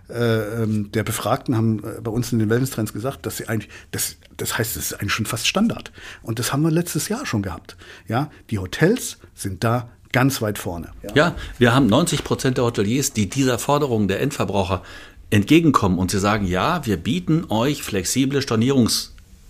äh, 0.09 0.63
ähm, 0.63 0.91
der 0.91 1.01
Befragten 1.03 1.57
haben 1.57 1.79
äh, 1.79 2.01
bei 2.01 2.11
uns 2.11 2.31
in 2.31 2.37
den 2.37 2.51
Wellness-Trends 2.51 2.93
gesagt, 2.93 3.25
dass 3.25 3.37
sie 3.37 3.47
eigentlich, 3.47 3.71
das, 3.89 4.17
das 4.37 4.59
heißt, 4.59 4.75
das 4.75 4.91
ist 4.91 4.93
eigentlich 4.93 5.13
schon 5.13 5.25
fast 5.25 5.47
Standard. 5.47 5.91
Und 6.21 6.37
das 6.37 6.53
haben 6.53 6.61
wir 6.61 6.69
letztes 6.69 7.09
Jahr 7.09 7.25
schon 7.25 7.41
gehabt. 7.41 7.77
Ja, 8.07 8.29
die 8.51 8.59
Hotels 8.59 9.17
sind 9.33 9.63
da 9.63 9.89
ganz 10.11 10.43
weit 10.43 10.59
vorne. 10.59 10.91
Ja, 11.01 11.09
ja 11.15 11.35
wir 11.57 11.73
haben 11.73 11.87
90 11.87 12.23
Prozent 12.23 12.57
der 12.57 12.65
Hoteliers, 12.65 13.11
die 13.13 13.27
dieser 13.27 13.57
Forderung 13.57 14.07
der 14.07 14.21
Endverbraucher 14.21 14.83
entgegenkommen 15.31 15.97
und 15.97 16.11
sie 16.11 16.19
sagen, 16.19 16.45
ja, 16.45 16.85
wir 16.85 16.97
bieten 16.97 17.45
euch 17.49 17.81
flexible 17.81 18.43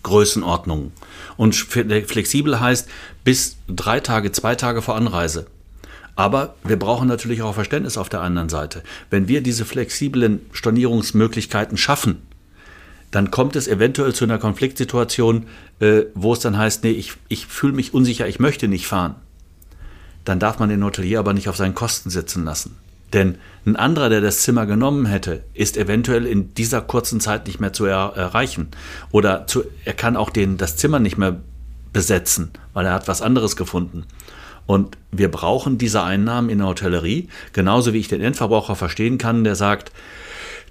Stornierungsgrößenordnungen. 0.02 0.92
Und 1.38 1.56
flexibel 1.56 2.60
heißt 2.60 2.88
bis 3.24 3.58
drei 3.68 4.00
Tage, 4.00 4.32
zwei 4.32 4.56
Tage 4.56 4.82
vor 4.82 4.96
Anreise. 4.96 5.48
Aber 6.16 6.56
wir 6.64 6.78
brauchen 6.78 7.08
natürlich 7.08 7.42
auch 7.42 7.54
Verständnis 7.56 7.98
auf 7.98 8.10
der 8.10 8.22
anderen 8.22 8.50
Seite. 8.50 8.84
Wenn 9.10 9.28
wir 9.28 9.42
diese 9.42 9.66
flexiblen 9.66 10.42
Stornierungsmöglichkeiten 10.52 11.78
schaffen, 11.78 12.22
dann 13.12 13.32
kommt 13.32 13.56
es 13.56 13.68
eventuell 13.68 14.14
zu 14.14 14.26
einer 14.26 14.38
Konfliktsituation, 14.38 15.48
äh, 15.80 16.04
wo 16.14 16.34
es 16.34 16.40
dann 16.40 16.58
heißt, 16.58 16.84
nee, 16.84 16.92
ich, 16.92 17.14
ich 17.28 17.46
fühle 17.46 17.74
mich 17.74 17.94
unsicher, 17.94 18.28
ich 18.28 18.40
möchte 18.40 18.68
nicht 18.68 18.88
fahren. 18.88 19.16
Dann 20.24 20.40
darf 20.40 20.60
man 20.60 20.70
den 20.70 20.84
Hotelier 20.84 21.20
aber 21.20 21.34
nicht 21.34 21.50
auf 21.50 21.58
seinen 21.58 21.76
Kosten 21.76 22.10
sitzen 22.10 22.46
lassen. 22.46 22.78
Denn 23.14 23.38
ein 23.66 23.76
anderer, 23.76 24.10
der 24.10 24.22
das 24.22 24.42
Zimmer 24.42 24.66
genommen 24.66 25.06
hätte, 25.06 25.44
ist 25.54 25.78
eventuell 25.78 26.26
in 26.26 26.54
dieser 26.54 26.82
kurzen 26.82 27.20
Zeit 27.20 27.48
nicht 27.48 27.60
mehr 27.60 27.74
zu 27.74 27.86
er 27.86 28.14
erreichen. 28.16 28.70
Oder 29.12 29.48
zu, 29.48 29.64
er 29.86 29.94
kann 29.94 30.18
auch 30.18 30.30
den, 30.30 30.58
das 30.58 30.78
Zimmer 30.78 31.00
nicht 31.00 31.18
mehr 31.18 31.42
besetzen, 31.94 32.52
weil 32.74 32.86
er 32.86 32.94
hat 32.94 33.08
was 33.08 33.22
anderes 33.22 33.56
gefunden. 33.56 34.06
Und 34.66 34.98
wir 35.12 35.30
brauchen 35.30 35.78
diese 35.78 36.04
Einnahmen 36.04 36.50
in 36.50 36.60
der 36.60 36.68
Hotellerie, 36.68 37.28
genauso 37.52 37.94
wie 37.94 38.00
ich 38.00 38.08
den 38.08 38.22
Endverbraucher 38.22 38.76
verstehen 38.76 39.18
kann, 39.18 39.44
der 39.44 39.56
sagt, 39.56 39.92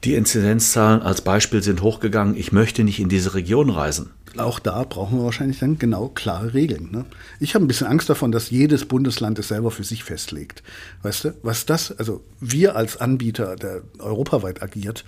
die 0.05 0.15
Inzidenzzahlen 0.15 1.03
als 1.03 1.23
Beispiel 1.23 1.63
sind 1.63 1.83
hochgegangen, 1.83 2.37
ich 2.37 2.53
möchte 2.53 2.85
nicht 2.85 3.01
in 3.01 3.09
diese 3.09 3.35
Region 3.35 3.71
reisen. 3.71 4.11
Auch 4.37 4.61
da 4.61 4.85
brauchen 4.85 5.19
wir 5.19 5.25
wahrscheinlich 5.25 5.59
dann 5.59 5.79
genau 5.79 6.09
klare 6.09 6.55
Regeln. 6.55 6.91
Ne? 6.93 7.05
Ich 7.41 7.55
habe 7.55 7.65
ein 7.65 7.69
bisschen 7.69 7.89
Angst 7.89 8.09
davon, 8.09 8.31
dass 8.31 8.51
jedes 8.51 8.85
Bundesland 8.85 9.39
es 9.41 9.49
selber 9.49 9.73
für 9.73 9.83
sich 9.83 10.05
festlegt. 10.05 10.63
Weißt 11.03 11.25
du, 11.25 11.35
was 11.43 11.67
das, 11.67 11.91
also 11.99 12.25
wir 12.39 12.77
als 12.77 12.97
Anbieter, 12.97 13.57
der 13.57 13.83
europaweit 13.99 14.63
agiert, 14.63 15.05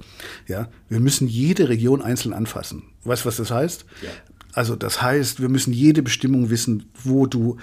ja, 0.48 0.68
wir 0.88 0.98
müssen 0.98 1.28
jede 1.28 1.68
Region 1.68 2.02
einzeln 2.02 2.32
anfassen. 2.32 2.82
Weißt 3.04 3.24
du, 3.24 3.28
was 3.28 3.36
das 3.36 3.52
heißt? 3.52 3.84
Ja. 4.02 4.08
Also 4.54 4.74
das 4.74 5.00
heißt, 5.00 5.40
wir 5.40 5.48
müssen 5.48 5.72
jede 5.72 6.02
Bestimmung 6.02 6.50
wissen, 6.50 6.90
wo 7.04 7.26
du 7.26 7.58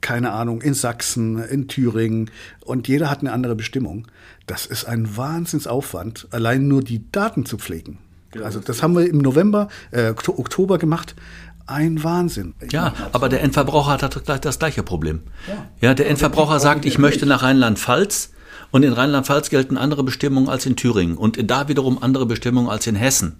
keine 0.00 0.32
Ahnung, 0.32 0.60
in 0.60 0.74
Sachsen, 0.74 1.38
in 1.38 1.68
Thüringen 1.68 2.30
und 2.64 2.88
jeder 2.88 3.10
hat 3.10 3.20
eine 3.20 3.32
andere 3.32 3.54
Bestimmung. 3.54 4.06
Das 4.46 4.66
ist 4.66 4.84
ein 4.84 5.16
Wahnsinnsaufwand, 5.16 6.28
allein 6.30 6.68
nur 6.68 6.82
die 6.82 7.10
Daten 7.10 7.46
zu 7.46 7.58
pflegen. 7.58 7.98
Also 8.42 8.60
das 8.60 8.82
haben 8.82 8.94
wir 8.94 9.08
im 9.08 9.18
November, 9.18 9.68
äh, 9.90 10.10
Oktober 10.10 10.78
gemacht. 10.78 11.14
Ein 11.66 12.04
Wahnsinn. 12.04 12.54
Ja, 12.70 12.94
aber 13.12 13.28
der 13.28 13.42
Endverbraucher 13.42 13.92
hat 13.92 14.44
das 14.44 14.58
gleiche 14.58 14.84
Problem. 14.84 15.22
Ja, 15.48 15.66
ja 15.80 15.94
der 15.94 16.08
Endverbraucher 16.08 16.60
sagt, 16.60 16.84
ich 16.84 16.98
möchte 16.98 17.26
nach 17.26 17.42
Rheinland-Pfalz 17.42 18.30
und 18.70 18.84
in 18.84 18.92
Rheinland-Pfalz 18.92 19.50
gelten 19.50 19.76
andere 19.76 20.04
Bestimmungen 20.04 20.48
als 20.48 20.66
in 20.66 20.76
Thüringen 20.76 21.16
und 21.16 21.50
da 21.50 21.68
wiederum 21.68 22.02
andere 22.02 22.26
Bestimmungen 22.26 22.68
als 22.68 22.86
in 22.86 22.94
Hessen. 22.94 23.36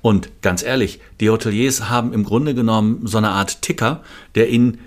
Und 0.00 0.30
ganz 0.40 0.62
ehrlich, 0.62 1.00
die 1.20 1.28
Hoteliers 1.28 1.88
haben 1.90 2.12
im 2.12 2.24
Grunde 2.24 2.54
genommen 2.54 3.06
so 3.06 3.18
eine 3.18 3.30
Art 3.30 3.60
Ticker, 3.62 4.02
der 4.34 4.48
ihnen 4.48 4.78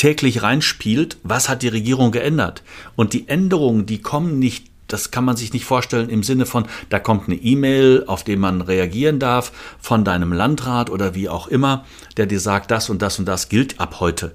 täglich 0.00 0.42
reinspielt, 0.42 1.18
was 1.24 1.50
hat 1.50 1.60
die 1.60 1.68
Regierung 1.68 2.10
geändert. 2.10 2.62
Und 2.96 3.12
die 3.12 3.28
Änderungen, 3.28 3.84
die 3.84 4.00
kommen 4.00 4.38
nicht 4.38 4.70
das 4.88 5.12
kann 5.12 5.24
man 5.24 5.36
sich 5.36 5.52
nicht 5.52 5.66
vorstellen 5.66 6.08
im 6.08 6.24
Sinne 6.24 6.46
von, 6.46 6.66
da 6.88 6.98
kommt 6.98 7.28
eine 7.28 7.36
E-Mail, 7.36 8.02
auf 8.08 8.24
die 8.24 8.34
man 8.34 8.60
reagieren 8.60 9.20
darf, 9.20 9.52
von 9.78 10.04
deinem 10.04 10.32
Landrat 10.32 10.90
oder 10.90 11.14
wie 11.14 11.28
auch 11.28 11.46
immer, 11.46 11.84
der 12.16 12.26
dir 12.26 12.40
sagt, 12.40 12.72
das 12.72 12.90
und 12.90 13.00
das 13.00 13.20
und 13.20 13.26
das 13.26 13.48
gilt 13.48 13.78
ab 13.78 14.00
heute. 14.00 14.34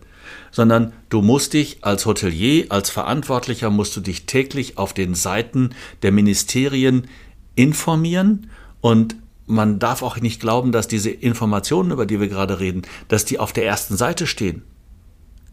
Sondern 0.51 0.93
du 1.09 1.21
musst 1.21 1.51
dich 1.51 1.79
als 1.83 2.05
Hotelier, 2.05 2.67
als 2.69 2.89
Verantwortlicher, 2.89 3.69
musst 3.69 3.97
du 3.97 3.99
dich 3.99 4.27
täglich 4.27 4.77
auf 4.77 4.93
den 4.93 5.13
Seiten 5.13 5.71
der 6.03 6.13
Ministerien 6.13 7.07
informieren 7.55 8.49
und 8.79 9.17
man 9.47 9.77
darf 9.77 10.03
auch 10.03 10.21
nicht 10.21 10.39
glauben, 10.39 10.71
dass 10.71 10.87
diese 10.87 11.09
Informationen, 11.09 11.91
über 11.91 12.05
die 12.05 12.21
wir 12.21 12.29
gerade 12.29 12.61
reden, 12.61 12.83
dass 13.09 13.25
die 13.25 13.39
auf 13.39 13.51
der 13.51 13.65
ersten 13.65 13.97
Seite 13.97 14.25
stehen. 14.25 14.63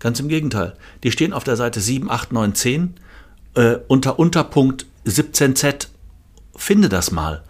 Ganz 0.02 0.18
im 0.18 0.26
Gegenteil. 0.26 0.74
Die 1.04 1.12
stehen 1.12 1.32
auf 1.32 1.44
der 1.44 1.54
Seite 1.54 1.80
7, 1.80 2.10
8, 2.10 2.32
9, 2.32 2.56
10 2.56 2.94
äh, 3.54 3.76
unter 3.86 4.18
Unterpunkt 4.18 4.86
17z. 5.06 5.86
Finde 6.56 6.88
das 6.88 7.12
mal. 7.12 7.44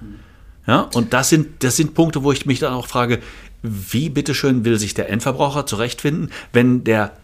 Ja, 0.66 0.82
und 0.92 1.14
das 1.14 1.30
sind, 1.30 1.64
das 1.64 1.76
sind 1.76 1.94
Punkte, 1.94 2.22
wo 2.22 2.30
ich 2.30 2.44
mich 2.44 2.58
dann 2.58 2.74
auch 2.74 2.88
frage, 2.88 3.20
wie 3.62 4.10
bitteschön 4.10 4.66
will 4.66 4.78
sich 4.78 4.92
der 4.92 5.08
Endverbraucher 5.08 5.64
zurechtfinden, 5.64 6.30
wenn 6.52 6.84
der 6.84 7.16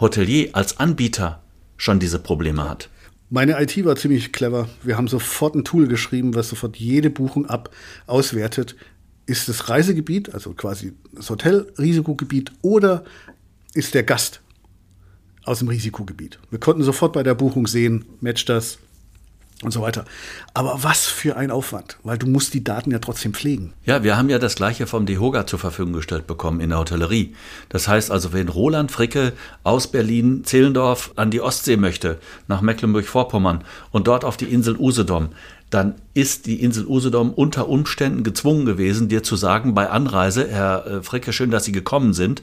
Hotelier 0.00 0.50
als 0.54 0.80
Anbieter 0.80 1.40
schon 1.76 2.00
diese 2.00 2.18
Probleme 2.18 2.68
hat? 2.68 2.88
Meine 3.30 3.62
IT 3.62 3.84
war 3.84 3.94
ziemlich 3.94 4.32
clever. 4.32 4.68
Wir 4.82 4.96
haben 4.96 5.06
sofort 5.06 5.54
ein 5.54 5.64
Tool 5.64 5.86
geschrieben, 5.86 6.34
was 6.34 6.48
sofort 6.48 6.76
jede 6.76 7.08
Buchung 7.08 7.46
ab 7.46 7.70
auswertet. 8.08 8.74
Ist 9.26 9.48
das 9.48 9.68
Reisegebiet, 9.68 10.34
also 10.34 10.54
quasi 10.54 10.94
das 11.12 11.30
Hotel 11.30 11.72
Risikogebiet, 11.78 12.50
oder 12.62 13.04
ist 13.74 13.94
der 13.94 14.02
Gast 14.02 14.42
aus 15.44 15.60
dem 15.60 15.68
Risikogebiet. 15.68 16.38
Wir 16.50 16.60
konnten 16.60 16.82
sofort 16.82 17.12
bei 17.12 17.22
der 17.22 17.34
Buchung 17.34 17.66
sehen, 17.66 18.04
matcht 18.20 18.48
das 18.48 18.78
und 19.62 19.70
so 19.70 19.80
weiter. 19.80 20.04
Aber 20.54 20.82
was 20.82 21.06
für 21.06 21.36
ein 21.36 21.50
Aufwand, 21.50 21.96
weil 22.02 22.18
du 22.18 22.26
musst 22.26 22.52
die 22.52 22.64
Daten 22.64 22.90
ja 22.90 22.98
trotzdem 22.98 23.32
pflegen. 23.32 23.72
Ja, 23.84 24.02
wir 24.02 24.16
haben 24.16 24.28
ja 24.28 24.38
das 24.38 24.56
gleiche 24.56 24.86
vom 24.86 25.06
DEHOGA 25.06 25.46
zur 25.46 25.58
Verfügung 25.58 25.92
gestellt 25.92 26.26
bekommen 26.26 26.60
in 26.60 26.70
der 26.70 26.80
Hotellerie. 26.80 27.34
Das 27.68 27.86
heißt 27.88 28.10
also, 28.10 28.32
wenn 28.32 28.48
Roland 28.48 28.90
Fricke 28.90 29.32
aus 29.62 29.86
Berlin 29.86 30.42
Zehlendorf 30.44 31.12
an 31.16 31.30
die 31.30 31.40
Ostsee 31.40 31.76
möchte, 31.76 32.18
nach 32.48 32.60
Mecklenburg-Vorpommern 32.60 33.64
und 33.92 34.08
dort 34.08 34.24
auf 34.24 34.36
die 34.36 34.46
Insel 34.46 34.76
Usedom, 34.76 35.28
dann 35.70 35.94
ist 36.12 36.46
die 36.46 36.60
Insel 36.60 36.86
Usedom 36.86 37.32
unter 37.32 37.68
Umständen 37.68 38.24
gezwungen 38.24 38.66
gewesen, 38.66 39.08
dir 39.08 39.22
zu 39.22 39.36
sagen 39.36 39.74
bei 39.74 39.88
Anreise, 39.88 40.48
Herr 40.48 40.86
äh, 40.86 41.02
Fricke, 41.02 41.32
schön, 41.32 41.50
dass 41.50 41.64
Sie 41.64 41.72
gekommen 41.72 42.12
sind, 42.12 42.42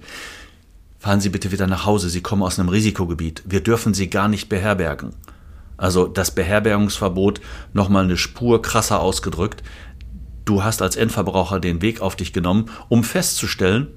fahren 0.99 1.21
Sie 1.21 1.29
bitte 1.29 1.51
wieder 1.51 1.67
nach 1.67 1.85
Hause, 1.85 2.09
Sie 2.09 2.21
kommen 2.21 2.43
aus 2.43 2.59
einem 2.59 2.69
Risikogebiet, 2.69 3.43
wir 3.45 3.61
dürfen 3.61 3.93
Sie 3.93 4.09
gar 4.09 4.27
nicht 4.27 4.49
beherbergen. 4.49 5.11
Also 5.77 6.07
das 6.07 6.31
Beherbergungsverbot 6.31 7.39
nochmal 7.73 8.03
eine 8.03 8.17
Spur 8.17 8.61
krasser 8.61 8.99
ausgedrückt. 8.99 9.63
Du 10.43 10.63
hast 10.63 10.81
als 10.81 10.97
Endverbraucher 10.97 11.61
den 11.61 11.81
Weg 11.81 12.01
auf 12.01 12.17
dich 12.17 12.33
genommen, 12.33 12.69
um 12.89 13.05
festzustellen, 13.05 13.87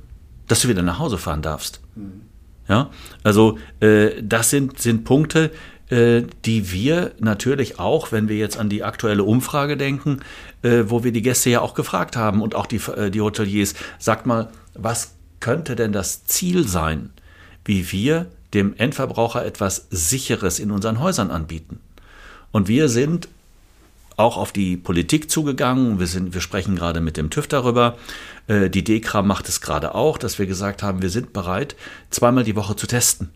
dass 0.47 0.61
du 0.61 0.69
wieder 0.69 0.83
nach 0.83 1.01
Hause 1.01 1.19
fahren 1.19 1.43
darfst. 1.43 1.81
Mhm. 1.97 2.23
Ja, 2.69 2.91
also 3.25 3.59
äh, 3.81 4.23
das 4.23 4.51
sind, 4.51 4.79
sind 4.79 5.05
Punkte, 5.05 5.51
äh, 5.89 6.23
die 6.45 6.71
wir 6.71 7.13
natürlich 7.19 7.81
auch, 7.81 8.13
wenn 8.13 8.29
wir 8.29 8.37
jetzt 8.37 8.57
an 8.57 8.69
die 8.69 8.85
aktuelle 8.85 9.25
Umfrage 9.25 9.77
denken, 9.77 10.21
äh, 10.63 10.85
wo 10.87 11.03
wir 11.03 11.11
die 11.11 11.23
Gäste 11.23 11.51
ja 11.51 11.61
auch 11.61 11.75
gefragt 11.75 12.17
haben 12.17 12.41
und 12.41 12.55
auch 12.55 12.67
die, 12.67 12.81
äh, 12.97 13.11
die 13.11 13.21
Hoteliers, 13.21 13.75
sagt 13.99 14.25
mal, 14.25 14.51
was 14.75 15.17
könnte 15.43 15.77
denn 15.77 15.93
das 15.93 16.25
Ziel 16.25 16.67
sein, 16.67 17.11
wie 17.65 17.93
wir 17.93 18.27
dem 18.55 18.75
Endverbraucher 18.77 19.45
etwas 19.45 19.89
Sicheres 19.91 20.59
in 20.59 20.71
unseren 20.71 21.01
Häusern 21.01 21.31
anbieten? 21.31 21.81
Und 22.53 22.69
wir 22.69 22.89
sind 22.89 23.29
auch 24.17 24.37
auf 24.37 24.53
die 24.53 24.77
Politik 24.77 25.31
zugegangen. 25.31 25.99
Wir, 25.99 26.07
sind, 26.07 26.33
wir 26.33 26.41
sprechen 26.41 26.77
gerade 26.77 27.01
mit 27.01 27.17
dem 27.17 27.29
TÜV 27.29 27.49
darüber. 27.49 27.99
Äh, 28.47 28.71
die 28.71 28.85
DEKRA 28.85 29.23
macht 29.23 29.49
es 29.49 29.61
gerade 29.61 29.95
auch, 29.95 30.17
dass 30.17 30.39
wir 30.39 30.47
gesagt 30.47 30.83
haben, 30.83 31.03
wir 31.03 31.11
sind 31.11 31.33
bereit, 31.33 31.77
zweimal 32.11 32.45
die 32.45 32.57
Woche 32.57 32.77
zu 32.77 32.87
testen. 32.87 33.31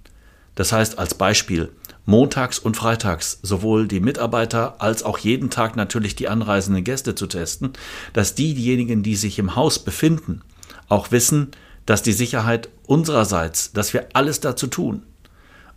Das 0.55 0.73
heißt 0.73 0.99
als 0.99 1.15
Beispiel, 1.15 1.71
montags 2.05 2.59
und 2.59 2.77
freitags 2.77 3.41
sowohl 3.43 3.89
die 3.89 4.01
Mitarbeiter 4.01 4.81
als 4.81 5.03
auch 5.03 5.19
jeden 5.19 5.51
Tag 5.51 5.77
natürlich 5.77 6.15
die 6.15 6.29
anreisenden 6.29 6.85
Gäste 6.85 7.15
zu 7.15 7.27
testen, 7.27 7.73
dass 8.13 8.35
diejenigen, 8.35 9.03
die 9.03 9.17
sich 9.17 9.39
im 9.39 9.57
Haus 9.57 9.79
befinden, 9.79 10.43
auch 10.89 11.11
wissen, 11.11 11.51
dass 11.87 12.03
die 12.03 12.13
Sicherheit 12.13 12.69
unsererseits, 12.87 13.73
dass 13.73 13.95
wir 13.95 14.09
alles 14.13 14.41
dazu 14.41 14.67
tun. 14.67 15.03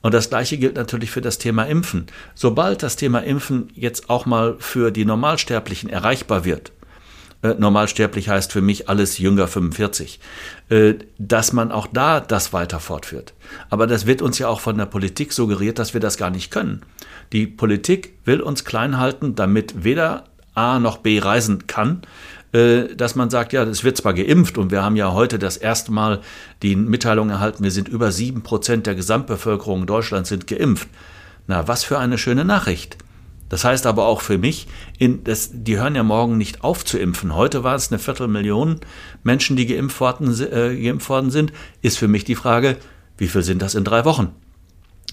Und 0.01 0.13
das 0.13 0.29
Gleiche 0.29 0.57
gilt 0.57 0.75
natürlich 0.75 1.11
für 1.11 1.21
das 1.21 1.37
Thema 1.37 1.63
Impfen. 1.63 2.07
Sobald 2.33 2.83
das 2.83 2.95
Thema 2.95 3.19
Impfen 3.19 3.69
jetzt 3.75 4.09
auch 4.09 4.25
mal 4.25 4.55
für 4.59 4.91
die 4.91 5.05
Normalsterblichen 5.05 5.89
erreichbar 5.89 6.45
wird, 6.45 6.71
äh, 7.41 7.55
normalsterblich 7.57 8.29
heißt 8.29 8.51
für 8.51 8.61
mich 8.61 8.89
alles 8.89 9.17
jünger 9.17 9.47
45, 9.47 10.19
äh, 10.69 10.95
dass 11.17 11.53
man 11.53 11.71
auch 11.71 11.87
da 11.87 12.19
das 12.19 12.53
weiter 12.53 12.79
fortführt. 12.79 13.33
Aber 13.69 13.87
das 13.87 14.05
wird 14.05 14.21
uns 14.21 14.39
ja 14.39 14.47
auch 14.47 14.59
von 14.59 14.77
der 14.77 14.85
Politik 14.85 15.31
suggeriert, 15.31 15.79
dass 15.79 15.93
wir 15.93 16.01
das 16.01 16.17
gar 16.17 16.29
nicht 16.29 16.51
können. 16.51 16.81
Die 17.31 17.47
Politik 17.47 18.13
will 18.25 18.41
uns 18.41 18.65
klein 18.65 18.97
halten, 18.97 19.35
damit 19.35 19.83
weder 19.83 20.25
A 20.53 20.79
noch 20.79 20.97
B 20.97 21.19
reisen 21.19 21.67
kann, 21.67 22.01
dass 22.51 23.15
man 23.15 23.29
sagt, 23.29 23.53
ja, 23.53 23.63
es 23.63 23.83
wird 23.83 23.97
zwar 23.97 24.13
geimpft 24.13 24.57
und 24.57 24.71
wir 24.71 24.81
haben 24.81 24.95
ja 24.95 25.13
heute 25.13 25.37
das 25.37 25.57
erste 25.57 25.91
Mal 25.91 26.19
die 26.63 26.75
Mitteilung 26.75 27.29
erhalten, 27.29 27.63
wir 27.63 27.71
sind 27.71 27.87
über 27.87 28.11
sieben 28.11 28.41
Prozent 28.41 28.87
der 28.87 28.95
Gesamtbevölkerung 28.95 29.85
Deutschlands 29.85 30.29
sind 30.29 30.47
geimpft. 30.47 30.87
Na, 31.47 31.67
was 31.67 31.83
für 31.83 31.99
eine 31.99 32.17
schöne 32.17 32.45
Nachricht. 32.45 32.97
Das 33.49 33.65
heißt 33.65 33.87
aber 33.87 34.05
auch 34.05 34.21
für 34.21 34.37
mich, 34.37 34.67
in, 34.99 35.23
das, 35.23 35.49
die 35.51 35.77
hören 35.77 35.95
ja 35.95 36.03
morgen 36.03 36.37
nicht 36.37 36.63
auf 36.63 36.85
zu 36.85 36.99
impfen. 36.99 37.35
Heute 37.35 37.63
war 37.63 37.75
es 37.75 37.91
eine 37.91 37.99
Viertelmillion 37.99 38.79
Menschen, 39.23 39.55
die 39.55 39.65
geimpft 39.65 39.99
worden, 39.99 40.39
äh, 40.39 40.75
geimpft 40.79 41.09
worden 41.09 41.31
sind. 41.31 41.51
Ist 41.81 41.97
für 41.97 42.07
mich 42.07 42.23
die 42.23 42.35
Frage, 42.35 42.77
wie 43.17 43.27
viel 43.27 43.41
sind 43.41 43.61
das 43.61 43.75
in 43.75 43.83
drei 43.83 44.05
Wochen? 44.05 44.33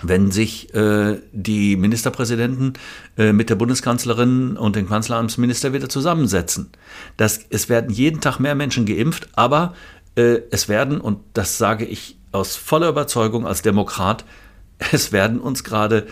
Wenn 0.03 0.31
sich 0.31 0.75
äh, 0.75 1.21
die 1.33 1.77
Ministerpräsidenten 1.77 2.75
äh, 3.17 3.33
mit 3.33 3.49
der 3.49 3.55
Bundeskanzlerin 3.55 4.57
und 4.57 4.77
dem 4.77 4.89
Kanzleramtsminister 4.89 5.73
wieder 5.73 5.89
zusammensetzen. 5.89 6.71
Das, 7.17 7.41
es 7.51 7.69
werden 7.69 7.91
jeden 7.91 8.21
Tag 8.21 8.39
mehr 8.39 8.55
Menschen 8.55 8.85
geimpft, 8.85 9.29
aber 9.35 9.75
äh, 10.17 10.41
es 10.51 10.69
werden, 10.69 11.01
und 11.01 11.21
das 11.33 11.59
sage 11.59 11.85
ich 11.85 12.19
aus 12.33 12.57
voller 12.57 12.89
Überzeugung 12.89 13.47
als 13.47 13.63
Demokrat, 13.63 14.25
es 14.93 15.13
werden 15.13 15.41
uns 15.41 15.65
gerade 15.65 16.07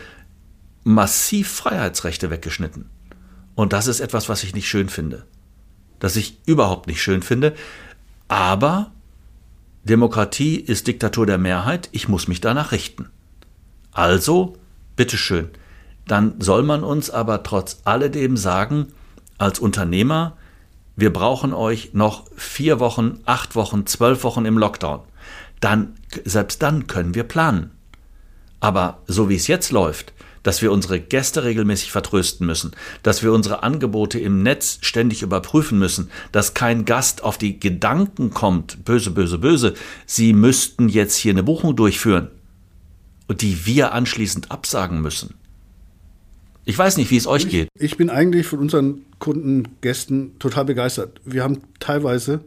massiv 0.84 1.50
Freiheitsrechte 1.50 2.30
weggeschnitten. 2.30 2.90
Und 3.54 3.72
das 3.72 3.86
ist 3.86 4.00
etwas, 4.00 4.28
was 4.28 4.44
ich 4.44 4.54
nicht 4.54 4.68
schön 4.68 4.88
finde. 4.88 5.26
Das 5.98 6.16
ich 6.16 6.40
überhaupt 6.46 6.86
nicht 6.86 7.02
schön 7.02 7.22
finde. 7.22 7.54
Aber 8.28 8.92
Demokratie 9.84 10.56
ist 10.56 10.86
Diktatur 10.86 11.26
der 11.26 11.38
Mehrheit. 11.38 11.88
Ich 11.92 12.08
muss 12.08 12.26
mich 12.26 12.40
danach 12.40 12.72
richten. 12.72 13.10
Also, 13.94 14.56
bitteschön. 14.96 15.48
Dann 16.06 16.34
soll 16.40 16.64
man 16.64 16.84
uns 16.84 17.10
aber 17.10 17.42
trotz 17.42 17.80
alledem 17.84 18.36
sagen, 18.36 18.88
als 19.38 19.58
Unternehmer, 19.58 20.36
wir 20.96 21.12
brauchen 21.12 21.54
euch 21.54 21.94
noch 21.94 22.26
vier 22.36 22.78
Wochen, 22.80 23.20
acht 23.24 23.56
Wochen, 23.56 23.86
zwölf 23.86 24.22
Wochen 24.24 24.44
im 24.44 24.58
Lockdown. 24.58 25.00
Dann, 25.60 25.94
selbst 26.24 26.62
dann 26.62 26.86
können 26.86 27.14
wir 27.14 27.24
planen. 27.24 27.70
Aber 28.60 28.98
so 29.06 29.28
wie 29.28 29.36
es 29.36 29.46
jetzt 29.46 29.72
läuft, 29.72 30.12
dass 30.42 30.60
wir 30.60 30.72
unsere 30.72 31.00
Gäste 31.00 31.42
regelmäßig 31.42 31.90
vertrösten 31.90 32.46
müssen, 32.46 32.72
dass 33.02 33.22
wir 33.22 33.32
unsere 33.32 33.62
Angebote 33.62 34.18
im 34.20 34.42
Netz 34.42 34.78
ständig 34.82 35.22
überprüfen 35.22 35.78
müssen, 35.78 36.10
dass 36.32 36.54
kein 36.54 36.84
Gast 36.84 37.24
auf 37.24 37.38
die 37.38 37.58
Gedanken 37.58 38.30
kommt, 38.30 38.84
böse, 38.84 39.10
böse, 39.10 39.38
böse, 39.38 39.74
sie 40.06 40.32
müssten 40.32 40.88
jetzt 40.88 41.16
hier 41.16 41.32
eine 41.32 41.42
Buchung 41.42 41.74
durchführen, 41.74 42.30
die 43.28 43.66
wir 43.66 43.92
anschließend 43.92 44.50
absagen 44.50 45.00
müssen. 45.00 45.34
Ich 46.66 46.78
weiß 46.78 46.96
nicht, 46.96 47.10
wie 47.10 47.16
es 47.16 47.26
euch 47.26 47.44
ich, 47.44 47.50
geht. 47.50 47.68
Ich 47.78 47.96
bin 47.96 48.10
eigentlich 48.10 48.46
von 48.46 48.58
unseren 48.58 49.02
Kunden, 49.18 49.68
Gästen 49.80 50.38
total 50.38 50.64
begeistert. 50.64 51.20
Wir 51.24 51.42
haben 51.42 51.60
teilweise 51.78 52.40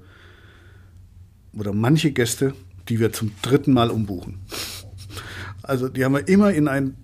oder 1.53 1.73
manche 1.73 2.11
Gäste, 2.11 2.53
die 2.89 2.99
wir 2.99 3.13
zum 3.13 3.31
dritten 3.41 3.73
Mal 3.73 3.89
umbuchen. 3.89 4.39
Also 5.63 5.89
die 5.89 6.03
haben 6.03 6.13
wir 6.13 6.27
immer 6.27 6.51
in 6.51 6.67
einen 6.67 6.95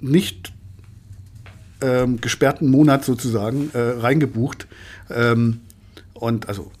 nicht 0.00 0.52
ähm, 1.80 2.20
gesperrten 2.20 2.70
Monat 2.70 3.04
sozusagen 3.04 3.70
äh, 3.72 3.78
reingebucht. 3.78 4.66
Ähm, 5.10 5.60
und 6.14 6.48
also 6.48 6.72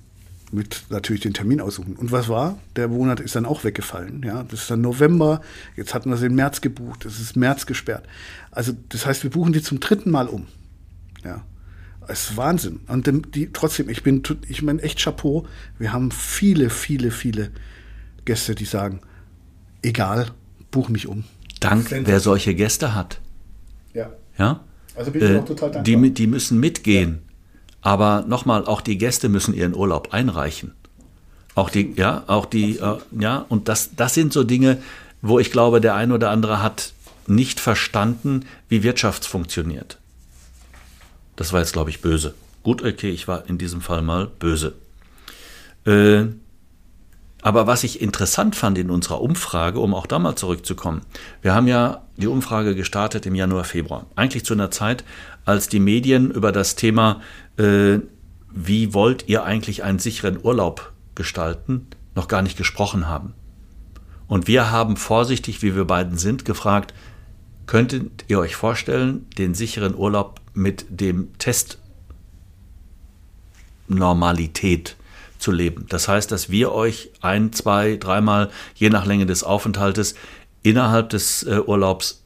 mit 0.52 0.84
natürlich 0.90 1.22
den 1.22 1.34
Termin 1.34 1.60
aussuchen. 1.60 1.96
Und 1.96 2.12
was 2.12 2.28
war? 2.28 2.58
Der 2.76 2.88
Monat 2.88 3.20
ist 3.20 3.36
dann 3.36 3.46
auch 3.46 3.64
weggefallen. 3.64 4.22
Ja, 4.24 4.42
das 4.44 4.62
ist 4.62 4.70
dann 4.70 4.80
November. 4.80 5.42
Jetzt 5.76 5.94
hatten 5.94 6.10
wir 6.10 6.16
es 6.16 6.22
im 6.22 6.34
März 6.34 6.60
gebucht. 6.60 7.04
Es 7.04 7.20
ist 7.20 7.36
März 7.36 7.66
gesperrt. 7.66 8.06
Also 8.50 8.72
das 8.88 9.06
heißt, 9.06 9.22
wir 9.22 9.30
buchen 9.30 9.52
die 9.52 9.62
zum 9.62 9.80
dritten 9.80 10.10
Mal 10.10 10.26
um. 10.26 10.46
Ja, 11.24 11.44
es 12.06 12.30
ist 12.30 12.36
Wahnsinn. 12.36 12.80
Und 12.86 13.34
die, 13.34 13.50
trotzdem, 13.52 13.88
ich 13.88 14.02
bin, 14.02 14.22
ich 14.48 14.62
meine 14.62 14.82
echt 14.82 15.02
Chapeau. 15.02 15.46
Wir 15.78 15.92
haben 15.92 16.10
viele, 16.10 16.70
viele, 16.70 17.10
viele 17.10 17.50
Gäste, 18.24 18.54
die 18.54 18.64
sagen, 18.64 19.00
egal, 19.82 20.30
buch 20.70 20.88
mich 20.88 21.06
um. 21.06 21.24
Dank, 21.60 21.90
wer 21.90 22.20
solche 22.20 22.54
Gäste 22.54 22.94
hat. 22.94 23.20
Ja. 23.92 24.12
Ja. 24.38 24.64
Also 24.94 25.10
bin 25.10 25.22
ich 25.22 25.30
äh, 25.30 25.38
auch 25.38 25.44
total 25.44 25.70
dankbar. 25.70 25.82
Die, 25.82 26.14
die 26.14 26.26
müssen 26.26 26.58
mitgehen. 26.60 27.18
Ja. 27.22 27.27
Aber 27.80 28.24
nochmal, 28.26 28.66
auch 28.66 28.80
die 28.80 28.98
Gäste 28.98 29.28
müssen 29.28 29.54
ihren 29.54 29.74
Urlaub 29.74 30.12
einreichen. 30.12 30.72
Auch 31.54 31.70
die, 31.70 31.92
ja, 31.96 32.24
auch 32.26 32.46
die, 32.46 32.78
äh, 32.78 32.98
ja, 33.18 33.44
und 33.48 33.68
das, 33.68 33.90
das 33.96 34.14
sind 34.14 34.32
so 34.32 34.44
Dinge, 34.44 34.78
wo 35.22 35.38
ich 35.38 35.50
glaube, 35.50 35.80
der 35.80 35.94
ein 35.94 36.12
oder 36.12 36.30
andere 36.30 36.62
hat 36.62 36.92
nicht 37.26 37.60
verstanden, 37.60 38.46
wie 38.68 38.82
Wirtschaft 38.82 39.24
funktioniert. 39.24 39.98
Das 41.36 41.52
war 41.52 41.60
jetzt, 41.60 41.72
glaube 41.72 41.90
ich, 41.90 42.00
böse. 42.00 42.34
Gut, 42.62 42.82
okay, 42.82 43.10
ich 43.10 43.28
war 43.28 43.48
in 43.48 43.58
diesem 43.58 43.80
Fall 43.80 44.02
mal 44.02 44.26
böse. 44.26 44.74
Äh, 45.84 46.26
aber 47.40 47.66
was 47.66 47.84
ich 47.84 48.00
interessant 48.00 48.56
fand 48.56 48.78
in 48.78 48.90
unserer 48.90 49.20
Umfrage, 49.20 49.78
um 49.78 49.94
auch 49.94 50.06
da 50.06 50.18
mal 50.18 50.34
zurückzukommen, 50.34 51.02
wir 51.40 51.54
haben 51.54 51.68
ja 51.68 52.02
die 52.16 52.26
Umfrage 52.26 52.74
gestartet 52.74 53.26
im 53.26 53.34
Januar, 53.34 53.64
Februar. 53.64 54.06
Eigentlich 54.16 54.44
zu 54.44 54.54
einer 54.54 54.72
Zeit, 54.72 55.04
als 55.48 55.70
die 55.70 55.80
Medien 55.80 56.30
über 56.30 56.52
das 56.52 56.74
Thema, 56.74 57.22
äh, 57.56 58.00
wie 58.52 58.92
wollt 58.92 59.28
ihr 59.28 59.44
eigentlich 59.44 59.82
einen 59.82 59.98
sicheren 59.98 60.38
Urlaub 60.42 60.92
gestalten, 61.14 61.86
noch 62.14 62.28
gar 62.28 62.42
nicht 62.42 62.58
gesprochen 62.58 63.08
haben. 63.08 63.32
Und 64.26 64.46
wir 64.46 64.70
haben 64.70 64.98
vorsichtig, 64.98 65.62
wie 65.62 65.74
wir 65.74 65.86
beiden 65.86 66.18
sind, 66.18 66.44
gefragt, 66.44 66.92
könntet 67.64 68.26
ihr 68.28 68.38
euch 68.38 68.56
vorstellen, 68.56 69.26
den 69.38 69.54
sicheren 69.54 69.94
Urlaub 69.94 70.42
mit 70.52 70.84
dem 70.90 71.32
Test 71.38 71.78
Normalität 73.86 74.96
zu 75.38 75.50
leben. 75.50 75.86
Das 75.88 76.08
heißt, 76.08 76.30
dass 76.30 76.50
wir 76.50 76.72
euch 76.72 77.10
ein, 77.22 77.54
zwei, 77.54 77.96
dreimal, 77.96 78.50
je 78.74 78.90
nach 78.90 79.06
Länge 79.06 79.24
des 79.24 79.44
Aufenthaltes, 79.44 80.14
innerhalb 80.62 81.08
des 81.08 81.42
äh, 81.44 81.60
Urlaubs 81.64 82.22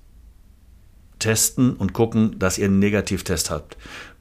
testen 1.23 1.75
und 1.75 1.93
gucken, 1.93 2.39
dass 2.39 2.59
ihr 2.59 2.67
einen 2.67 2.79
Negativtest 2.79 3.51
habt. 3.51 3.77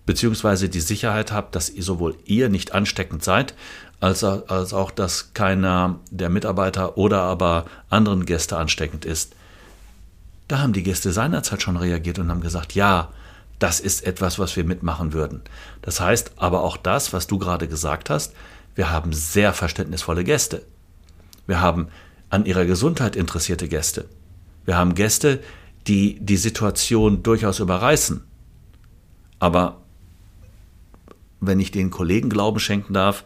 Beziehungsweise 0.05 0.69
die 0.69 0.79
Sicherheit 0.79 1.31
habt, 1.31 1.55
dass 1.55 1.69
ihr 1.69 1.83
sowohl 1.83 2.15
ihr 2.25 2.49
nicht 2.49 2.73
ansteckend 2.73 3.23
seid, 3.23 3.53
als, 3.99 4.23
als 4.23 4.73
auch, 4.73 4.91
dass 4.91 5.33
keiner 5.33 5.99
der 6.09 6.29
Mitarbeiter 6.29 6.97
oder 6.97 7.21
aber 7.21 7.65
anderen 7.89 8.25
Gäste 8.25 8.57
ansteckend 8.57 9.05
ist. 9.05 9.35
Da 10.47 10.59
haben 10.59 10.73
die 10.73 10.83
Gäste 10.83 11.11
seinerzeit 11.11 11.61
schon 11.61 11.77
reagiert 11.77 12.19
und 12.19 12.29
haben 12.29 12.41
gesagt, 12.41 12.73
ja, 12.73 13.09
das 13.59 13.79
ist 13.79 14.05
etwas, 14.05 14.39
was 14.39 14.55
wir 14.55 14.63
mitmachen 14.63 15.13
würden. 15.13 15.41
Das 15.83 15.99
heißt 15.99 16.33
aber 16.37 16.63
auch 16.63 16.77
das, 16.77 17.13
was 17.13 17.27
du 17.27 17.37
gerade 17.37 17.67
gesagt 17.67 18.09
hast, 18.09 18.33
wir 18.75 18.89
haben 18.89 19.13
sehr 19.13 19.53
verständnisvolle 19.53 20.23
Gäste. 20.23 20.63
Wir 21.45 21.61
haben 21.61 21.89
an 22.29 22.45
ihrer 22.45 22.65
Gesundheit 22.65 23.15
interessierte 23.15 23.67
Gäste. 23.67 24.05
Wir 24.65 24.77
haben 24.77 24.95
Gäste, 24.95 25.41
die 25.91 26.17
die 26.21 26.37
Situation 26.37 27.21
durchaus 27.21 27.59
überreißen. 27.59 28.23
Aber 29.39 29.81
wenn 31.41 31.59
ich 31.59 31.71
den 31.71 31.89
Kollegen 31.89 32.29
Glauben 32.29 32.59
schenken 32.59 32.93
darf, 32.93 33.25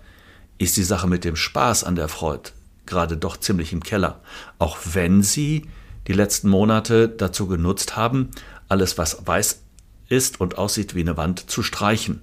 ist 0.57 0.75
die 0.75 0.83
Sache 0.83 1.07
mit 1.07 1.25
dem 1.25 1.35
Spaß 1.35 1.83
an 1.83 1.95
der 1.95 2.07
Freude 2.07 2.49
gerade 2.87 3.17
doch 3.17 3.37
ziemlich 3.37 3.71
im 3.71 3.83
Keller. 3.83 4.21
Auch 4.57 4.77
wenn 4.93 5.21
sie 5.21 5.65
die 6.07 6.13
letzten 6.13 6.49
Monate 6.49 7.07
dazu 7.07 7.47
genutzt 7.47 7.95
haben, 7.95 8.29
alles, 8.67 8.97
was 8.97 9.25
weiß 9.25 9.61
ist 10.07 10.39
und 10.39 10.57
aussieht 10.57 10.95
wie 10.95 11.01
eine 11.01 11.17
Wand, 11.17 11.49
zu 11.49 11.63
streichen. 11.63 12.21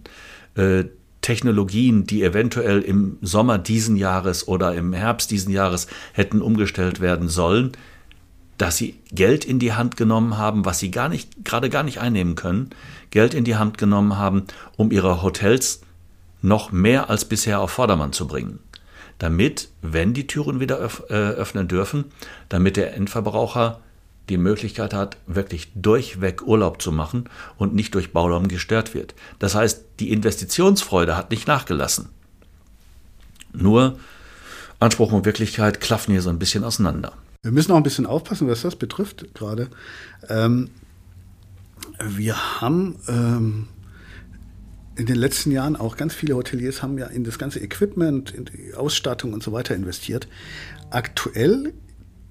Äh, 0.55 0.85
Technologien, 1.21 2.05
die 2.05 2.25
eventuell 2.25 2.81
im 2.81 3.19
Sommer 3.23 3.59
diesen 3.59 3.97
Jahres 3.97 4.49
oder 4.49 4.75
im 4.75 4.93
Herbst 4.93 5.31
diesen 5.31 5.53
Jahres 5.53 5.87
hätten 6.13 6.43
umgestellt 6.43 7.01
werden 7.01 7.29
sollen, 7.29 7.73
dass 8.59 8.77
sie 8.77 8.99
Geld 9.11 9.45
in 9.45 9.59
die 9.59 9.73
Hand 9.73 9.97
genommen 9.97 10.37
haben, 10.39 10.65
was 10.65 10.79
sie 10.79 10.91
gar 10.91 11.09
nicht, 11.09 11.45
gerade 11.45 11.71
gar 11.71 11.83
nicht 11.83 11.99
einnehmen 11.99 12.35
können, 12.35 12.71
Geld 13.11 13.35
in 13.35 13.45
die 13.45 13.57
Hand 13.57 13.79
genommen 13.79 14.17
haben, 14.17 14.45
um 14.77 14.91
ihre 14.91 15.23
Hotels 15.23 15.81
noch 16.43 16.73
mehr 16.73 17.11
als 17.11 17.25
bisher 17.25 17.61
auf 17.61 17.71
Vordermann 17.71 18.13
zu 18.13 18.27
bringen. 18.27 18.59
Damit, 19.19 19.69
wenn 19.83 20.15
die 20.15 20.27
Türen 20.27 20.61
wieder 20.61 20.81
äh, 20.81 21.15
öffnen 21.15 21.69
dürfen, 21.69 22.07
damit 22.49 22.77
der 22.77 22.95
Endverbraucher 22.95 23.81
die 24.29 24.37
Möglichkeit 24.37 24.95
hat, 24.95 25.17
wirklich 25.27 25.71
durchweg 25.75 26.43
Urlaub 26.43 26.81
zu 26.81 26.93
machen 26.93 27.29
und 27.57 27.75
nicht 27.75 27.95
durch 27.95 28.13
Baulärm 28.13 28.49
gestört 28.49 28.95
wird. 28.95 29.15
Das 29.39 29.55
heißt, 29.55 29.85
die 30.01 30.11
Investitionsfreude 30.11 31.17
hat 31.17 31.31
nicht 31.31 31.47
nachgelassen. 31.47 32.09
Nur 33.53 33.99
Anspruch 34.81 35.13
und 35.13 35.25
Wirklichkeit 35.25 35.81
klaffen 35.81 36.13
hier 36.13 36.23
so 36.23 36.31
ein 36.31 36.39
bisschen 36.39 36.65
auseinander. 36.65 37.13
Wir 37.45 37.51
müssen 37.51 37.73
auch 37.73 37.77
ein 37.77 37.83
bisschen 37.83 38.07
aufpassen, 38.07 38.47
was 38.47 38.63
das 38.63 38.77
betrifft 38.77 39.35
gerade. 39.35 39.69
Ähm, 40.29 40.71
wir 42.01 42.61
haben 42.61 43.01
ähm, 43.09 43.69
in 44.95 45.07
den 45.07 45.17
letzten 45.17 45.51
Jahren 45.51 45.75
auch 45.75 45.97
ganz 45.97 46.15
viele 46.15 46.37
Hoteliers 46.37 46.85
haben 46.85 46.99
ja 46.99 47.07
in 47.07 47.25
das 47.25 47.41
ganze 47.41 47.59
Equipment, 47.59 48.31
in 48.31 48.45
die 48.45 48.75
Ausstattung 48.75 49.33
und 49.33 49.43
so 49.43 49.51
weiter 49.51 49.75
investiert. 49.75 50.29
Aktuell 50.91 51.75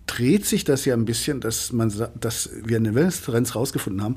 dreht 0.07 0.45
sich 0.45 0.63
das 0.63 0.85
ja 0.85 0.93
ein 0.93 1.03
bisschen, 1.03 1.41
dass, 1.41 1.73
man, 1.73 1.91
dass 2.17 2.49
wir 2.63 2.77
in 2.77 2.85
den 2.85 2.95
Wellness-Trends 2.95 3.53
rausgefunden 3.53 4.01
haben, 4.01 4.15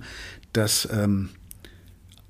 dass 0.52 0.88
ähm, 0.92 1.30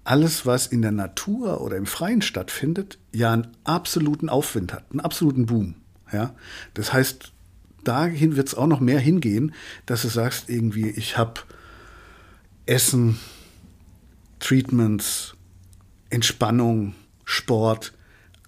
alles, 0.05 0.47
was 0.47 0.69
in 0.69 0.81
der 0.81 0.93
Natur 0.93 1.61
oder 1.61 1.77
im 1.77 1.85
Freien 1.85 2.23
stattfindet, 2.23 2.99
ja 3.13 3.31
einen 3.31 3.49
absoluten 3.65 4.31
Aufwind 4.31 4.73
hat, 4.73 4.91
einen 4.91 5.01
absoluten 5.01 5.45
Boom. 5.45 5.75
Ja? 6.11 6.35
Das 6.73 6.95
heißt, 6.95 7.34
dahin 7.85 8.37
wird 8.37 8.49
es 8.49 8.55
auch 8.55 8.67
noch 8.67 8.81
mehr 8.81 9.01
hingehen, 9.01 9.55
dass 9.87 10.03
du 10.03 10.09
sagst, 10.09 10.49
irgendwie, 10.49 10.91
ich 10.91 11.17
habe 11.17 11.41
Essen, 12.67 13.19
Treatments, 14.41 15.35
Entspannung, 16.11 16.95
Sport, 17.25 17.93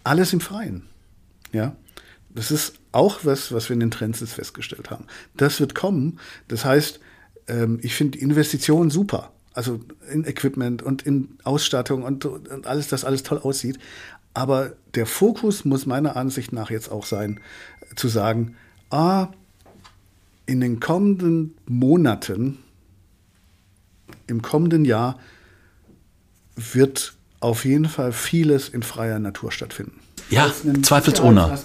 alles 0.05 0.33
im 0.33 0.41
Freien. 0.41 0.83
Ja? 1.53 1.77
Das 2.31 2.51
ist 2.51 2.75
auch 2.93 3.21
was, 3.25 3.53
was 3.53 3.69
wir 3.69 3.75
in 3.75 3.81
den 3.81 3.91
Trends 3.91 4.21
jetzt 4.21 4.35
festgestellt 4.35 4.91
haben. 4.91 5.07
Das 5.37 5.59
wird 5.61 5.75
kommen. 5.75 6.19
Das 6.49 6.65
heißt, 6.65 7.01
ähm, 7.49 7.79
ich 7.83 7.95
finde 7.95 8.19
Investitionen 8.19 8.91
super. 8.91 9.33
Also 9.55 9.81
in 10.11 10.25
Equipment 10.25 10.83
und 10.83 11.03
in 11.03 11.39
Ausstattung 11.45 12.03
und, 12.03 12.27
und 12.27 12.67
alles, 12.67 12.89
dass 12.89 13.05
alles 13.05 13.23
toll 13.23 13.39
aussieht. 13.39 13.79
Aber 14.35 14.75
der 14.95 15.07
Fokus 15.07 15.65
muss 15.65 15.87
meiner 15.87 16.15
Ansicht 16.15 16.53
nach 16.53 16.71
jetzt 16.71 16.91
auch 16.91 17.07
sein, 17.07 17.41
zu 17.97 18.09
sagen, 18.09 18.55
ah, 18.91 19.29
in 20.47 20.61
den 20.61 20.81
kommenden 20.81 21.57
Monaten 21.67 22.59
im 24.27 24.43
kommenden 24.43 24.85
Jahr 24.85 25.19
wird 26.57 27.15
auf 27.41 27.65
jeden 27.65 27.87
Fall 27.87 28.13
vieles 28.13 28.69
in 28.69 28.83
freier 28.83 29.19
Natur 29.19 29.53
stattfinden. 29.53 30.01
Ja, 30.31 30.53
zweifelsohne. 30.83 31.59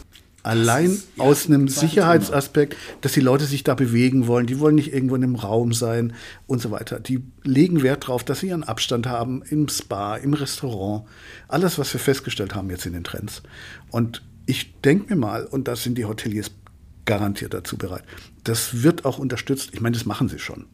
Allein 0.43 0.99
aus 1.19 1.45
einem 1.45 1.67
Sicherheitsaspekt, 1.67 2.75
dass 3.01 3.11
die 3.11 3.19
Leute 3.19 3.45
sich 3.45 3.63
da 3.63 3.75
bewegen 3.75 4.25
wollen, 4.25 4.47
die 4.47 4.59
wollen 4.59 4.73
nicht 4.73 4.91
irgendwo 4.91 5.15
in 5.15 5.23
einem 5.23 5.35
Raum 5.35 5.71
sein 5.71 6.13
und 6.47 6.59
so 6.59 6.71
weiter. 6.71 6.99
Die 6.99 7.21
legen 7.43 7.83
Wert 7.83 8.05
darauf, 8.05 8.23
dass 8.23 8.39
sie 8.39 8.47
ihren 8.47 8.63
Abstand 8.63 9.05
haben 9.05 9.43
im 9.49 9.67
Spa, 9.67 10.15
im 10.15 10.33
Restaurant. 10.33 11.03
Alles, 11.47 11.77
was 11.77 11.93
wir 11.93 11.99
festgestellt 11.99 12.55
haben 12.55 12.71
jetzt 12.71 12.87
in 12.87 12.93
den 12.93 13.03
Trends. 13.03 13.43
Und 13.91 14.23
ich 14.47 14.73
denke 14.81 15.13
mir 15.13 15.19
mal, 15.19 15.45
und 15.45 15.67
das 15.67 15.83
sind 15.83 15.97
die 15.99 16.05
Hoteliers 16.05 16.49
garantiert 17.05 17.53
dazu 17.53 17.77
bereit. 17.77 18.03
Das 18.43 18.83
wird 18.83 19.05
auch 19.05 19.17
unterstützt. 19.17 19.71
Ich 19.73 19.81
meine, 19.81 19.95
das 19.95 20.05
machen 20.05 20.29
sie 20.29 20.39
schon. 20.39 20.65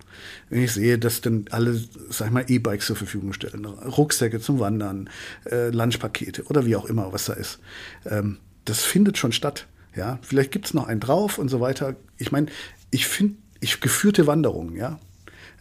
Wenn 0.50 0.64
ich 0.64 0.72
sehe, 0.72 0.98
dass 1.00 1.22
dann 1.22 1.46
alle, 1.52 1.82
sag 2.10 2.28
ich 2.28 2.34
mal, 2.34 2.46
E-Bikes 2.48 2.88
zur 2.88 2.96
Verfügung 2.96 3.34
stellen, 3.34 3.66
Rucksäcke 3.66 4.40
zum 4.40 4.60
Wandern, 4.60 5.10
äh, 5.46 5.70
Lunchpakete 5.70 6.44
oder 6.46 6.66
wie 6.66 6.76
auch 6.76 6.86
immer, 6.86 7.14
was 7.14 7.26
da 7.26 7.34
ist. 7.34 7.60
Ähm, 8.06 8.38
das 8.66 8.84
findet 8.84 9.18
schon 9.18 9.32
statt. 9.32 9.68
Ja, 9.96 10.20
vielleicht 10.22 10.52
gibt 10.52 10.68
es 10.68 10.74
noch 10.74 10.88
einen 10.88 11.00
drauf 11.00 11.40
und 11.40 11.50
so 11.50 11.60
weiter. 11.60 11.96
Ich 12.18 12.32
meine, 12.32 12.48
ich 12.92 13.08
finde, 13.08 13.36
ich 13.60 13.80
geführte 13.80 14.28
Wanderungen, 14.28 14.76
ja, 14.76 15.00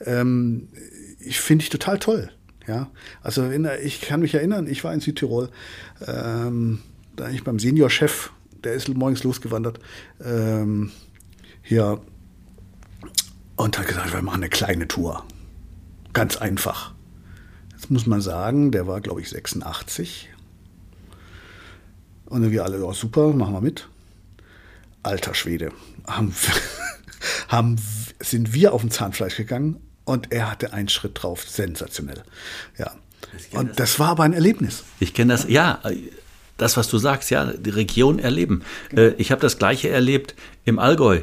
ähm, 0.05 0.69
ich 1.21 1.41
finde 1.41 1.63
ich 1.63 1.71
total 1.71 1.99
toll. 1.99 2.31
Ja, 2.67 2.91
also 3.23 3.45
in, 3.45 3.69
ich 3.83 4.01
kann 4.01 4.21
mich 4.21 4.35
erinnern, 4.35 4.67
ich 4.67 4.83
war 4.83 4.93
in 4.93 5.01
Südtirol, 5.01 5.51
ähm, 6.07 6.81
da 7.15 7.31
ich 7.31 7.45
beim 7.45 7.59
Seniorchef, 7.61 8.33
der 8.67 8.75
ist 8.75 8.89
morgens 8.89 9.23
losgewandert, 9.23 9.79
ähm, 10.23 10.91
hier 11.63 12.01
und 13.55 13.79
hat 13.79 13.87
gesagt, 13.87 14.13
wir 14.13 14.23
machen 14.23 14.43
eine 14.43 14.51
kleine 14.51 14.89
Tour. 14.89 15.25
Ganz 16.13 16.37
einfach. 16.37 16.93
Jetzt 17.73 17.91
muss 17.91 18.07
man 18.07 18.21
sagen, 18.21 18.73
der 18.73 18.87
war, 18.87 19.01
glaube 19.01 19.21
ich, 19.21 19.31
86. 19.31 20.29
Und 22.27 22.43
dann 22.43 22.51
wir 22.51 22.65
alle, 22.65 22.81
ja, 22.81 22.93
super, 22.93 23.33
machen 23.33 23.55
wir 23.55 23.61
mit. 23.61 23.89
Alter 25.03 25.35
Schwede. 25.35 25.71
Haben, 26.07 26.35
haben, 27.49 27.77
sind 28.19 28.53
wir 28.53 28.73
auf 28.73 28.81
dem 28.81 28.91
Zahnfleisch 28.91 29.37
gegangen 29.37 29.81
und 30.05 30.33
er 30.33 30.51
hatte 30.51 30.73
einen 30.73 30.89
Schritt 30.89 31.23
drauf. 31.23 31.49
Sensationell. 31.49 32.25
Ja. 32.79 32.93
Und 33.53 33.71
das, 33.71 33.77
das 33.77 33.99
war 34.01 34.09
aber 34.09 34.25
ein 34.25 34.33
Erlebnis. 34.33 34.83
Ich 34.99 35.15
kenne 35.15 35.35
das, 35.35 35.49
ja, 35.49 35.81
das, 36.57 36.77
was 36.77 36.89
du 36.89 36.99
sagst, 36.99 37.31
ja, 37.31 37.45
die 37.45 37.71
Region 37.71 38.19
erleben. 38.19 38.63
Genau. 38.91 39.15
Ich 39.19 39.31
habe 39.31 39.41
das 39.41 39.59
Gleiche 39.59 39.89
erlebt 39.89 40.35
im 40.65 40.79
Allgäu. 40.79 41.21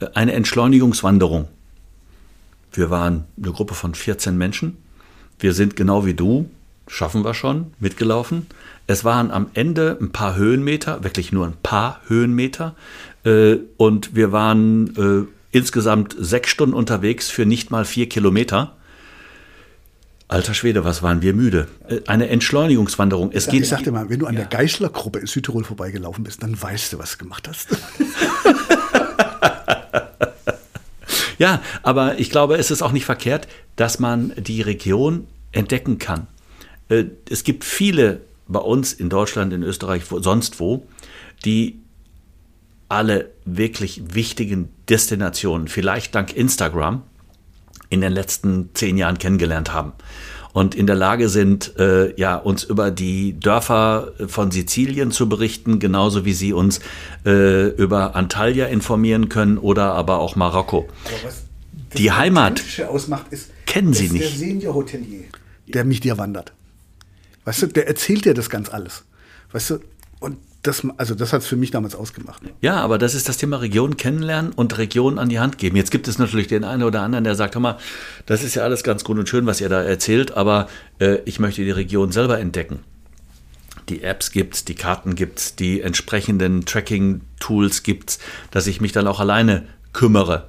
Äh, 0.00 0.06
eine 0.14 0.32
Entschleunigungswanderung. 0.32 1.48
Wir 2.72 2.90
waren 2.90 3.24
eine 3.36 3.52
Gruppe 3.52 3.74
von 3.74 3.94
14 3.94 4.36
Menschen. 4.36 4.78
Wir 5.38 5.52
sind 5.52 5.76
genau 5.76 6.06
wie 6.06 6.14
du, 6.14 6.48
schaffen 6.86 7.24
wir 7.24 7.34
schon, 7.34 7.72
mitgelaufen. 7.80 8.46
Es 8.86 9.04
waren 9.04 9.30
am 9.30 9.48
Ende 9.54 9.98
ein 10.00 10.10
paar 10.10 10.36
Höhenmeter, 10.36 11.04
wirklich 11.04 11.32
nur 11.32 11.46
ein 11.46 11.56
paar 11.62 12.00
Höhenmeter. 12.06 12.74
Äh, 13.24 13.56
und 13.76 14.14
wir 14.14 14.32
waren 14.32 15.28
insgesamt 15.52 16.16
sechs 16.18 16.50
Stunden 16.50 16.74
unterwegs 16.74 17.28
für 17.28 17.46
nicht 17.46 17.70
mal 17.70 17.84
vier 17.84 18.08
Kilometer. 18.08 18.74
Alter 20.32 20.54
Schwede, 20.54 20.82
was 20.82 21.02
waren 21.02 21.20
wir 21.20 21.34
müde. 21.34 21.68
Äh, 21.86 22.00
eine 22.06 22.30
Entschleunigungswanderung. 22.30 23.32
Es 23.32 23.44
ich, 23.44 23.52
geht, 23.52 23.62
ich 23.64 23.68
sagte 23.68 23.92
mal, 23.92 24.08
wenn 24.08 24.18
du 24.18 24.26
an 24.26 24.34
ja. 24.34 24.40
der 24.40 24.48
Geißler-Gruppe 24.48 25.18
in 25.18 25.26
Südtirol 25.26 25.62
vorbeigelaufen 25.62 26.24
bist, 26.24 26.42
dann 26.42 26.60
weißt 26.60 26.94
du, 26.94 26.98
was 26.98 27.12
du 27.12 27.24
gemacht 27.24 27.46
hast. 27.46 27.68
ja, 31.38 31.60
aber 31.82 32.18
ich 32.18 32.30
glaube, 32.30 32.56
es 32.56 32.70
ist 32.70 32.80
auch 32.80 32.92
nicht 32.92 33.04
verkehrt, 33.04 33.46
dass 33.76 33.98
man 33.98 34.32
die 34.38 34.62
Region 34.62 35.26
entdecken 35.52 35.98
kann. 35.98 36.28
Äh, 36.88 37.04
es 37.28 37.44
gibt 37.44 37.62
viele 37.62 38.22
bei 38.48 38.60
uns 38.60 38.94
in 38.94 39.10
Deutschland, 39.10 39.52
in 39.52 39.62
Österreich, 39.62 40.04
sonst 40.08 40.60
wo, 40.60 40.86
die 41.44 41.78
alle 42.88 43.30
wirklich 43.44 44.14
wichtigen 44.14 44.70
Destinationen, 44.88 45.68
vielleicht 45.68 46.14
dank 46.14 46.34
Instagram, 46.34 47.02
in 47.92 48.00
den 48.00 48.12
letzten 48.12 48.70
zehn 48.74 48.96
Jahren 48.96 49.18
kennengelernt 49.18 49.72
haben 49.72 49.92
und 50.52 50.74
in 50.74 50.86
der 50.86 50.96
Lage 50.96 51.28
sind, 51.28 51.78
äh, 51.78 52.18
ja, 52.20 52.36
uns 52.36 52.64
über 52.64 52.90
die 52.90 53.38
Dörfer 53.38 54.12
von 54.26 54.50
Sizilien 54.50 55.10
zu 55.10 55.28
berichten, 55.28 55.78
genauso 55.78 56.24
wie 56.24 56.34
sie 56.34 56.52
uns 56.52 56.80
äh, 57.24 57.68
über 57.68 58.14
Antalya 58.14 58.66
informieren 58.66 59.28
können 59.28 59.58
oder 59.58 59.94
aber 59.94 60.18
auch 60.18 60.36
Marokko. 60.36 60.88
Aber 61.04 61.32
die 61.96 62.12
Heimat 62.12 62.62
ausmacht, 62.88 63.26
ist, 63.30 63.50
kennen 63.66 63.94
sie 63.94 64.10
nicht. 64.10 64.24
Der 64.24 64.30
Senior 64.30 64.74
Hotelier, 64.74 65.24
der 65.68 65.84
mich 65.84 66.00
dir 66.00 66.18
wandert. 66.18 66.52
Weißt 67.44 67.62
du, 67.62 67.66
der 67.68 67.88
erzählt 67.88 68.24
dir 68.24 68.34
das 68.34 68.50
ganz 68.50 68.68
alles. 68.68 69.04
Weißt 69.52 69.70
du, 69.70 69.78
und 70.20 70.36
das, 70.62 70.86
also 70.96 71.14
das 71.14 71.32
hat 71.32 71.42
es 71.42 71.46
für 71.48 71.56
mich 71.56 71.72
damals 71.72 71.96
ausgemacht. 71.96 72.40
Ja, 72.60 72.76
aber 72.76 72.96
das 72.98 73.14
ist 73.14 73.28
das 73.28 73.36
Thema 73.36 73.56
Region 73.56 73.96
kennenlernen 73.96 74.52
und 74.52 74.78
Region 74.78 75.18
an 75.18 75.28
die 75.28 75.40
Hand 75.40 75.58
geben. 75.58 75.76
Jetzt 75.76 75.90
gibt 75.90 76.06
es 76.06 76.18
natürlich 76.18 76.46
den 76.46 76.62
einen 76.62 76.84
oder 76.84 77.02
anderen, 77.02 77.24
der 77.24 77.34
sagt, 77.34 77.56
hör 77.56 77.60
mal, 77.60 77.78
das 78.26 78.44
ist 78.44 78.54
ja 78.54 78.62
alles 78.62 78.84
ganz 78.84 79.02
gut 79.02 79.18
und 79.18 79.28
schön, 79.28 79.44
was 79.46 79.60
ihr 79.60 79.68
da 79.68 79.82
erzählt, 79.82 80.36
aber 80.36 80.68
äh, 81.00 81.18
ich 81.24 81.40
möchte 81.40 81.64
die 81.64 81.72
Region 81.72 82.12
selber 82.12 82.38
entdecken. 82.38 82.80
Die 83.88 84.04
Apps 84.04 84.30
gibt's, 84.30 84.64
die 84.64 84.76
Karten 84.76 85.16
gibt's, 85.16 85.56
die 85.56 85.80
entsprechenden 85.80 86.64
Tracking-Tools 86.64 87.82
gibt's, 87.82 88.20
dass 88.52 88.68
ich 88.68 88.80
mich 88.80 88.92
dann 88.92 89.08
auch 89.08 89.18
alleine 89.18 89.64
kümmere. 89.92 90.46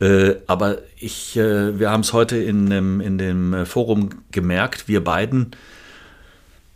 Äh, 0.00 0.36
aber 0.46 0.78
ich, 0.96 1.36
äh, 1.36 1.80
wir 1.80 1.90
haben 1.90 2.02
es 2.02 2.12
heute 2.12 2.36
in, 2.36 2.70
in 2.70 3.18
dem 3.18 3.66
Forum 3.66 4.10
gemerkt, 4.30 4.86
wir 4.86 5.02
beiden, 5.02 5.50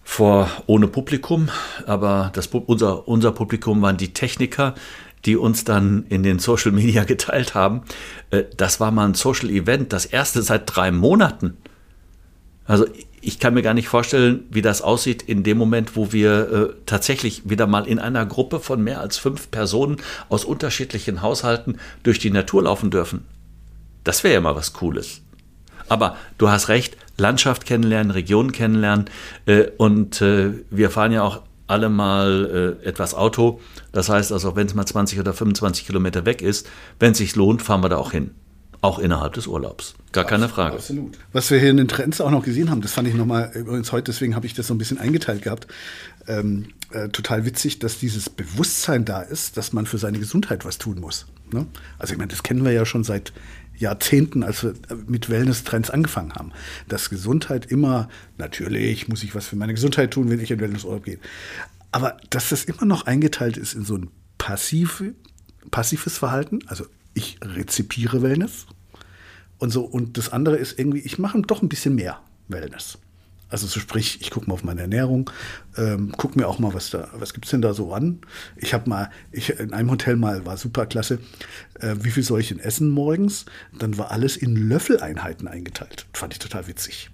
vor 0.04 0.50
ohne 0.66 0.88
Publikum, 0.88 1.48
aber 1.86 2.30
das, 2.34 2.48
unser, 2.48 3.06
unser 3.08 3.32
Publikum 3.32 3.82
waren 3.82 3.96
die 3.96 4.12
Techniker, 4.12 4.74
die 5.24 5.36
uns 5.36 5.64
dann 5.64 6.04
in 6.08 6.22
den 6.22 6.38
Social 6.38 6.72
Media 6.72 7.04
geteilt 7.06 7.54
haben. 7.54 7.82
Äh, 8.30 8.44
das 8.56 8.80
war 8.80 8.90
mal 8.90 9.08
ein 9.08 9.14
Social 9.14 9.50
Event, 9.50 9.92
das 9.92 10.04
erste 10.04 10.42
seit 10.42 10.62
drei 10.66 10.90
Monaten. 10.90 11.56
Also 12.64 12.86
ich 13.20 13.38
kann 13.38 13.54
mir 13.54 13.62
gar 13.62 13.74
nicht 13.74 13.88
vorstellen, 13.88 14.44
wie 14.50 14.62
das 14.62 14.82
aussieht 14.82 15.22
in 15.22 15.44
dem 15.44 15.56
Moment, 15.56 15.96
wo 15.96 16.12
wir 16.12 16.52
äh, 16.52 16.74
tatsächlich 16.86 17.48
wieder 17.48 17.66
mal 17.66 17.86
in 17.86 17.98
einer 17.98 18.26
Gruppe 18.26 18.60
von 18.60 18.82
mehr 18.82 19.00
als 19.00 19.16
fünf 19.16 19.50
Personen 19.50 19.96
aus 20.28 20.44
unterschiedlichen 20.44 21.22
Haushalten 21.22 21.78
durch 22.02 22.18
die 22.18 22.30
Natur 22.30 22.64
laufen 22.64 22.90
dürfen. 22.90 23.24
Das 24.04 24.24
wäre 24.24 24.34
ja 24.34 24.40
mal 24.40 24.56
was 24.56 24.72
Cooles. 24.72 25.22
Aber 25.88 26.16
du 26.38 26.48
hast 26.48 26.68
recht, 26.68 26.96
Landschaft 27.16 27.66
kennenlernen, 27.66 28.10
Region 28.10 28.52
kennenlernen. 28.52 29.06
Äh, 29.46 29.68
und 29.76 30.20
äh, 30.20 30.52
wir 30.70 30.90
fahren 30.90 31.12
ja 31.12 31.22
auch 31.22 31.42
alle 31.66 31.88
mal 31.88 32.78
äh, 32.82 32.86
etwas 32.86 33.14
Auto. 33.14 33.60
Das 33.92 34.08
heißt 34.08 34.32
also, 34.32 34.56
wenn 34.56 34.66
es 34.66 34.74
mal 34.74 34.86
20 34.86 35.18
oder 35.18 35.32
25 35.32 35.86
Kilometer 35.86 36.24
weg 36.26 36.42
ist, 36.42 36.68
wenn 36.98 37.12
es 37.12 37.18
sich 37.18 37.34
lohnt, 37.36 37.62
fahren 37.62 37.82
wir 37.82 37.88
da 37.88 37.96
auch 37.96 38.12
hin. 38.12 38.32
Auch 38.82 38.98
innerhalb 38.98 39.34
des 39.34 39.46
Urlaubs. 39.46 39.94
Gar 40.10 40.24
keine 40.24 40.48
Frage. 40.48 40.74
Absolut. 40.74 41.16
Was 41.32 41.50
wir 41.52 41.60
hier 41.60 41.70
in 41.70 41.76
den 41.76 41.86
Trends 41.86 42.20
auch 42.20 42.32
noch 42.32 42.44
gesehen 42.44 42.68
haben, 42.68 42.80
das 42.80 42.92
fand 42.92 43.06
ich 43.06 43.14
nochmal, 43.14 43.52
übrigens 43.54 43.92
heute, 43.92 44.10
deswegen 44.10 44.34
habe 44.34 44.44
ich 44.44 44.54
das 44.54 44.66
so 44.66 44.74
ein 44.74 44.78
bisschen 44.78 44.98
eingeteilt 44.98 45.42
gehabt, 45.42 45.68
ähm, 46.26 46.66
äh, 46.90 47.08
total 47.08 47.44
witzig, 47.44 47.78
dass 47.78 47.98
dieses 47.98 48.28
Bewusstsein 48.28 49.04
da 49.04 49.22
ist, 49.22 49.56
dass 49.56 49.72
man 49.72 49.86
für 49.86 49.98
seine 49.98 50.18
Gesundheit 50.18 50.64
was 50.64 50.78
tun 50.78 50.98
muss. 51.00 51.26
Ne? 51.52 51.66
Also 51.98 52.12
ich 52.12 52.18
meine, 52.18 52.30
das 52.30 52.42
kennen 52.42 52.64
wir 52.64 52.72
ja 52.72 52.84
schon 52.84 53.04
seit 53.04 53.32
Jahrzehnten, 53.82 54.42
als 54.42 54.62
wir 54.62 54.74
mit 55.06 55.28
Wellness-Trends 55.28 55.90
angefangen 55.90 56.32
haben. 56.34 56.52
Dass 56.88 57.10
Gesundheit 57.10 57.66
immer, 57.66 58.08
natürlich 58.38 59.08
muss 59.08 59.22
ich 59.22 59.34
was 59.34 59.46
für 59.46 59.56
meine 59.56 59.74
Gesundheit 59.74 60.12
tun, 60.12 60.30
wenn 60.30 60.40
ich 60.40 60.50
in 60.50 60.60
Wellnessurlaub 60.60 61.04
gehe. 61.04 61.18
Aber 61.90 62.16
dass 62.30 62.48
das 62.48 62.64
immer 62.64 62.86
noch 62.86 63.06
eingeteilt 63.06 63.58
ist 63.58 63.74
in 63.74 63.84
so 63.84 63.96
ein 63.96 64.08
passive, 64.38 65.14
passives 65.70 66.16
Verhalten, 66.16 66.60
also 66.66 66.86
ich 67.14 67.38
rezipiere 67.42 68.22
Wellness 68.22 68.66
und 69.58 69.70
so, 69.70 69.82
und 69.82 70.16
das 70.16 70.30
andere 70.30 70.56
ist 70.56 70.78
irgendwie, 70.78 71.00
ich 71.00 71.18
mache 71.18 71.40
doch 71.42 71.62
ein 71.62 71.68
bisschen 71.68 71.94
mehr 71.94 72.20
Wellness. 72.48 72.98
Also 73.52 73.66
so 73.66 73.80
sprich, 73.80 74.22
ich 74.22 74.30
gucke 74.30 74.46
mal 74.46 74.54
auf 74.54 74.64
meine 74.64 74.80
Ernährung, 74.80 75.30
ähm, 75.76 76.10
gucke 76.12 76.38
mir 76.38 76.48
auch 76.48 76.58
mal, 76.58 76.72
was 76.72 76.88
da, 76.88 77.10
was 77.12 77.34
gibt's 77.34 77.50
denn 77.50 77.60
da 77.60 77.74
so 77.74 77.92
an? 77.92 78.22
Ich 78.56 78.72
habe 78.72 78.88
mal, 78.88 79.10
ich 79.30 79.50
in 79.60 79.74
einem 79.74 79.90
Hotel 79.90 80.16
mal 80.16 80.46
war 80.46 80.56
super 80.56 80.86
klasse. 80.86 81.18
Äh, 81.82 81.96
wie 82.04 82.10
viel 82.10 82.22
soll 82.22 82.40
ich 82.40 82.48
denn 82.48 82.60
essen 82.60 82.88
morgens? 82.88 83.44
Dann 83.76 83.98
war 83.98 84.10
alles 84.10 84.36
in 84.36 84.56
Löffeleinheiten 84.56 85.48
eingeteilt. 85.48 86.06
Fand 86.12 86.32
ich 86.32 86.38
total 86.38 86.68
witzig. 86.68 87.10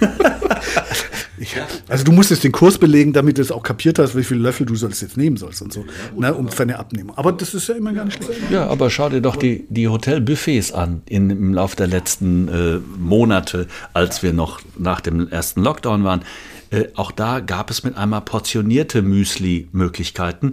ich, 1.38 1.56
also 1.88 2.04
du 2.04 2.12
musstest 2.12 2.44
den 2.44 2.52
Kurs 2.52 2.78
belegen, 2.78 3.12
damit 3.12 3.38
du 3.38 3.42
es 3.42 3.50
auch 3.50 3.62
kapiert 3.62 3.98
hast, 3.98 4.16
wie 4.16 4.24
viele 4.24 4.40
Löffel 4.40 4.66
du 4.66 4.76
sollst 4.76 5.02
jetzt 5.02 5.16
nehmen 5.16 5.36
sollst 5.36 5.60
und 5.62 5.72
so, 5.72 5.84
ne, 6.16 6.32
um 6.34 6.48
für 6.48 6.62
eine 6.62 6.78
Abnehmung. 6.78 7.16
Aber 7.18 7.32
das 7.32 7.54
ist 7.54 7.68
ja 7.68 7.74
immer 7.74 7.92
gar 7.92 8.04
nicht 8.04 8.22
schlecht. 8.22 8.40
Ja, 8.50 8.66
aber 8.68 8.90
schau 8.90 9.08
dir 9.08 9.20
doch 9.20 9.36
die, 9.36 9.66
die 9.68 9.88
Hotelbuffets 9.88 10.72
an 10.72 11.02
in, 11.06 11.30
im 11.30 11.54
Laufe 11.54 11.76
der 11.76 11.88
letzten 11.88 12.48
äh, 12.48 12.78
Monate, 12.98 13.66
als 13.92 14.22
wir 14.22 14.32
noch 14.32 14.60
nach 14.78 15.00
dem 15.00 15.28
ersten 15.28 15.62
Lockdown 15.62 16.04
waren. 16.04 16.24
Äh, 16.70 16.84
auch 16.94 17.10
da 17.10 17.40
gab 17.40 17.70
es 17.70 17.82
mit 17.82 17.96
einmal 17.96 18.20
portionierte 18.20 19.02
Müsli-Möglichkeiten. 19.02 20.52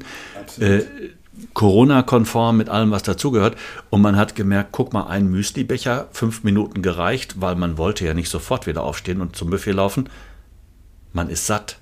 Äh, 0.59 0.81
Corona-konform 1.53 2.57
mit 2.57 2.69
allem, 2.69 2.91
was 2.91 3.03
dazugehört. 3.03 3.57
Und 3.89 4.01
man 4.01 4.15
hat 4.15 4.35
gemerkt, 4.35 4.71
guck 4.71 4.93
mal, 4.93 5.07
ein 5.07 5.29
Müslibecher, 5.29 6.07
fünf 6.11 6.43
Minuten 6.43 6.81
gereicht, 6.81 7.41
weil 7.41 7.55
man 7.55 7.77
wollte 7.77 8.05
ja 8.05 8.13
nicht 8.13 8.29
sofort 8.29 8.67
wieder 8.67 8.83
aufstehen 8.83 9.21
und 9.21 9.35
zum 9.35 9.49
Buffet 9.49 9.71
laufen. 9.71 10.09
Man 11.13 11.29
ist 11.29 11.45
satt. 11.45 11.77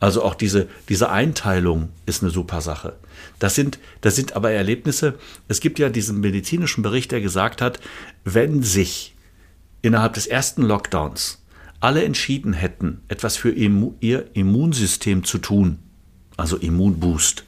Also 0.00 0.22
auch 0.22 0.34
diese, 0.34 0.68
diese 0.88 1.10
Einteilung 1.10 1.88
ist 2.04 2.22
eine 2.22 2.30
super 2.30 2.60
Sache. 2.60 2.96
Das 3.38 3.54
sind, 3.54 3.78
das 4.00 4.16
sind 4.16 4.36
aber 4.36 4.50
Erlebnisse. 4.50 5.14
Es 5.48 5.60
gibt 5.60 5.78
ja 5.78 5.88
diesen 5.88 6.20
medizinischen 6.20 6.82
Bericht, 6.82 7.10
der 7.10 7.20
gesagt 7.20 7.62
hat, 7.62 7.80
wenn 8.24 8.62
sich 8.62 9.14
innerhalb 9.80 10.14
des 10.14 10.26
ersten 10.26 10.62
Lockdowns 10.62 11.42
alle 11.80 12.04
entschieden 12.04 12.52
hätten, 12.52 13.02
etwas 13.08 13.36
für 13.36 13.50
ihr 13.50 14.30
Immunsystem 14.34 15.24
zu 15.24 15.38
tun, 15.38 15.78
also 16.36 16.56
Immunboost, 16.56 17.44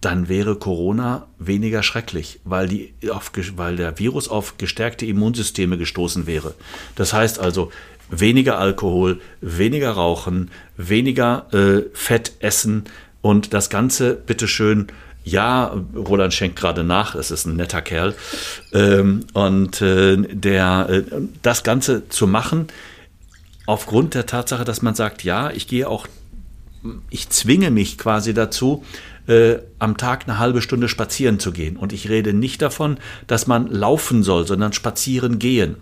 dann 0.00 0.28
wäre 0.28 0.56
Corona 0.56 1.26
weniger 1.38 1.82
schrecklich, 1.82 2.40
weil, 2.44 2.68
die 2.68 2.92
auf, 3.10 3.32
weil 3.56 3.76
der 3.76 3.98
Virus 3.98 4.28
auf 4.28 4.56
gestärkte 4.58 5.06
Immunsysteme 5.06 5.76
gestoßen 5.76 6.26
wäre. 6.26 6.54
Das 6.94 7.12
heißt 7.12 7.40
also, 7.40 7.72
weniger 8.10 8.58
Alkohol, 8.58 9.20
weniger 9.40 9.90
Rauchen, 9.90 10.50
weniger 10.76 11.46
äh, 11.52 11.82
Fett 11.92 12.32
essen 12.40 12.84
und 13.20 13.52
das 13.52 13.70
Ganze 13.70 14.14
bitteschön 14.14 14.88
ja, 15.24 15.76
Roland 15.94 16.32
schenkt 16.32 16.56
gerade 16.56 16.84
nach, 16.84 17.14
es 17.14 17.30
ist 17.30 17.44
ein 17.44 17.56
netter 17.56 17.82
Kerl. 17.82 18.14
Ähm, 18.72 19.26
und 19.34 19.82
äh, 19.82 20.16
der, 20.16 20.86
äh, 20.88 21.02
das 21.42 21.64
Ganze 21.64 22.08
zu 22.08 22.26
machen, 22.26 22.68
aufgrund 23.66 24.14
der 24.14 24.24
Tatsache, 24.24 24.64
dass 24.64 24.80
man 24.80 24.94
sagt, 24.94 25.24
ja, 25.24 25.50
ich 25.50 25.66
gehe 25.68 25.86
auch, 25.86 26.06
ich 27.10 27.28
zwinge 27.28 27.70
mich 27.70 27.98
quasi 27.98 28.32
dazu, 28.32 28.84
äh, 29.28 29.58
am 29.78 29.96
Tag 29.96 30.24
eine 30.26 30.38
halbe 30.38 30.62
Stunde 30.62 30.88
spazieren 30.88 31.38
zu 31.38 31.52
gehen. 31.52 31.76
Und 31.76 31.92
ich 31.92 32.08
rede 32.08 32.32
nicht 32.32 32.62
davon, 32.62 32.98
dass 33.26 33.46
man 33.46 33.68
laufen 33.68 34.22
soll, 34.22 34.46
sondern 34.46 34.72
spazieren 34.72 35.38
gehen. 35.38 35.76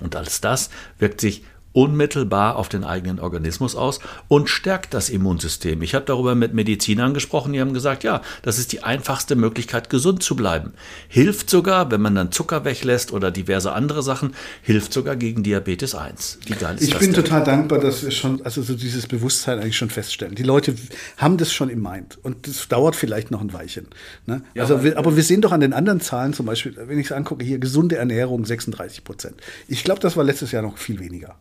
Und 0.00 0.16
als 0.16 0.40
das 0.40 0.70
wirkt 0.98 1.20
sich 1.20 1.44
unmittelbar 1.74 2.56
auf 2.56 2.68
den 2.68 2.84
eigenen 2.84 3.18
Organismus 3.18 3.74
aus 3.74 3.98
und 4.28 4.48
stärkt 4.48 4.94
das 4.94 5.10
Immunsystem. 5.10 5.82
Ich 5.82 5.94
habe 5.94 6.04
darüber 6.06 6.34
mit 6.36 6.54
Medizinern 6.54 7.12
gesprochen, 7.14 7.52
die 7.52 7.60
haben 7.60 7.74
gesagt, 7.74 8.04
ja, 8.04 8.22
das 8.42 8.58
ist 8.58 8.72
die 8.72 8.84
einfachste 8.84 9.34
Möglichkeit, 9.34 9.90
gesund 9.90 10.22
zu 10.22 10.36
bleiben. 10.36 10.72
Hilft 11.08 11.50
sogar, 11.50 11.90
wenn 11.90 12.00
man 12.00 12.14
dann 12.14 12.30
Zucker 12.30 12.64
weglässt 12.64 13.12
oder 13.12 13.32
diverse 13.32 13.72
andere 13.72 14.04
Sachen, 14.04 14.34
hilft 14.62 14.92
sogar 14.92 15.16
gegen 15.16 15.42
Diabetes 15.42 15.96
1. 15.96 16.38
Wie 16.46 16.54
geil 16.54 16.76
ist 16.76 16.84
ich 16.84 16.90
das 16.90 17.00
bin 17.00 17.12
denn? 17.12 17.24
total 17.24 17.42
dankbar, 17.42 17.80
dass 17.80 18.04
wir 18.04 18.12
schon, 18.12 18.40
also 18.42 18.62
so 18.62 18.74
dieses 18.74 19.08
Bewusstsein 19.08 19.58
eigentlich 19.58 19.76
schon 19.76 19.90
feststellen. 19.90 20.36
Die 20.36 20.44
Leute 20.44 20.76
haben 21.16 21.38
das 21.38 21.52
schon 21.52 21.70
im 21.70 21.82
Mind 21.82 22.18
und 22.22 22.46
das 22.46 22.68
dauert 22.68 22.94
vielleicht 22.94 23.32
noch 23.32 23.40
ein 23.40 23.52
Weilchen. 23.52 23.88
Ne? 24.26 24.42
Ja, 24.54 24.62
also, 24.62 24.76
aber, 24.76 24.96
aber 24.96 25.16
wir 25.16 25.24
sehen 25.24 25.40
doch 25.40 25.50
an 25.50 25.60
den 25.60 25.72
anderen 25.72 26.00
Zahlen, 26.00 26.34
zum 26.34 26.46
Beispiel, 26.46 26.76
wenn 26.76 27.00
ich 27.00 27.06
es 27.06 27.12
angucke, 27.12 27.44
hier 27.44 27.58
gesunde 27.58 27.96
Ernährung 27.96 28.44
36 28.44 29.02
Prozent. 29.02 29.34
Ich 29.66 29.82
glaube, 29.82 30.00
das 30.00 30.16
war 30.16 30.22
letztes 30.22 30.52
Jahr 30.52 30.62
noch 30.62 30.78
viel 30.78 31.00
weniger 31.00 31.34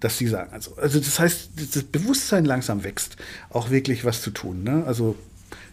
dass 0.00 0.18
sie 0.18 0.28
sagen. 0.28 0.52
Also, 0.52 0.76
also 0.76 0.98
das 0.98 1.18
heißt, 1.18 1.50
das 1.74 1.82
Bewusstsein 1.84 2.44
langsam 2.44 2.84
wächst, 2.84 3.16
auch 3.50 3.70
wirklich 3.70 4.04
was 4.04 4.22
zu 4.22 4.30
tun. 4.30 4.62
Ne? 4.62 4.84
Also 4.86 5.16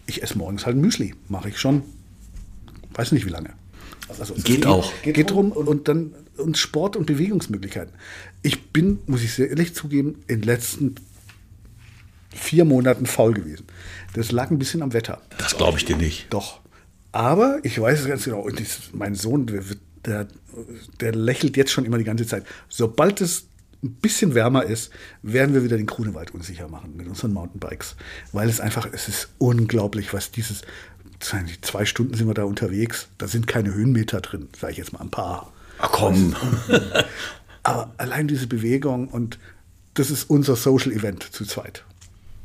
ich 0.07 0.23
esse 0.23 0.38
morgens 0.38 0.65
halt 0.65 0.78
ein 0.78 0.82
Müsli, 0.82 1.13
mache 1.30 1.49
ich 1.49 1.59
schon, 1.59 1.84
weiß 2.93 3.11
nicht 3.11 3.26
wie 3.26 3.32
lange. 3.32 3.51
Also, 4.07 4.34
geht, 4.36 4.45
geht 4.45 4.65
auch. 4.67 4.91
Geht, 5.01 5.15
geht 5.15 5.32
drum 5.32 5.51
und, 5.51 5.67
und 5.67 5.88
dann 5.88 6.13
und 6.38 6.57
Sport 6.57 6.95
und 6.95 7.05
Bewegungsmöglichkeiten. 7.05 7.93
Ich 8.41 8.71
bin, 8.71 8.99
muss 9.07 9.23
ich 9.23 9.34
sehr 9.34 9.49
ehrlich 9.49 9.73
zugeben, 9.73 10.23
in 10.28 10.41
den 10.41 10.43
letzten 10.43 10.95
vier 12.30 12.65
Monaten 12.65 13.05
faul 13.05 13.34
gewesen. 13.34 13.65
Das 14.13 14.32
lag 14.32 14.51
ein 14.51 14.59
bisschen 14.59 14.82
am 14.82 14.93
Wetter. 14.93 15.21
Das 15.38 15.57
glaube 15.57 15.78
ich 15.78 15.86
dir 15.86 15.97
nicht. 15.97 16.28
Doch. 16.32 16.59
Aber 17.11 17.59
ich 17.63 17.80
weiß 17.80 18.01
es 18.01 18.07
ganz 18.07 18.26
genau. 18.26 18.41
Und 18.41 18.61
mein 18.93 19.15
Sohn, 19.15 19.47
der, 20.05 20.28
der 20.99 21.15
lächelt 21.15 21.55
jetzt 21.55 21.71
schon 21.71 21.86
immer 21.86 21.97
die 21.97 22.03
ganze 22.03 22.28
Zeit. 22.28 22.45
Sobald 22.67 23.21
es 23.21 23.47
ein 23.86 23.95
bisschen 23.95 24.36
wärmer 24.36 24.63
ist, 24.63 24.91
werden 25.21 25.53
wir 25.53 25.63
wieder 25.63 25.77
den 25.77 25.86
Grunewald 25.86 26.33
unsicher 26.33 26.67
machen 26.67 26.95
mit 26.97 27.07
unseren 27.07 27.33
Mountainbikes. 27.33 27.95
Weil 28.31 28.49
es 28.49 28.59
einfach, 28.59 28.88
es 28.91 29.07
ist 29.07 29.29
unglaublich, 29.38 30.13
was 30.13 30.31
dieses, 30.31 30.61
zwei 31.19 31.86
Stunden 31.86 32.13
sind 32.15 32.27
wir 32.27 32.33
da 32.33 32.43
unterwegs, 32.43 33.07
da 33.17 33.27
sind 33.27 33.47
keine 33.47 33.73
Höhenmeter 33.73 34.21
drin, 34.21 34.49
sage 34.59 34.73
ich 34.73 34.77
jetzt 34.77 34.93
mal 34.93 34.99
ein 34.99 35.11
paar. 35.11 35.51
Ach 35.79 35.91
komm. 35.91 36.36
Aber 37.63 37.93
allein 37.97 38.27
diese 38.27 38.47
Bewegung 38.47 39.07
und 39.07 39.39
das 39.95 40.11
ist 40.11 40.29
unser 40.29 40.55
Social 40.55 40.91
Event 40.91 41.23
zu 41.23 41.45
zweit. 41.45 41.83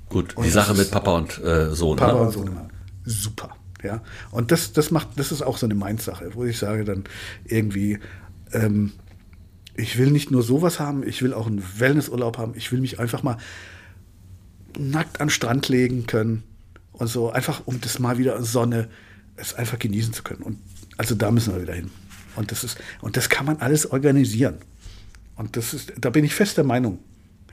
Gut, 0.09 0.37
und 0.37 0.45
die 0.45 0.51
Sache 0.51 0.75
mit 0.75 0.91
Papa 0.91 1.17
und 1.17 1.39
äh, 1.45 1.71
Sohn. 1.75 1.97
Papa 1.97 2.15
ne? 2.15 2.21
und 2.21 2.33
Sohn, 2.33 2.71
super. 3.05 3.51
Ja, 3.83 4.03
und 4.31 4.51
das, 4.51 4.73
das 4.73 4.91
macht, 4.91 5.09
das 5.17 5.33
ist 5.33 5.43
auch 5.43 5.57
so 5.57 5.67
eine 5.67 5.75
Mind-Sache, 5.75 6.31
wo 6.35 6.45
ich 6.45 6.59
sage 6.59 6.85
dann 6.85 7.05
irgendwie, 7.45 7.99
ähm, 8.53 8.93
ich 9.81 9.99
will 9.99 10.11
nicht 10.11 10.31
nur 10.31 10.43
sowas 10.43 10.79
haben, 10.79 11.07
ich 11.07 11.23
will 11.23 11.33
auch 11.33 11.47
einen 11.47 11.65
Wellnessurlaub 11.79 12.39
haben. 12.39 12.53
Ich 12.55 12.71
will 12.71 12.81
mich 12.81 12.99
einfach 12.99 13.23
mal 13.23 13.39
nackt 14.79 15.21
den 15.21 15.31
Strand 15.31 15.69
legen 15.69 16.07
können 16.07 16.43
und 16.93 17.09
so, 17.09 17.31
einfach 17.31 17.63
um 17.67 17.81
das 17.81 17.99
mal 17.99 18.19
wieder 18.19 18.43
Sonne, 18.43 18.89
es 19.37 19.55
einfach 19.55 19.79
genießen 19.79 20.13
zu 20.13 20.23
können. 20.23 20.43
Und 20.43 20.59
also 20.97 21.15
da 21.15 21.31
müssen 21.31 21.55
wir 21.55 21.63
wieder 21.63 21.75
hin. 21.75 21.91
Und 22.37 22.53
das 22.53 22.63
ist, 22.63 22.79
und 23.01 23.17
das 23.17 23.29
kann 23.29 23.47
man 23.47 23.57
alles 23.57 23.91
organisieren. 23.91 24.59
Und 25.37 25.57
das 25.57 25.75
ist, 25.75 25.93
da 25.99 26.11
bin 26.11 26.25
ich 26.25 26.35
fest 26.35 26.57
der 26.59 26.65
Meinung, 26.65 26.99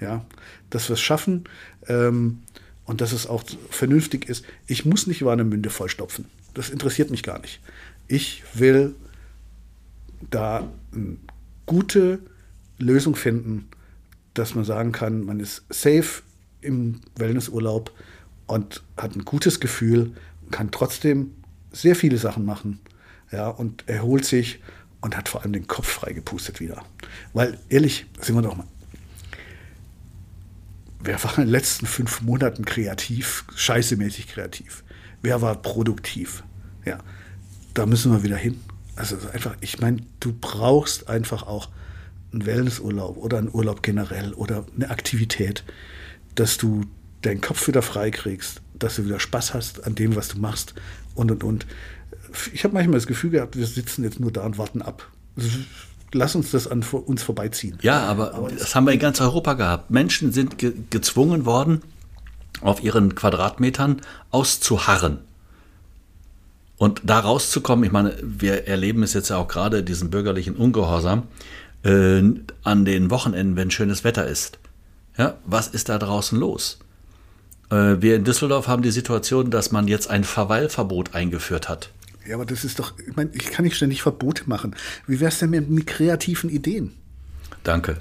ja, 0.01 0.25
dass 0.69 0.89
wir 0.89 0.95
es 0.95 1.01
schaffen 1.01 1.45
ähm, 1.87 2.39
und 2.83 3.01
dass 3.01 3.13
es 3.13 3.25
auch 3.25 3.43
vernünftig 3.69 4.27
ist. 4.27 4.45
Ich 4.67 4.85
muss 4.85 5.07
nicht 5.07 5.23
Warnemünde 5.23 5.69
vollstopfen. 5.69 6.25
Das 6.53 6.69
interessiert 6.69 7.09
mich 7.09 7.23
gar 7.23 7.39
nicht. 7.39 7.61
Ich 8.07 8.43
will 8.53 8.95
da 10.29 10.67
ein 10.93 11.19
gute 11.67 12.19
Lösung 12.79 13.15
finden, 13.15 13.69
dass 14.33 14.55
man 14.55 14.65
sagen 14.65 14.91
kann, 14.91 15.23
man 15.23 15.39
ist 15.39 15.63
safe 15.69 16.23
im 16.61 17.01
Wellnessurlaub 17.15 17.91
und 18.47 18.83
hat 18.97 19.15
ein 19.15 19.25
gutes 19.25 19.59
Gefühl, 19.59 20.13
kann 20.49 20.71
trotzdem 20.71 21.35
sehr 21.71 21.95
viele 21.95 22.17
Sachen 22.17 22.45
machen 22.45 22.79
ja, 23.31 23.49
und 23.49 23.87
erholt 23.87 24.25
sich 24.25 24.59
und 25.01 25.15
hat 25.15 25.29
vor 25.29 25.41
allem 25.41 25.53
den 25.53 25.67
Kopf 25.67 25.87
frei 25.87 26.13
gepustet 26.13 26.59
wieder. 26.59 26.83
Weil 27.33 27.59
ehrlich, 27.69 28.05
sind 28.19 28.35
wir 28.35 28.41
doch 28.41 28.55
mal, 28.55 28.67
wer 30.99 31.23
war 31.23 31.37
in 31.37 31.45
den 31.45 31.51
letzten 31.51 31.85
fünf 31.85 32.21
Monaten 32.21 32.65
kreativ, 32.65 33.45
scheißemäßig 33.55 34.27
kreativ? 34.27 34.83
Wer 35.21 35.41
war 35.41 35.61
produktiv? 35.61 36.43
Ja, 36.85 36.99
da 37.73 37.85
müssen 37.85 38.11
wir 38.11 38.23
wieder 38.23 38.37
hin. 38.37 38.59
Also 38.97 39.15
einfach, 39.31 39.55
ich 39.61 39.79
meine, 39.79 40.01
du 40.19 40.33
brauchst 40.33 41.07
einfach 41.07 41.43
auch 41.43 41.69
einen 42.33 42.45
Wellnessurlaub 42.45 43.17
oder 43.17 43.37
einen 43.37 43.49
Urlaub 43.53 43.83
generell 43.83 44.33
oder 44.33 44.65
eine 44.75 44.89
Aktivität, 44.89 45.63
dass 46.35 46.57
du 46.57 46.83
deinen 47.21 47.41
Kopf 47.41 47.67
wieder 47.67 47.81
frei 47.81 48.11
kriegst, 48.11 48.61
dass 48.77 48.95
du 48.97 49.05
wieder 49.05 49.19
Spaß 49.19 49.53
hast 49.53 49.85
an 49.85 49.95
dem, 49.95 50.15
was 50.15 50.29
du 50.29 50.39
machst 50.39 50.73
und 51.15 51.31
und 51.31 51.43
und. 51.43 51.65
Ich 52.53 52.63
habe 52.63 52.73
manchmal 52.73 52.97
das 52.97 53.07
Gefühl 53.07 53.31
gehabt, 53.31 53.55
wir 53.55 53.65
sitzen 53.65 54.03
jetzt 54.03 54.19
nur 54.19 54.31
da 54.31 54.45
und 54.45 54.57
warten 54.57 54.81
ab. 54.81 55.09
Lass 56.13 56.35
uns 56.35 56.51
das 56.51 56.67
an 56.67 56.83
uns 56.83 57.23
vorbeiziehen. 57.23 57.77
Ja, 57.81 58.01
aber, 58.05 58.33
aber 58.33 58.49
das, 58.49 58.75
haben 58.75 58.85
wir 58.85 58.93
in 58.93 58.99
ganz 58.99 59.19
Europa 59.19 59.53
gehabt. 59.53 59.91
Menschen 59.91 60.31
sind 60.31 60.57
ge 60.57 60.73
gezwungen 60.89 61.45
worden, 61.45 61.81
auf 62.61 62.83
ihren 62.83 63.15
Quadratmetern 63.15 64.01
auszuharren. 64.31 65.19
Und 66.77 67.01
da 67.03 67.19
rauszukommen, 67.19 67.83
ich 67.85 67.91
meine, 67.91 68.15
wir 68.21 68.67
erleben 68.67 69.03
es 69.03 69.13
jetzt 69.13 69.29
ja 69.29 69.37
auch 69.37 69.47
gerade, 69.47 69.83
diesen 69.83 70.09
bürgerlichen 70.09 70.55
Ungehorsam, 70.55 71.23
äh, 71.83 72.21
an 72.63 72.85
den 72.85 73.09
Wochenenden, 73.09 73.55
wenn 73.55 73.71
schönes 73.71 74.03
Wetter 74.03 74.27
ist. 74.27 74.59
Ja, 75.17 75.37
was 75.45 75.67
ist 75.67 75.89
da 75.89 75.97
draußen 75.97 76.37
los? 76.37 76.77
Äh, 77.71 77.95
wir 77.99 78.15
in 78.15 78.23
Düsseldorf 78.23 78.67
haben 78.67 78.83
die 78.83 78.91
Situation, 78.91 79.49
dass 79.49 79.71
man 79.71 79.87
jetzt 79.87 80.09
ein 80.09 80.23
Verweilverbot 80.23 81.15
eingeführt 81.15 81.67
hat. 81.67 81.89
Ja, 82.27 82.35
aber 82.35 82.45
das 82.45 82.63
ist 82.63 82.79
doch, 82.79 82.93
ich 82.99 83.15
meine, 83.15 83.31
ich 83.33 83.49
kann 83.49 83.65
nicht 83.65 83.75
ständig 83.75 84.01
Verbote 84.01 84.43
machen. 84.47 84.75
Wie 85.07 85.19
wär's 85.19 85.39
denn 85.39 85.49
mit, 85.49 85.69
mit 85.69 85.87
kreativen 85.87 86.49
Ideen? 86.49 86.93
Danke. 87.63 87.97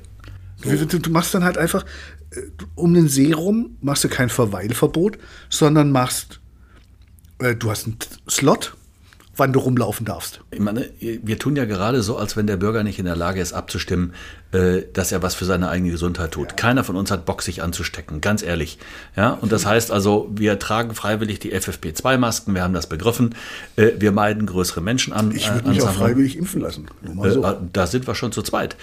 So. 0.63 0.85
Du, 0.85 0.99
du, 0.99 1.11
machst 1.11 1.35
dann 1.35 1.45
halt 1.45 1.59
einfach 1.59 1.85
äh, 2.31 2.41
um 2.75 2.93
den 2.93 3.09
See 3.09 3.33
rum, 3.33 3.77
machst 3.81 4.05
du 4.05 4.09
kein 4.09 4.29
Verweilverbot, 4.29 5.19
sondern 5.49 5.91
machst 5.91 6.41
du 7.39 7.71
hast 7.71 7.87
einen 7.87 7.99
Slot, 8.29 8.75
wann 9.37 9.53
du 9.53 9.61
rumlaufen 9.61 10.07
darfst. 10.07 10.41
Ich 10.51 10.61
meine, 10.61 10.89
wir 11.01 11.39
tun 11.39 11.57
ja 11.57 11.67
gerade 11.67 12.03
so, 12.03 12.17
als 12.17 12.37
wenn 12.37 12.47
der 12.47 12.57
Bürger 12.57 12.83
nicht 12.83 12.99
in 12.99 13.05
der 13.05 13.17
Lage 13.17 13.41
ist, 13.41 13.53
abzustimmen, 13.53 14.15
äh, 14.53 14.83
dass 14.93 15.13
er 15.13 15.23
was 15.23 15.35
für 15.35 15.45
seine 15.45 15.69
eigene 15.69 15.91
Gesundheit 15.91 16.31
tut. 16.31 16.51
Ja. 16.51 16.57
Keiner 16.57 16.85
von 16.85 16.97
uns 16.97 17.11
hat 17.11 17.27
Bock, 17.27 17.43
sich 17.43 17.63
anzustecken, 17.63 18.21
ganz 18.21 18.43
ehrlich. 18.43 18.79
Ja, 19.15 19.31
und 19.33 19.53
das 19.53 19.67
heißt 19.67 19.91
also, 19.91 20.31
wir 20.35 20.59
tragen 20.59 20.95
freiwillig 20.95 21.39
die 21.39 21.55
FFP2-Masken, 21.55 22.55
wir 22.55 22.63
haben 22.63 22.73
das 22.73 22.89
begriffen. 22.89 23.35
Äh, 23.77 23.93
wir 23.99 24.13
meiden 24.13 24.47
größere 24.47 24.81
Menschen 24.81 25.13
an. 25.13 25.33
Ich 25.33 25.53
würde 25.53 25.69
mich 25.69 25.83
auch 25.83 25.93
freiwillig 25.93 26.37
impfen 26.37 26.63
lassen. 26.63 26.87
So. 27.03 27.57
Da 27.73 27.87
sind 27.87 28.07
wir 28.07 28.15
schon 28.15 28.33
zu 28.33 28.43
zweit. 28.43 28.77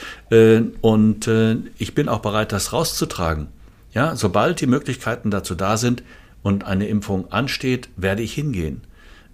Und 0.82 1.30
ich 1.78 1.96
bin 1.96 2.10
auch 2.10 2.20
bereit, 2.20 2.52
das 2.52 2.74
rauszutragen. 2.74 3.48
Ja, 3.94 4.16
sobald 4.16 4.60
die 4.60 4.68
Möglichkeiten 4.68 5.30
dazu 5.30 5.54
da 5.54 5.78
sind, 5.78 6.04
und 6.44 6.66
eine 6.66 6.88
Impfung 6.88 7.32
ansteht, 7.32 7.90
werde 7.96 8.22
ich 8.22 8.34
hingehen. 8.34 8.82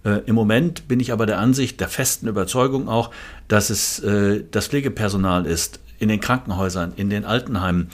Äh, 0.04 0.22
Im 0.26 0.34
Moment 0.34 0.88
bin 0.88 1.00
ich 1.00 1.12
aber 1.12 1.26
der 1.26 1.38
Ansicht, 1.38 1.80
der 1.80 1.88
festen 1.88 2.28
Überzeugung 2.28 2.88
auch, 2.88 3.10
dass 3.48 3.68
es 3.70 3.98
äh, 4.00 4.42
das 4.50 4.68
Pflegepersonal 4.68 5.46
ist, 5.46 5.80
in 5.98 6.08
den 6.08 6.20
Krankenhäusern, 6.20 6.92
in 6.96 7.10
den 7.10 7.24
Altenheimen, 7.24 7.90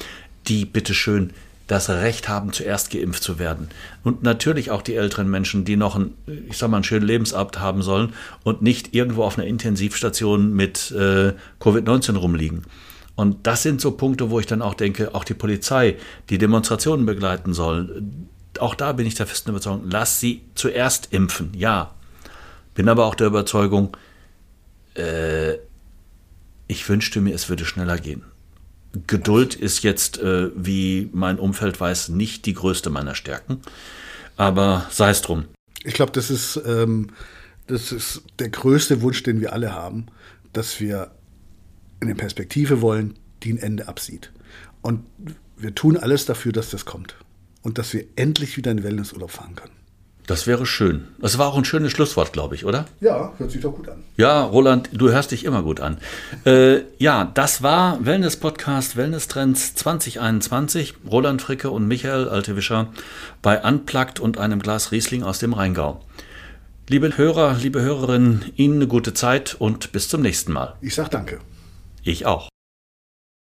die 0.46 0.64
bitteschön 0.64 1.32
das 1.66 1.90
Recht 1.90 2.28
haben, 2.28 2.52
zuerst 2.52 2.90
geimpft 2.90 3.24
zu 3.24 3.40
werden. 3.40 3.68
Und 4.04 4.22
natürlich 4.22 4.70
auch 4.70 4.82
die 4.82 4.94
älteren 4.94 5.28
Menschen, 5.28 5.64
die 5.64 5.76
noch 5.76 5.96
einen, 5.96 6.14
ich 6.48 6.56
sag 6.58 6.70
mal, 6.70 6.76
einen 6.76 6.84
schönen 6.84 7.06
Lebensabend 7.06 7.58
haben 7.58 7.82
sollen 7.82 8.12
und 8.44 8.62
nicht 8.62 8.94
irgendwo 8.94 9.24
auf 9.24 9.36
einer 9.36 9.48
Intensivstation 9.48 10.54
mit 10.54 10.92
äh, 10.92 11.32
Covid-19 11.60 12.16
rumliegen. 12.16 12.62
Und 13.16 13.46
das 13.48 13.64
sind 13.64 13.80
so 13.80 13.92
Punkte, 13.92 14.30
wo 14.30 14.38
ich 14.38 14.46
dann 14.46 14.62
auch 14.62 14.74
denke, 14.74 15.14
auch 15.14 15.24
die 15.24 15.34
Polizei, 15.34 15.96
die 16.28 16.38
Demonstrationen 16.38 17.06
begleiten 17.06 17.52
soll, 17.52 18.02
auch 18.60 18.74
da 18.74 18.92
bin 18.92 19.06
ich 19.06 19.14
der 19.14 19.26
festen 19.26 19.50
Überzeugung, 19.50 19.88
lass 19.90 20.20
sie 20.20 20.42
zuerst 20.54 21.12
impfen, 21.12 21.52
ja. 21.54 21.94
Bin 22.74 22.88
aber 22.88 23.06
auch 23.06 23.14
der 23.14 23.28
Überzeugung, 23.28 23.96
äh, 24.94 25.54
ich 26.68 26.88
wünschte 26.88 27.20
mir, 27.20 27.34
es 27.34 27.48
würde 27.48 27.64
schneller 27.64 27.98
gehen. 27.98 28.22
Geduld 29.06 29.54
ist 29.54 29.82
jetzt, 29.82 30.18
äh, 30.18 30.50
wie 30.56 31.10
mein 31.12 31.38
Umfeld 31.38 31.78
weiß, 31.80 32.10
nicht 32.10 32.46
die 32.46 32.54
größte 32.54 32.90
meiner 32.90 33.14
Stärken. 33.14 33.60
Aber 34.36 34.86
sei 34.90 35.10
es 35.10 35.22
drum. 35.22 35.44
Ich 35.84 35.94
glaube, 35.94 36.12
das 36.12 36.60
ähm, 36.66 37.08
das 37.66 37.92
ist 37.92 38.22
der 38.38 38.48
größte 38.48 39.02
Wunsch, 39.02 39.22
den 39.22 39.40
wir 39.40 39.52
alle 39.52 39.74
haben, 39.74 40.06
dass 40.52 40.80
wir 40.80 41.10
eine 42.00 42.14
Perspektive 42.14 42.80
wollen, 42.80 43.14
die 43.42 43.52
ein 43.52 43.58
Ende 43.58 43.88
absieht. 43.88 44.32
Und 44.82 45.04
wir 45.56 45.74
tun 45.74 45.96
alles 45.96 46.26
dafür, 46.26 46.52
dass 46.52 46.70
das 46.70 46.84
kommt. 46.84 47.16
Und 47.66 47.78
dass 47.78 47.92
wir 47.92 48.04
endlich 48.14 48.56
wieder 48.56 48.70
in 48.70 48.84
Wellnessurlaub 48.84 49.32
fahren 49.32 49.56
können. 49.56 49.72
Das 50.28 50.46
wäre 50.46 50.66
schön. 50.66 51.08
Das 51.18 51.36
war 51.36 51.48
auch 51.48 51.58
ein 51.58 51.64
schönes 51.64 51.90
Schlusswort, 51.90 52.32
glaube 52.32 52.54
ich, 52.54 52.64
oder? 52.64 52.84
Ja, 53.00 53.32
hört 53.38 53.50
sich 53.50 53.60
doch 53.60 53.74
gut 53.74 53.88
an. 53.88 54.04
Ja, 54.16 54.44
Roland, 54.44 54.88
du 54.92 55.10
hörst 55.10 55.32
dich 55.32 55.44
immer 55.44 55.64
gut 55.64 55.80
an. 55.80 55.98
Äh, 56.44 56.82
ja, 56.98 57.24
das 57.34 57.64
war 57.64 58.06
Wellness 58.06 58.36
Podcast 58.36 58.96
Wellness 58.96 59.26
Trends 59.26 59.74
2021. 59.74 60.94
Roland 61.10 61.42
Fricke 61.42 61.72
und 61.72 61.88
Michael 61.88 62.28
Altewischer 62.28 62.92
bei 63.42 63.60
Unplugged 63.60 64.20
und 64.20 64.38
einem 64.38 64.60
Glas 64.62 64.92
Riesling 64.92 65.24
aus 65.24 65.40
dem 65.40 65.52
Rheingau. 65.52 66.00
Liebe 66.88 67.18
Hörer, 67.18 67.56
liebe 67.60 67.80
Hörerinnen, 67.80 68.52
Ihnen 68.54 68.76
eine 68.76 68.86
gute 68.86 69.12
Zeit 69.12 69.56
und 69.58 69.90
bis 69.90 70.08
zum 70.08 70.22
nächsten 70.22 70.52
Mal. 70.52 70.76
Ich 70.82 70.94
sag 70.94 71.10
danke. 71.10 71.40
Ich 72.04 72.26
auch. 72.26 72.48